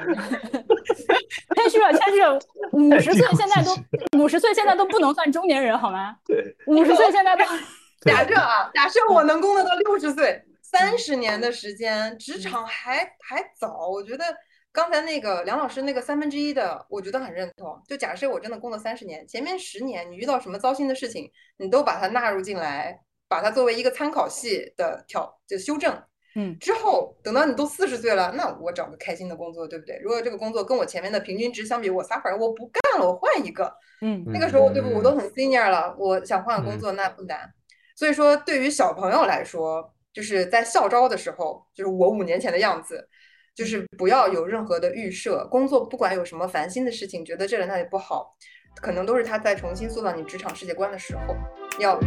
[1.55, 2.39] 谦虚了，谦虚了，
[2.73, 6.16] 五十岁现在都五十岁现在都不能算中年人好吗？
[6.24, 7.44] 对，五十岁现在都
[8.03, 12.98] 假设啊，假设我能工作到六十岁，三十年的时间，职场还
[13.28, 14.24] 还早，我觉得。
[14.73, 17.82] 刚才那个梁老师那个三分之一的，我觉得很认同。
[17.89, 25.98] 就假设我真的工作三十年，前面十年你遇到什么糟心的事情，你都把它纳入进来，把它作为一个参考系的调就修正。
[26.37, 29.99] 嗯，之后等到你都四十岁了，那我找个开心的工作，对不对？
[30.03, 33.73] 如果这个工作跟我前面的平均值相比，我撒谎，我不干了，我换一个。
[34.03, 34.95] 嗯，那个时候对不？
[34.95, 37.53] 我都很 senior 了，我想换个工作那不难。
[37.97, 43.09] 所以说，对于小朋友来说，就是在校招的时候，就是我五年前的样子。
[43.55, 48.37] 就是不要有任何的预设，工作不管有什么烦心的事情，觉得这里那里不好，
[48.83, 51.35] 可能都是他在重新塑造你职场世界观的时候，
[51.81, 51.99] 要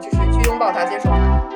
[0.00, 1.55] 就是去拥抱他，接受它。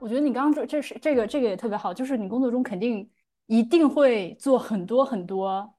[0.00, 3.08] 我觉得你刚刚说这是这个这个也特别好，就是你工作中肯定
[3.46, 5.72] 一定会做很多很多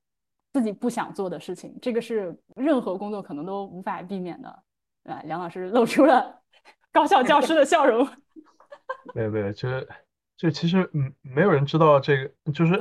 [0.53, 4.63] 自己不想做的事情，这个是任何工作可能都无法避免的。
[5.05, 6.39] 啊，梁老师露出了。
[6.93, 8.07] 高校教师的笑容，
[9.15, 9.87] 没 有没有，就是
[10.37, 12.79] 就其实嗯，没有人知道这个，就是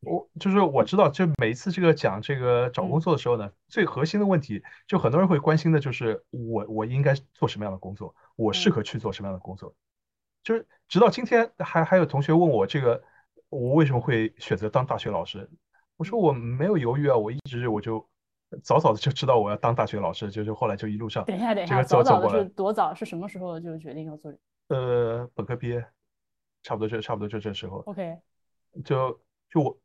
[0.00, 9.72] 我就是我知道，就每一次这个讲这个找工作的时候呢，最核心的问题，就很多人会关心的就是我我应该做什么样的工作，我适合去做什么样的工作，
[10.44, 13.02] 就是直到今天还还有同学问我这个，
[13.48, 15.50] 我为什么会选择当大学老师，
[15.96, 18.08] 我说我没有犹豫啊，我一直我就。
[18.62, 21.24] 早早的就知道我要当大学老师，就是后来就一路上。
[21.24, 22.94] 等一下，等一下，早早的是多早？
[22.94, 24.32] 是什么时候就决定要做？
[24.68, 25.84] 呃，本科毕业，
[26.62, 27.78] 差不多就差不多就这时候。
[27.78, 28.16] OK。
[28.84, 29.80] 就就我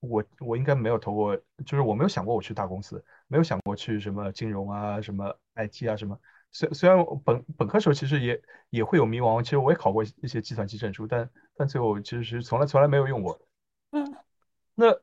[0.00, 6.18] 我我应该没有投过，就是我没有想过我去大公司，没有想过去什么金融啊、什么 IT 啊什么。
[6.50, 13.40] 虽虽然本本科时候其实也也会有迷茫，其实我也考过一些计算机证书，但但最后其实是从来从来没有用过。
[13.92, 14.16] 嗯。
[14.74, 14.98] 那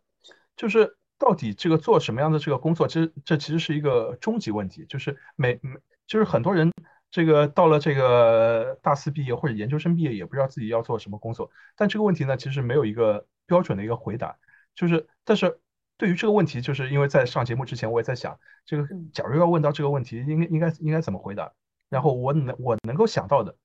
[0.55, 0.97] 就是。
[1.17, 6.69] 到底这个做什么样的这个工作，其实这其实是一个终极问题，就是每每就是很多人
[7.09, 11.49] 这个到了这个大四毕业或者研究生毕业，也不知道自己要做什么工作。
[11.77, 14.37] 但这个问题呢，其实没有一个标准的一个回答。
[14.75, 15.57] 就是但是
[15.97, 21.53] 对于这个问题，就是因为在上节目之前，我也在想，这个假如要问到这个问题，应该应该应该怎么回答？
[21.89, 23.55] 然后我能我能够想到的，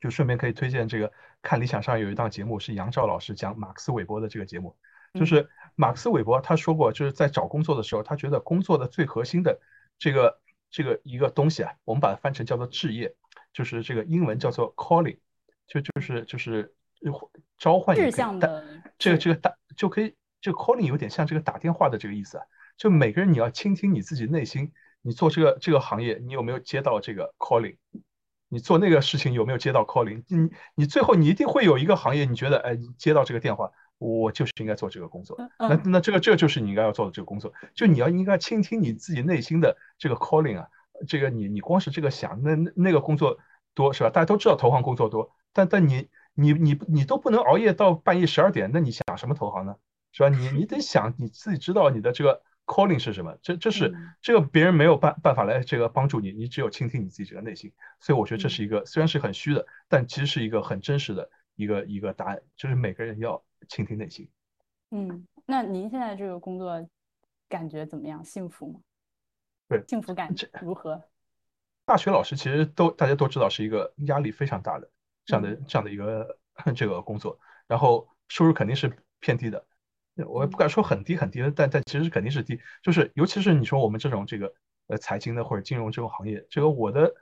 [0.00, 1.12] 就顺便可以推荐这个
[1.42, 4.76] 看理想上有一档节目，是杨照老师讲马克思韦伯的这个节目。
[5.14, 9.60] 就是马克思韦伯他说过，就是在找工作的时候，他觉得工作的最核心的
[9.98, 10.40] 这个
[10.70, 13.14] 这个一个东西啊，我们把它翻成叫做置业，
[13.52, 15.18] 就是这个英文叫做 calling，
[15.66, 16.74] 就就是就是
[17.58, 18.64] 召唤志向的
[18.96, 22.44] 这个这个大就可以，这个 calling 有点像这个打电话的这个意思啊，
[22.76, 27.78] 就每个人你要倾听你自己内心，你做这个这个行业，你有没有接到这个 calling？
[28.48, 30.22] 你做那个事情有没有接到 calling？
[30.28, 33.70] 你你最后你一定会有一个行业，你觉得哎，接到这个电话。
[33.98, 40.66] 我就是应该做这个工作，那那这个这就是你应该要做的这个工作，就你要应该倾听你自己内心的这个 calling 啊，
[41.06, 43.38] 这个你你光是这个想，那那个工作
[43.74, 44.10] 多是吧？
[44.10, 49.76] 大家都知道投行工作多，但但你你你你都不能熬夜到半夜十二点，那你想什么投行呢？
[50.12, 50.28] 是吧？
[50.28, 63.42] 你你得想你自己知道你的这个 calling 是什么，这这是这个别人没有办办法来这个帮助你，你只有倾听你自己这个内心，所以我觉得这是一个虽然是很虚的，但其实是一个很真实的一个一个答案，就是每个人要。
[63.68, 64.28] 倾听内心。
[64.90, 66.84] 嗯，那您现在这个工作
[67.48, 68.22] 感觉怎么样？
[68.24, 68.80] 幸福吗？
[69.68, 71.00] 对，幸福感如何？
[71.84, 74.90] 大学老师其实都大家都知道是一个压力非常大的
[75.24, 76.38] 这样的这样的一个
[76.74, 79.64] 这个工作，然后收入肯定是偏低的。
[80.26, 82.60] 我也不敢说很低很低，但但其实肯定是低。
[82.82, 84.52] 就是尤其是你说我们这种这个
[84.88, 87.14] 呃财经的或者金融这种行业，这个我的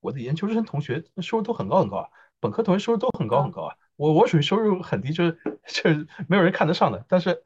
[0.00, 2.08] 我的研究生同学收入都很高很高啊，
[2.40, 3.74] 本科同学收入都很高很高啊。
[3.96, 7.04] 我我属于收入很低，就是就是没有人看得上的。
[7.08, 7.42] 但是，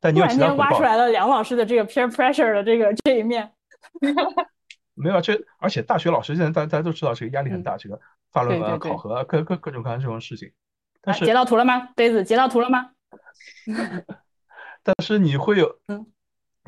[0.00, 3.52] 但你有其他挖出来了梁老师的这个 peer pressure 的这个这一面。
[4.94, 8.00] 没有，这而且大学老师现在大家大家都知道这个压力很大，这个
[8.32, 10.50] 发论文、考核各各各种各样这种事情。
[11.02, 11.88] 但是截到图了吗？
[11.96, 12.90] 杯子截到图了吗？
[14.82, 16.06] 但是你会有，嗯，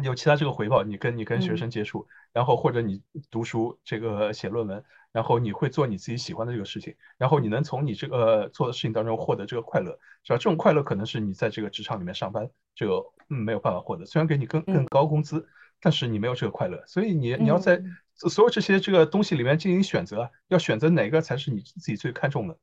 [0.03, 10.39] 有其他这个回报，你跟你跟学生接触，然后或者你读书这个写论文，然后你会做你自己喜欢的这个事情，然后你能从你这个做的事情当中获得这个快乐，是吧？
[10.39, 15.47] 这种快乐可能是你在这个职场里面上班这个嗯没有办法获得，虽然给你更更高工资，
[15.81, 17.83] 但是你没有这个快乐，所以你你要在
[18.15, 22.57] 所有这些这个东西里面进行选择，要选择哪个才是你自己最看重的。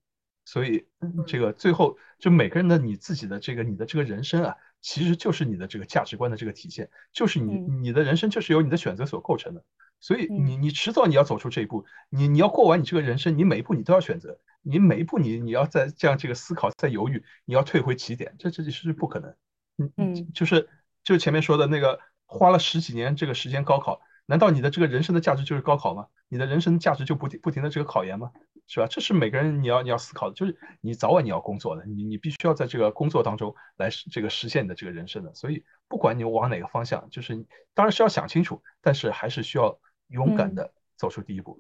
[0.50, 0.88] 所以
[1.28, 4.56] 这个最后就每个人的你自己的这个你的这个人生啊。
[4.82, 9.62] 其实就是你的这个价值观的这个体现，就是你你的人生就是由你的选择所构成的，
[10.00, 19.36] 所以你你迟早你要走出这一步，你你要过完你这个人生，你每一步你都要选择，你每一步你你要在这样这个思考，在犹豫，你要退回起点，这这是不可能，
[19.80, 20.70] 嗯嗯，就是
[21.04, 24.00] 就是前面说的那个花了十几年这个时间高考。
[24.28, 26.06] 难道你的这个人生的价值就是高考吗？
[26.30, 28.32] 你的人生价值就不停不停的这个考研吗？
[28.70, 28.88] 是吧？
[28.88, 35.34] 这是每个人你要你要思考的，就是你早晚你要工作的，你你必须要在这个工作当中来这个实现你的这个人生的。
[35.34, 37.36] 所以不管你往哪个方向，就是
[37.74, 39.76] 当然是要想清楚，但是还是需要
[40.10, 41.60] 勇敢的走出第一步。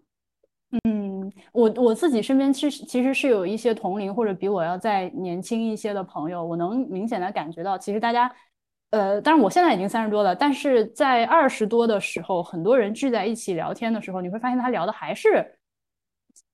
[0.85, 8.31] 嗯，我我自己身边其实其实是有一些同龄或者比我要再年轻一些的朋友，我能明显的感觉到，其实大家。
[8.91, 15.58] 呃，但是我现在已经三十多了，但是在二十多的时候，很多人聚在一起聊天的时候，你会发现他聊的还是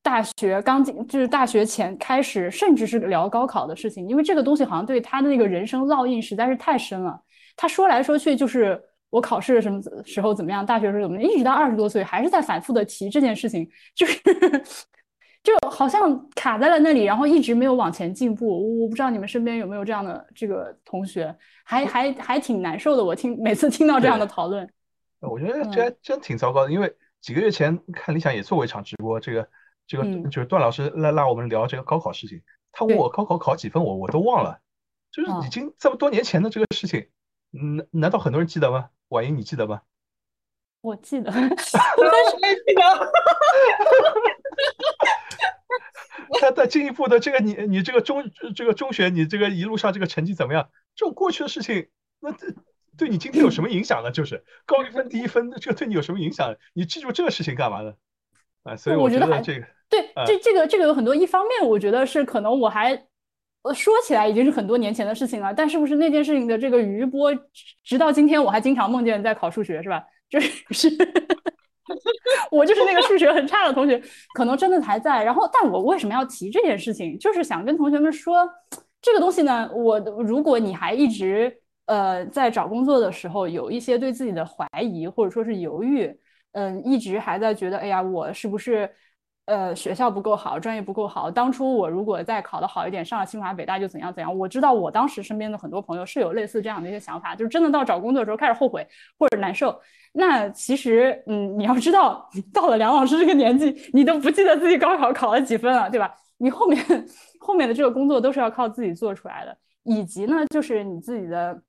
[0.05, 7.19] 大学刚进，就是大学前开始，甚至是聊高考的事情，因为这个东西好像对他的那个人生烙印实在是太深了。
[7.55, 8.79] 他说来说去就是
[9.09, 14.21] 我考试什么时候怎么样，大学时候怎么样，一直到二十多岁还是在反复的提这件事情，就是。
[15.45, 18.81] 就好像卡在了那里，然后一直没有往前进步。
[18.81, 21.31] 我不知道你们身边有没有这样的这个同学，
[21.63, 23.05] 还还还挺难受的。
[23.05, 24.67] 我听每次听到这样的讨论，
[25.19, 26.71] 我觉得这真挺糟糕的。
[26.71, 26.91] 因为
[27.21, 29.47] 几个月前看理想也做过一场直播，这个
[29.87, 32.41] 这个就是段老师来拉我们聊这个高考事情。
[32.71, 34.59] 他问我高考考几分，我我都忘了，
[35.11, 37.09] 就是已经这么多年前的这个事情，
[37.51, 38.89] 难难道很多人记得吗？
[39.07, 39.81] 婉莹，你记得吗？
[40.81, 43.11] 我记得， 我也记得。
[46.41, 50.69] 再再进一步的，这个你你这个中这个中学，你这个一路上这个成绩怎么样？
[50.95, 51.89] 这种过去的事情，
[52.19, 52.53] 那这
[52.97, 54.11] 对你今天有什么影响呢？
[54.11, 56.55] 就是高一分低一分，这个对你有什么影响？
[56.73, 57.93] 你记住这个事情干嘛呢？
[58.63, 62.93] 啊，所以我觉得这个对这这个这个有很多，一方面我觉得是可能我还
[63.63, 67.31] 呃说起来已经是很多年前的事情了，但是不是那件事情的这个余波，
[67.83, 70.03] 直到今天我还经常梦见在考数学，是吧？
[70.29, 70.39] 就
[70.71, 70.89] 是。
[72.49, 74.01] 我就是那个数学很差的同学，
[74.33, 75.23] 可能真的还在。
[75.23, 77.17] 然后，但我为什么要提这件事情？
[77.19, 78.47] 就是想跟同学们说，
[79.01, 81.55] 这个东西呢，我如果你还一直
[81.85, 86.11] 呃在找工作的时候有一些对自己的怀疑或者说是犹豫，
[86.53, 88.89] 嗯，一直还在觉得，哎呀，我是不是？
[89.45, 91.29] 呃，学校不够好，专业不够好。
[91.29, 94.35] 当初我如果再考得好一点，上了清华北大就怎样怎样。
[94.35, 98.87] 我知道我当时身边的很多朋友是有类似这样的一些想法，就是真的到找工作的时候开始后悔
[99.19, 99.79] 或者难受。
[100.13, 106.11] 那其实，嗯，你要知道，到了梁老师这个年纪，你都不记得自己高考考了几分了，对吧？
[106.37, 106.83] 你后面
[107.39, 111.61] 后面的这个工作都是要靠自己做出来的，以及呢，就是你自己的。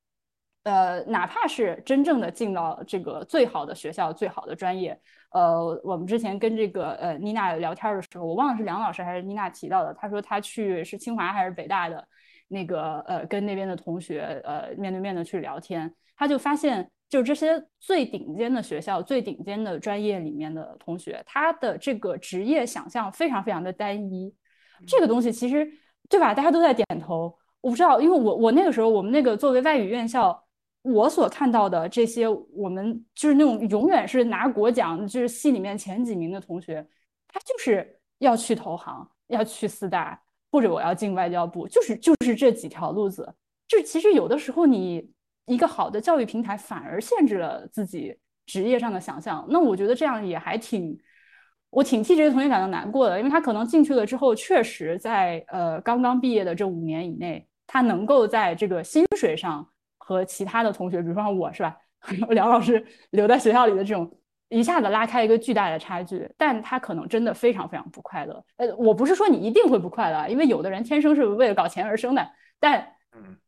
[0.64, 5.00] 呃，哪怕是真正的进到这个最好的学校、最好的专业，
[5.36, 12.08] 呃，我们之前跟这个呃妮娜聊天的时候，我忘了是梁老师还是妮娜提到的，他说他去是清华还是北大的，
[12.48, 24.34] 那个呃跟那边的同学呃面对面的去聊天，他就发现，就这些最顶尖的学校、最顶尖的专业里面的同学，他的这个职业想象非常非常的单一，
[24.86, 25.70] 这个东西其实
[26.08, 26.32] 对吧？
[26.32, 30.45] 大家都在点头，我不知道，因为我我那个时候我们那个作为外语院校。
[30.92, 36.86] 我所看到的这些，我们就是那种永远是拿国奖，就是系里面前几名的同学，
[37.26, 40.22] 他就是要去投行，要去四大，
[40.52, 43.34] 或者我要进外交部，就是就是这几条路子。
[43.66, 45.10] 就其实有的时候，你
[45.46, 49.44] 一个好的教育平台反而限制了自己职业上的想象。
[49.48, 50.96] 那我觉得这样也还挺，
[51.70, 59.68] 我挺替这些同学感到难过的，因为他可能进去了之后，确实在呃刚刚毕业的这五年以内，他能够在这个薪水上。
[60.06, 61.76] 和其他的同学，比如说我是吧，
[62.28, 64.08] 梁老师 留在学校里的这种，
[64.50, 68.44] 一下子拉开一个巨大的差距，但他可能真的非常非常不快乐。
[68.58, 72.24] 呃，我不是说你一定会不快乐，因为有的人天生是为了搞钱而生的，
[72.60, 72.94] 但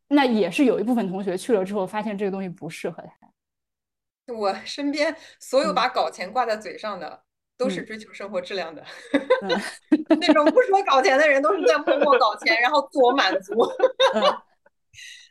[0.09, 4.35] 那也是有一部分同学去了之后，发现这个东西不适合他。
[4.35, 7.23] 我身边所有把搞钱挂在嘴上的，
[7.57, 8.85] 都是追求生活质量的，
[10.21, 13.55] 那种不说搞钱的人，都是在默默搞钱，然后自我满足。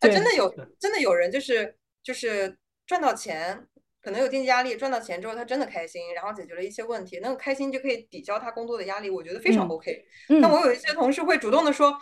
[0.01, 3.67] 啊，真的有，真的有人就是就是赚到钱，
[4.01, 10.05] 可能有经济压力，赚到钱之后他真的开心，然后解决了一些问题，那个开心就可以抵消他工作的压力，我觉得非常 OK。
[10.41, 11.97] 但我有一些同事会主动的说，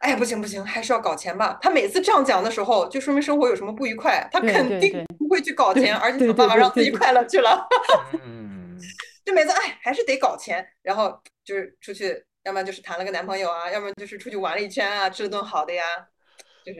[0.00, 1.58] 哎呀，不行不行，还是要搞钱吧。
[1.60, 7.66] 他每次这样讲的时候，就说明生活有什么不愉快，他肯定不会去搞钱，而且想办法让自己快乐去了。
[8.22, 8.78] 嗯，
[9.24, 15.82] 就每次哎，还是得搞钱，然后就是出去，要么就是谈了个男朋友啊，要么就是出去玩了一圈啊，吃了顿好的呀。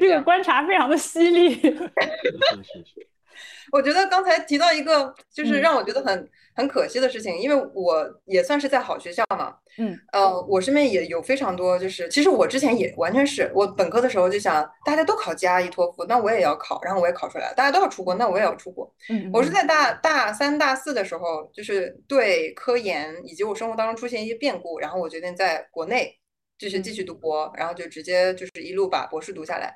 [0.00, 1.54] 这个观察非常的犀利。
[1.54, 3.08] 是是是。
[3.70, 18.90] 我觉得刚才提到一个，就是让我觉得很很可惜的事情，因为我也算是在好学校嘛，嗯，呃，我身边也有非常多，就是其实我之前也完全是我本科的时候就想，大家都考 GRE 托福，那我也要考，然后我也考出来了，大家都要出国，那我也要出国。
[19.10, 26.18] 嗯，我是在大大三、大四的时候，就是对科研以及我生活当中出现一些变故，然后我决定在国内
[26.58, 29.74] 就是继续读博，然后就直接就是一路把博士读下来。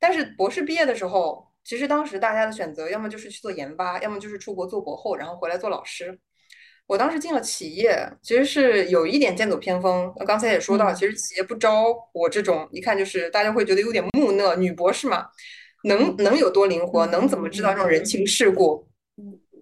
[0.00, 1.52] 但是博士毕业的时候。
[1.66, 6.20] 其实当时大家的选择，要么就是去做研发，要么就是出国做博后，然后回来做老师。
[6.86, 10.12] 我当时进了企业，其实是有一点剑走偏锋。
[10.26, 15.26] 刚才也说到，其实企业不招我这种，一看就是大家会觉得有点木讷女博士嘛，
[15.84, 18.86] 能能有多灵活，能怎么知道这种人情世故？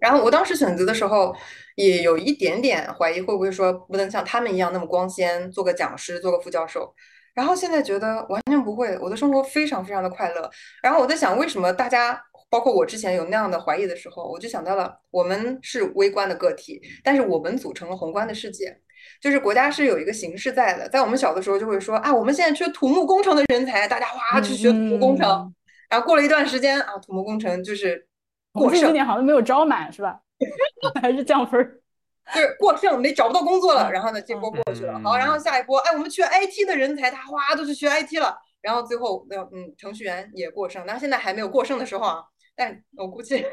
[0.00, 1.32] 然后我当时选择的时候，
[1.76, 6.94] 也有一点点怀疑，会不会说不能像他们一样那么光鲜，做个讲师，做个副教授。
[7.34, 10.50] 然后现在觉得完全不会，我的生活非常非常的快乐。
[10.82, 18.76] 然后我在想，为什么大家，包括我之前有那样的怀疑的时候，我就想到了，我们是微观的个体，但是我们组成了宏观的世界。
[19.20, 25.54] 就是国家是有一个形式在的，在我们小的时候就会说啊，我们现在缺土木工程的人才，大家哗去学土木工程。
[25.88, 28.06] 然后过了一段时间啊，土木工程就是
[28.52, 30.20] 过剩，今年好像没有招满是吧？
[31.00, 31.78] 还是降分儿？
[32.32, 42.22] 就是过剩，没找不到工作了，然后呢，这波过去了，好，然后下一波，哎，我们缺 IT 的人才，他哗都去学 IT 了，然后最后那嗯，程序员也过剩，那现在还没有过剩的时候啊，
[42.54, 43.44] 但我估计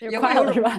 [0.00, 0.78] 也会有是吧？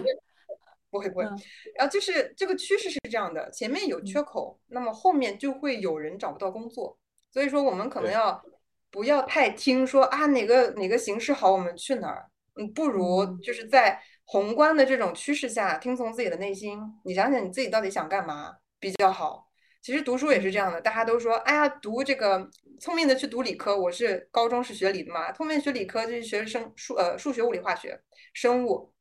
[0.92, 6.98] 不会不会，然后就是这个趋势是这样的，前面有缺口，那么后面就会有人找不到工作，
[7.32, 8.44] 所以说我们可能要
[8.92, 12.26] 不要太听说啊哪个哪个形势好，我们去哪儿，
[12.56, 14.02] 嗯，不如就是在。
[14.26, 19.50] 宏观的这种趋势下，听从自己的内心，你想想你自己到底想干嘛比较好。
[19.82, 22.48] 其实读书也是这样的，大家都说，哎呀，读这个
[22.80, 23.76] 聪明的去读理科。
[23.76, 28.00] 我是高中是学理的嘛，聪明学理科就是学生数呃数学、物理、化学、
[28.34, 28.94] 生物，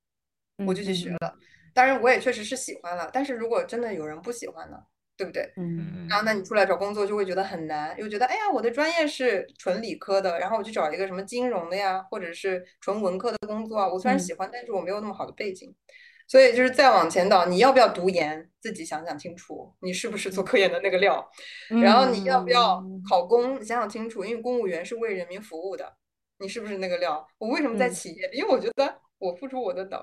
[0.67, 1.37] 我就去学了。
[1.75, 4.79] 当然我也确实是喜欢了，但是如果真的有人不喜欢呢？
[5.21, 5.53] 对不对？
[5.59, 15.75] 嗯，然后那你出来找工作就会觉得很难，又觉得哎呀，我的专业是纯理科的，然后我去找一个什么金融的呀，或者是纯文科的工作啊，我虽然喜欢，但是我没有那么好的背景，
[16.27, 21.31] 所以就是再往前倒，你要不要读研，自己想想清楚，你是不是做科研的那个料，
[21.83, 25.93] 然后你要不要考公，你想想清楚，因为公务员是为人民服务的，
[26.39, 27.29] 你是不是那个料？
[27.37, 28.31] 我为什么在企业？
[28.33, 28.99] 因为我觉得。
[29.21, 30.03] 我付出我的脑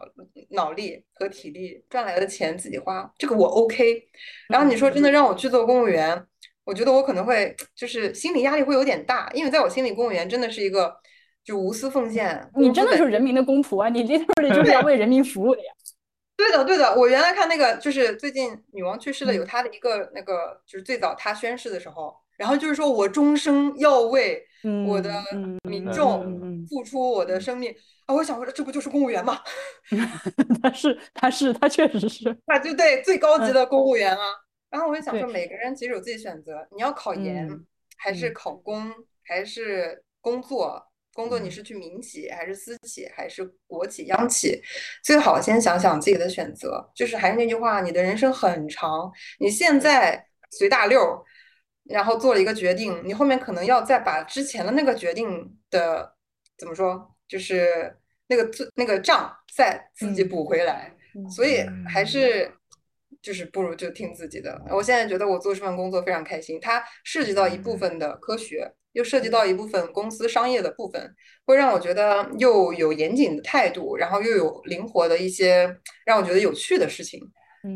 [0.51, 4.01] 脑力和体力赚来的钱自己花，这个我 OK。
[4.47, 6.25] 然后你说真的让我去做公务员，
[6.63, 10.95] 我觉得我可能会就是心理压力会有点大，因为在我心里公务员真的是一个
[11.43, 12.49] 就无私奉献。
[12.55, 13.89] 你真的是人民的公仆啊！
[13.89, 15.73] 你 literally 就是要为人民服务的呀。
[16.37, 16.95] 对的，对的。
[16.95, 24.41] 我原来看那个就是最近女王去世了，有她的一个那个就是最早她宣誓的时候，然后就是说我终生要为
[24.87, 25.11] 我的
[25.63, 27.75] 民众付出我的生命。
[28.05, 29.41] 啊，我想说，这不就是公务员吗？
[30.63, 34.23] 他是，他是，他确实是，那就对最高级的公务员啊。
[34.69, 37.49] 然后我就想说，每个人其实有自己选择，你要考研，
[37.97, 38.89] 还是考公，
[39.25, 40.81] 还是工作？
[41.13, 44.61] 工作你是去民企，还是私企，还是国企、央企？
[45.03, 46.89] 最好先想想自己的选择。
[46.95, 50.99] 就是还是那句话，你的人生很长，你现在随大溜，
[51.89, 56.13] 然后做了一个决定，你后面可能要再把之前的那个决定的
[56.57, 57.15] 怎么说？
[57.27, 57.95] 就是
[58.27, 60.93] 那个字那个账再自己补回来，
[61.29, 62.49] 所以还是
[63.21, 64.61] 就是不如就听自己的。
[64.69, 71.13] 我现在觉得我做这份工作非常开心，它涉及到一部分的科学，又涉及到一部分公司商业的部分，
[71.45, 77.21] 会让我觉得又有严谨的态度，然后又有灵活的一些让我觉得有趣的事情。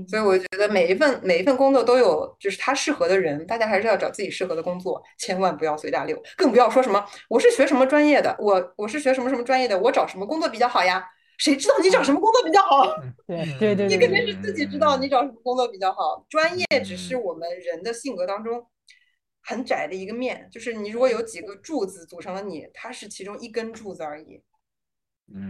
[0.07, 11.05] 所以我觉得每一份每一份工作都有就是他适合的人，大家还是要找自己适合的工作，千万不要随大流，更不要说什么我是学什么专业的，我我是学什么什么专业的，我找什么工作比较好呀？
[11.37, 12.85] 谁知道你找什么工作比较好？
[13.25, 16.23] 对对对，你肯定是自己知道你找什么工作比较好。
[16.29, 18.63] 专业只是我们人的性格当中
[19.41, 24.39] 很窄的一个面，就是你如果有几个柱子组成了你，它是其中一根柱子而已。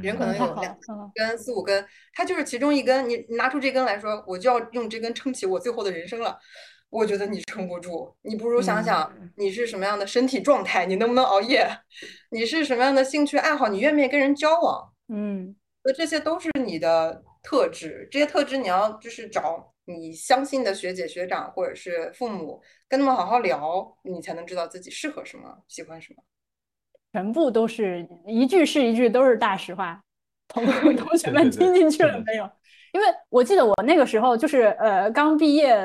[0.01, 0.77] 人可能有两
[1.15, 3.07] 根、四五根，他就是其中一根。
[3.09, 6.37] 你拿出这根来说，我就要用这根撑起我最后的人生了。
[6.89, 11.65] 我觉得你撑不住，你不如想想你是什么样的身体状态，你能不能熬夜？
[12.31, 13.69] 你是什么样的兴趣爱好？
[13.69, 14.91] 你愿不愿意跟人交往？
[15.07, 15.55] 嗯，
[15.85, 26.21] 那这些都是你的特质，这些特质你要就是找你相信的学姐学长或者是父母，跟他们好好聊，你才能知道自己适合什么，喜欢什么。
[27.11, 30.01] 全部都是一句是一句，都是大实话。
[30.47, 30.65] 同
[30.95, 32.49] 同学们听进去了没有？
[32.93, 35.77] 因为我记得我那个时候就是呃刚毕业，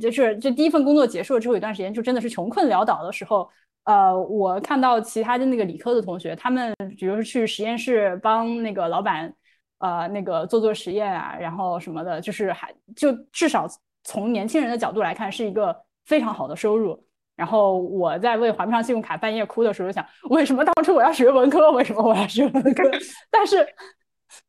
[0.00, 3.48] 就是这第一份工作结束了之后，有段时间就真的是穷困潦倒的时候。
[3.84, 9.34] 呃，我看到其他的那个理科的同学，他们比如说去实验室帮那个老板，
[9.78, 13.66] 呃，那个做做实验啊，然后什么的，就是还就至少
[14.04, 15.76] 从年轻人的角度来看，是一个
[16.06, 17.04] 非常好的收入。
[17.34, 21.70] 然后我在为还不上信用卡半夜哭的时候，想为什么当初我要学文科？
[21.72, 22.82] 为什么我要学文科？
[23.30, 23.66] 但是，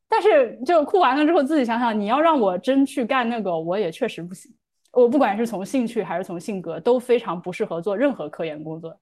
[0.10, 4.54] 但是就哭完了之后，自己想想，你要让我真去干那个，我也确实不行。
[4.92, 8.96] 我不管是从兴趣还是从性格，都非常不适合做任何科研工作。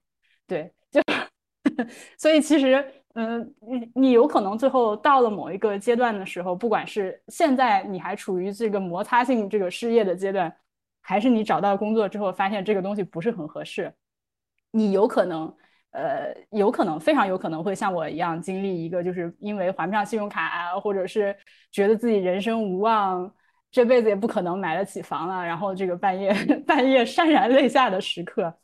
[0.46, 1.02] 对，就
[2.16, 2.82] 所以其实，
[3.14, 10.50] 嗯，你你有可能最后到了某一个阶段的时候，不管是现在你还处于这个摩擦性这个失业的阶段，
[11.02, 13.92] 还是你找到工作之后发现这个东西不是很合适，
[14.70, 15.54] 你有可能，
[15.90, 21.36] 呃，有可能非常有可能会像我一样经历一个，就是因为还不上信用卡啊，或者是
[21.70, 23.30] 觉得自己人生无望，
[23.70, 26.32] 这辈子也不可能买得起房了，然后这个半夜
[26.66, 28.54] 半夜潸然泪下的时刻。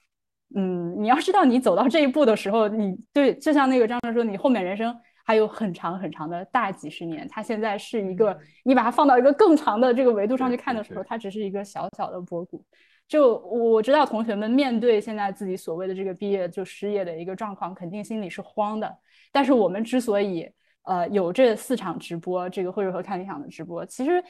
[0.55, 4.99] 嗯，你要知道，你走到这一步的时候，你对，就像那个张哲说，你后面人生
[5.29, 7.29] 还有很长很长的大几十年。
[7.29, 8.35] 它现在是一个，
[8.65, 12.65] 你把它放到一个更长的这个维度上去看的时候，它只是一个小小的波谷。
[13.07, 18.99] 就我知道，同学们面对现在自己所谓的这个毕业就失业的一个状况，肯定心里是慌的。
[19.31, 20.51] 但是我们之所以
[20.85, 24.25] 呃有这四场直播，这个会和看理想的直播，其实。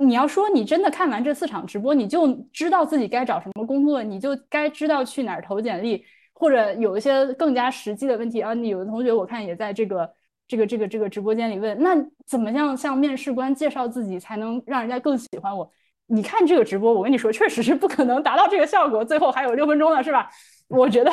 [0.00, 6.04] 你要说你真的看完这四场直播，你就知道自己该找什么工作，你就该知道去哪儿投简历，
[6.38, 8.54] 或者有一些更加实际的问题啊。
[8.54, 10.10] 你有的同学我看也在这个
[10.46, 11.94] 这个这个这个直播间里问，那
[12.26, 15.70] 怎么样向面试官介绍自己才能让人家更喜欢我？
[16.06, 19.04] 你看这个直播，我跟你说，确实是不可能达到这个效果。
[19.04, 20.30] 最后还有六分钟了，是吧？
[20.68, 21.12] 我觉得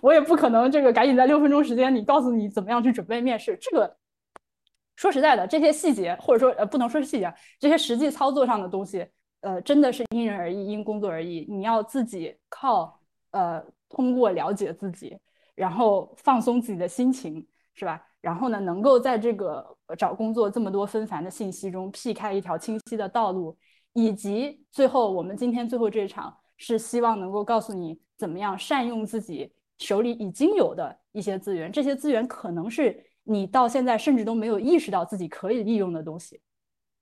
[0.00, 3.96] 我也不可能这个赶紧在六分钟时间里告诉你怎么样去准备面试这个。
[4.94, 9.06] 说实在的，这些细节或者说呃不能说是细节，这些实际操作上的东西，
[9.40, 11.46] 呃真的是因人而异，因工作而异。
[11.48, 13.00] 你要自己靠
[13.30, 15.18] 呃通过了解自己，
[15.54, 18.02] 然后放松自己的心情，是吧？
[18.20, 19.64] 然后呢，能够在这个
[19.96, 23.56] 找工作这么多纷繁的信息中辟开一条清晰的道路，
[23.92, 33.04] 以及最后我们今天最后这一场是希望能够告诉你怎么样善用自己手里已经有的一些资源，这些资源可能是。
[33.30, 36.40] 你到现在甚至都没有意识到自己可以利用的东西，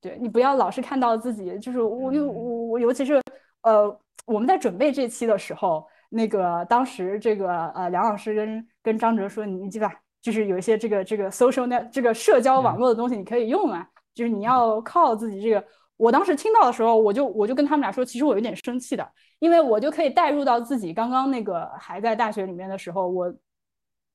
[0.01, 3.23] 对你不要老是看到自己就是我又，我我尤其是
[3.63, 9.93] 呃，我们在准备这期的时候，那个当时这个呃梁老师跟跟张哲说，你你记吧，
[10.23, 15.65] 就是有一些这个这个 social net 这个社交网络的东西你可以用啊，就是你要靠自己这个。
[15.97, 19.09] 我当时听到的时候，我就我就跟他们俩说，其实我有点生气的，
[19.39, 23.35] 因为我就可以带入到自己刚刚那个还在大学里面的时候，我。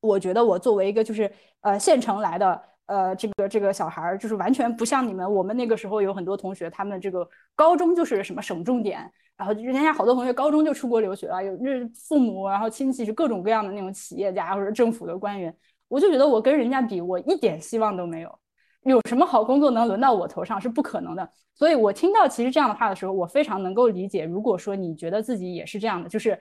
[0.03, 2.59] 我觉得我作为一个就是呃县城来的
[2.91, 5.34] 呃这个这个小孩儿，就是完全不像你们。
[5.34, 15.55] 我们那个时候有很多同学，他们这个高中就是什么省重点，然后人家好多同学高中就出国留学了，有是父母然后亲戚是各种各样的那种企业家或者政府的官员。
[15.88, 18.39] 我就觉得我跟人家比，我一点希望都没有。
[18.84, 21.30] 有什么好工作能轮到我头上是不可能的。
[21.55, 24.26] 所以我听到其实这样的话的时候，我非常能够理解。
[24.26, 26.38] 如果说你觉得自己也是这样的，就是。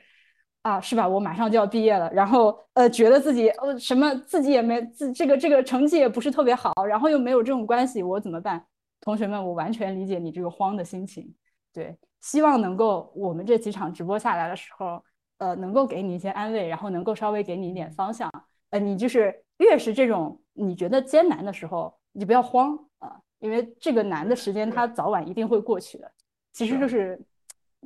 [0.62, 1.08] 啊，是吧？
[1.08, 8.62] 我马上就要毕业了，然后呃，觉得自己呃什么自己也没自这个这个成绩也不是特别好，然后又没有这种关系，我怎么办？
[9.00, 11.34] 同学们，我完全理解你这个慌的心情。
[11.72, 15.02] 对，希望能够我们这几场直播下来的时候，
[15.38, 18.30] 呃，能够给你一些安慰，然后能够稍微给你一点方向。
[18.68, 26.12] 呃，你就是越是这种你觉得艰难的时候，你不要慌啊，因为这个难的时间它早晚一定会过去的。
[26.52, 27.18] 其实就是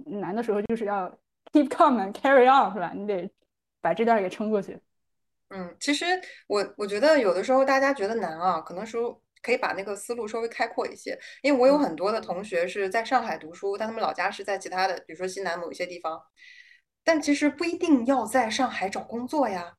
[0.06, 1.08] 难的时候就是要。
[1.54, 2.90] Keep calm and carry on，是吧？
[2.92, 3.30] 你得
[3.80, 4.76] 把这段给撑过去。
[5.50, 6.04] 嗯，其实
[6.48, 11.16] 我我觉得有的时候大家觉得难啊，可能说可以把那个思路稍微开阔一些。
[11.42, 16.20] 因为我有很多的同学是在上海读书，但他们老家是在其他的，比如说西南某一些地方。
[17.04, 19.74] 但其实不一定要在上海找工作呀，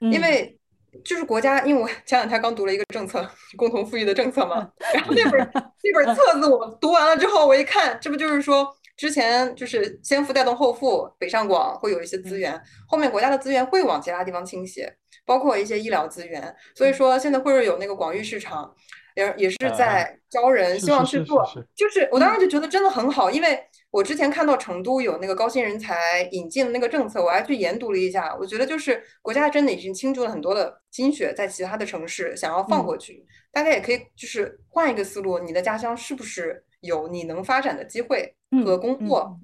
[0.00, 0.58] 因为
[1.04, 3.24] 就是国家，因为我前两天刚读了一个政策，
[3.56, 4.68] 共同富裕的政策嘛。
[4.92, 8.76] 然后那本那本册子我读完了之后，我一看，这不就是说。
[8.96, 12.52] 之前就是先富带动后富，北上广会有一些资源，
[12.86, 14.96] 后后面国家的资源会往其他地方倾斜，
[15.26, 16.54] 包括一些医疗资源。
[16.76, 18.72] 所以说现在辉瑞有那个广域市场，
[19.16, 21.44] 也也是在招人，希望去做。
[21.74, 23.58] 就是我当时就觉得真的很好，因为
[23.90, 28.36] 我之前看到成都有那个高新人才引进的那个政策，我还去研读了一下。
[28.38, 33.26] 我觉得就是国家真的已经倾注了很多的心血在其他的城市，想要放过去。
[33.50, 38.34] 大家也可以就是换一个思路，你的家乡是不是有你能发展的机会
[38.64, 39.38] 和工作？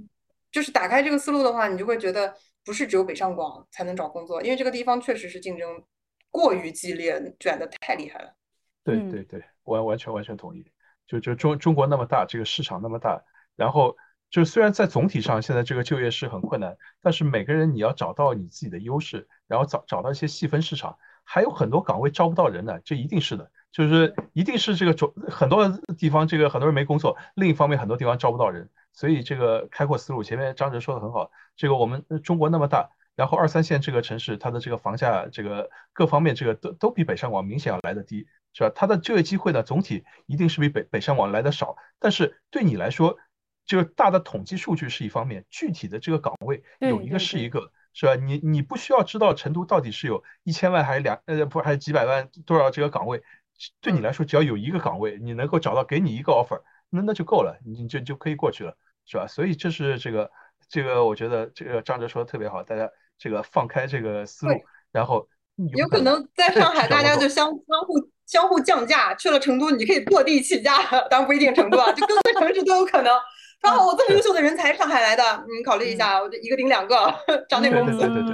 [0.53, 2.35] 就是打开这个思路的话，你就会觉得
[2.65, 5.83] 不是只有北上广才能找工作，因为这个地方确实是竞争
[6.31, 8.35] 过于激烈，卷的太厉害了。
[8.83, 10.65] 对对对，完完全完全同意。
[11.07, 13.23] 就就中中国那么大，这个市场那么大，
[13.57, 13.97] 然后
[14.31, 28.69] 就虽然在总体上现在这个就业是很困难，但是每个人你要找到你自己的优势，然后找找到一些细分市场，还有很多岗位招不到人呢，这一定是的，就是一定是这个种很多地方这个很多人没工作，另一方面很多地方招不到人。
[28.93, 31.31] 所以这个开阔思路，前面张哲说的很好。
[31.57, 38.73] 这个我们中国那么大，然后二三线这个城市，它的这个房价，这个各方面这个都都比北上广明显要来的低，是吧？
[38.75, 41.77] 它的就业机会呢，总体一定是比北北上广来的少。
[42.01, 43.17] 但是对你来说，
[43.65, 48.17] 这个大的统计数据是一方面，具体的这个岗位有一个是一个，是吧？
[48.17, 53.23] 你你不需要知道成都到底是有一千万还是两呃不还是几百万多少这个岗位，
[53.81, 56.61] 对你来说只要有一个岗位，你能够找到给你一个 offer。
[56.93, 58.75] 那那就够了，你就就可以过去了，
[59.07, 59.25] 是吧？
[59.25, 60.29] 所以这是这个
[60.69, 64.55] 这个，我觉得这个张哲说的特别好，大家这个放开这个思路，
[64.91, 65.25] 然后
[65.77, 67.95] 有可能在上海大家就相相互
[68.27, 73.17] 相互降价，去了成都你可以坐地起价，当然不一定成都啊，就各个城市都有可能。
[73.61, 75.23] 刚好我这么优秀的人才上海来的，
[75.57, 77.15] 你考虑一下，我就一个顶两个，
[77.49, 77.97] 涨点工资。
[77.99, 78.33] 对对对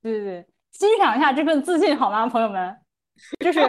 [0.00, 2.74] 对对对，欣赏一下这份自信好吗，朋友们？
[3.40, 3.60] 就是。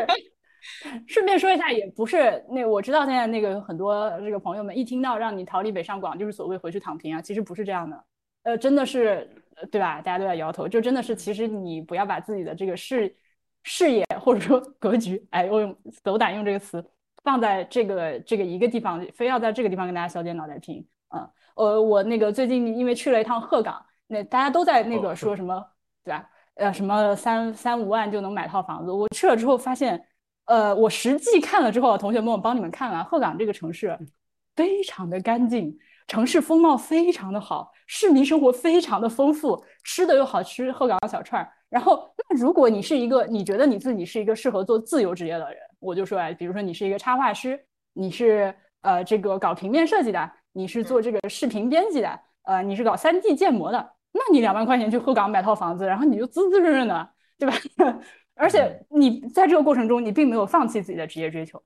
[1.08, 8.04] 顺便说一下，也不是那我知道现在那个很多这个朋友们一听到让你逃离北上广，就是所谓回去躺平啊，其实不是这样的，
[8.44, 9.30] 呃，真的是
[9.72, 10.02] 对吧？
[10.02, 13.16] 大家都在摇头，就真的是其实你不要把自己的这个视
[13.64, 16.84] 视野或者说格局，哎，我用斗胆用这个词
[17.24, 25.66] 放在这个这个一个地方，非要在这个地方跟大家削尖脑袋拼，嗯，呃，我那个最近因为去了一趟鹤岗，那大家都在那个说什么
[26.04, 26.30] 对吧？
[26.56, 30.07] 呃，什么三三五万就能买套房子，我去了之后发现。
[30.48, 33.98] 呃，我实际看了之后，同学们，我帮你们看了鹤岗这个城市，
[34.56, 41.52] 非常的干净，城市风貌非常的好，市民生活非常的丰富，吃的又好吃，鹤岗小串儿。
[41.70, 47.60] 然后，那如果你是一个，你觉得你自己是一个适合做自由职业的人，我就说，哎，比如说你是一个插画师，
[47.94, 57.56] 你是呃这个搞平面设计的，你是做这个视频编辑的，呃，你是搞三 D 建模的，那你两万块钱去鹤岗买套房子，然后你就滋滋润润的，对吧？
[58.38, 61.62] 而且你在这个过程中，你并没有放弃自己的职业追求，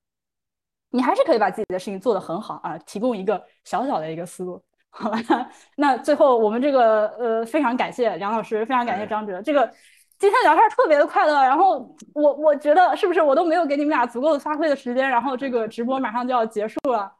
[0.90, 2.76] 你还是可以把自己的事情做得很好啊！
[2.78, 5.18] 提供一个小小的一个思路，好吧？
[5.76, 9.66] 那最后我们这个呃，非常感谢梁老师，非常感谢张哲，这个
[10.18, 11.42] 今天聊天特别的快乐。
[11.42, 15.08] 然后我我觉得是不是我都没有给你们俩足够的发挥的时间？
[15.08, 17.12] 然后这个直播马上就要结束了，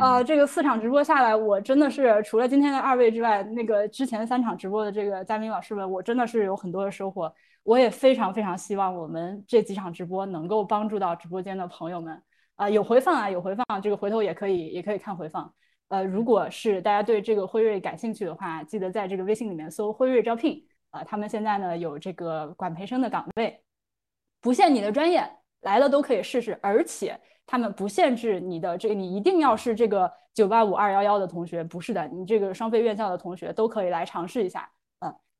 [0.00, 7.32] 啊，这个四场直播下来，我真的是除了今天的二位之外，那个之前三场直播的这个嘉宾老师们，我真的是有很多的收获。
[7.64, 12.20] 我也非常非常希望我们这几场直播能够帮助到直播间的朋友们
[12.56, 15.52] 啊，有回放啊，有回放，这个回头也可以也可以看回放。
[15.88, 23.62] 呃，如果是大家对这个辉瑞感兴趣的话，记得在这个微信里面搜辉瑞招聘啊，他们现在呢有这个管培生的岗位，
[24.40, 25.22] 不限你的专业，
[25.60, 34.68] 来了都可以试试，而且他们不限制你的这个，你一定要是这个九八五二幺幺的同学，不是的，你这个双非院校的同学都可以来尝试一下。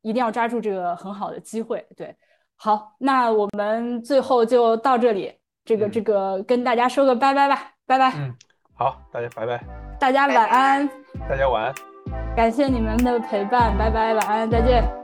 [0.03, 2.15] 一定要抓住这个很好的机会，对，
[2.57, 5.33] 好，那我们最后就到这里，
[5.65, 8.13] 这个这个跟大家说个拜拜吧，拜拜。
[8.17, 8.35] 嗯，
[8.75, 9.65] 好，大家拜拜，
[9.99, 10.89] 大家晚安，
[11.29, 11.75] 大家晚安，
[12.37, 15.02] 感谢你们的陪伴，拜拜，晚安，再见。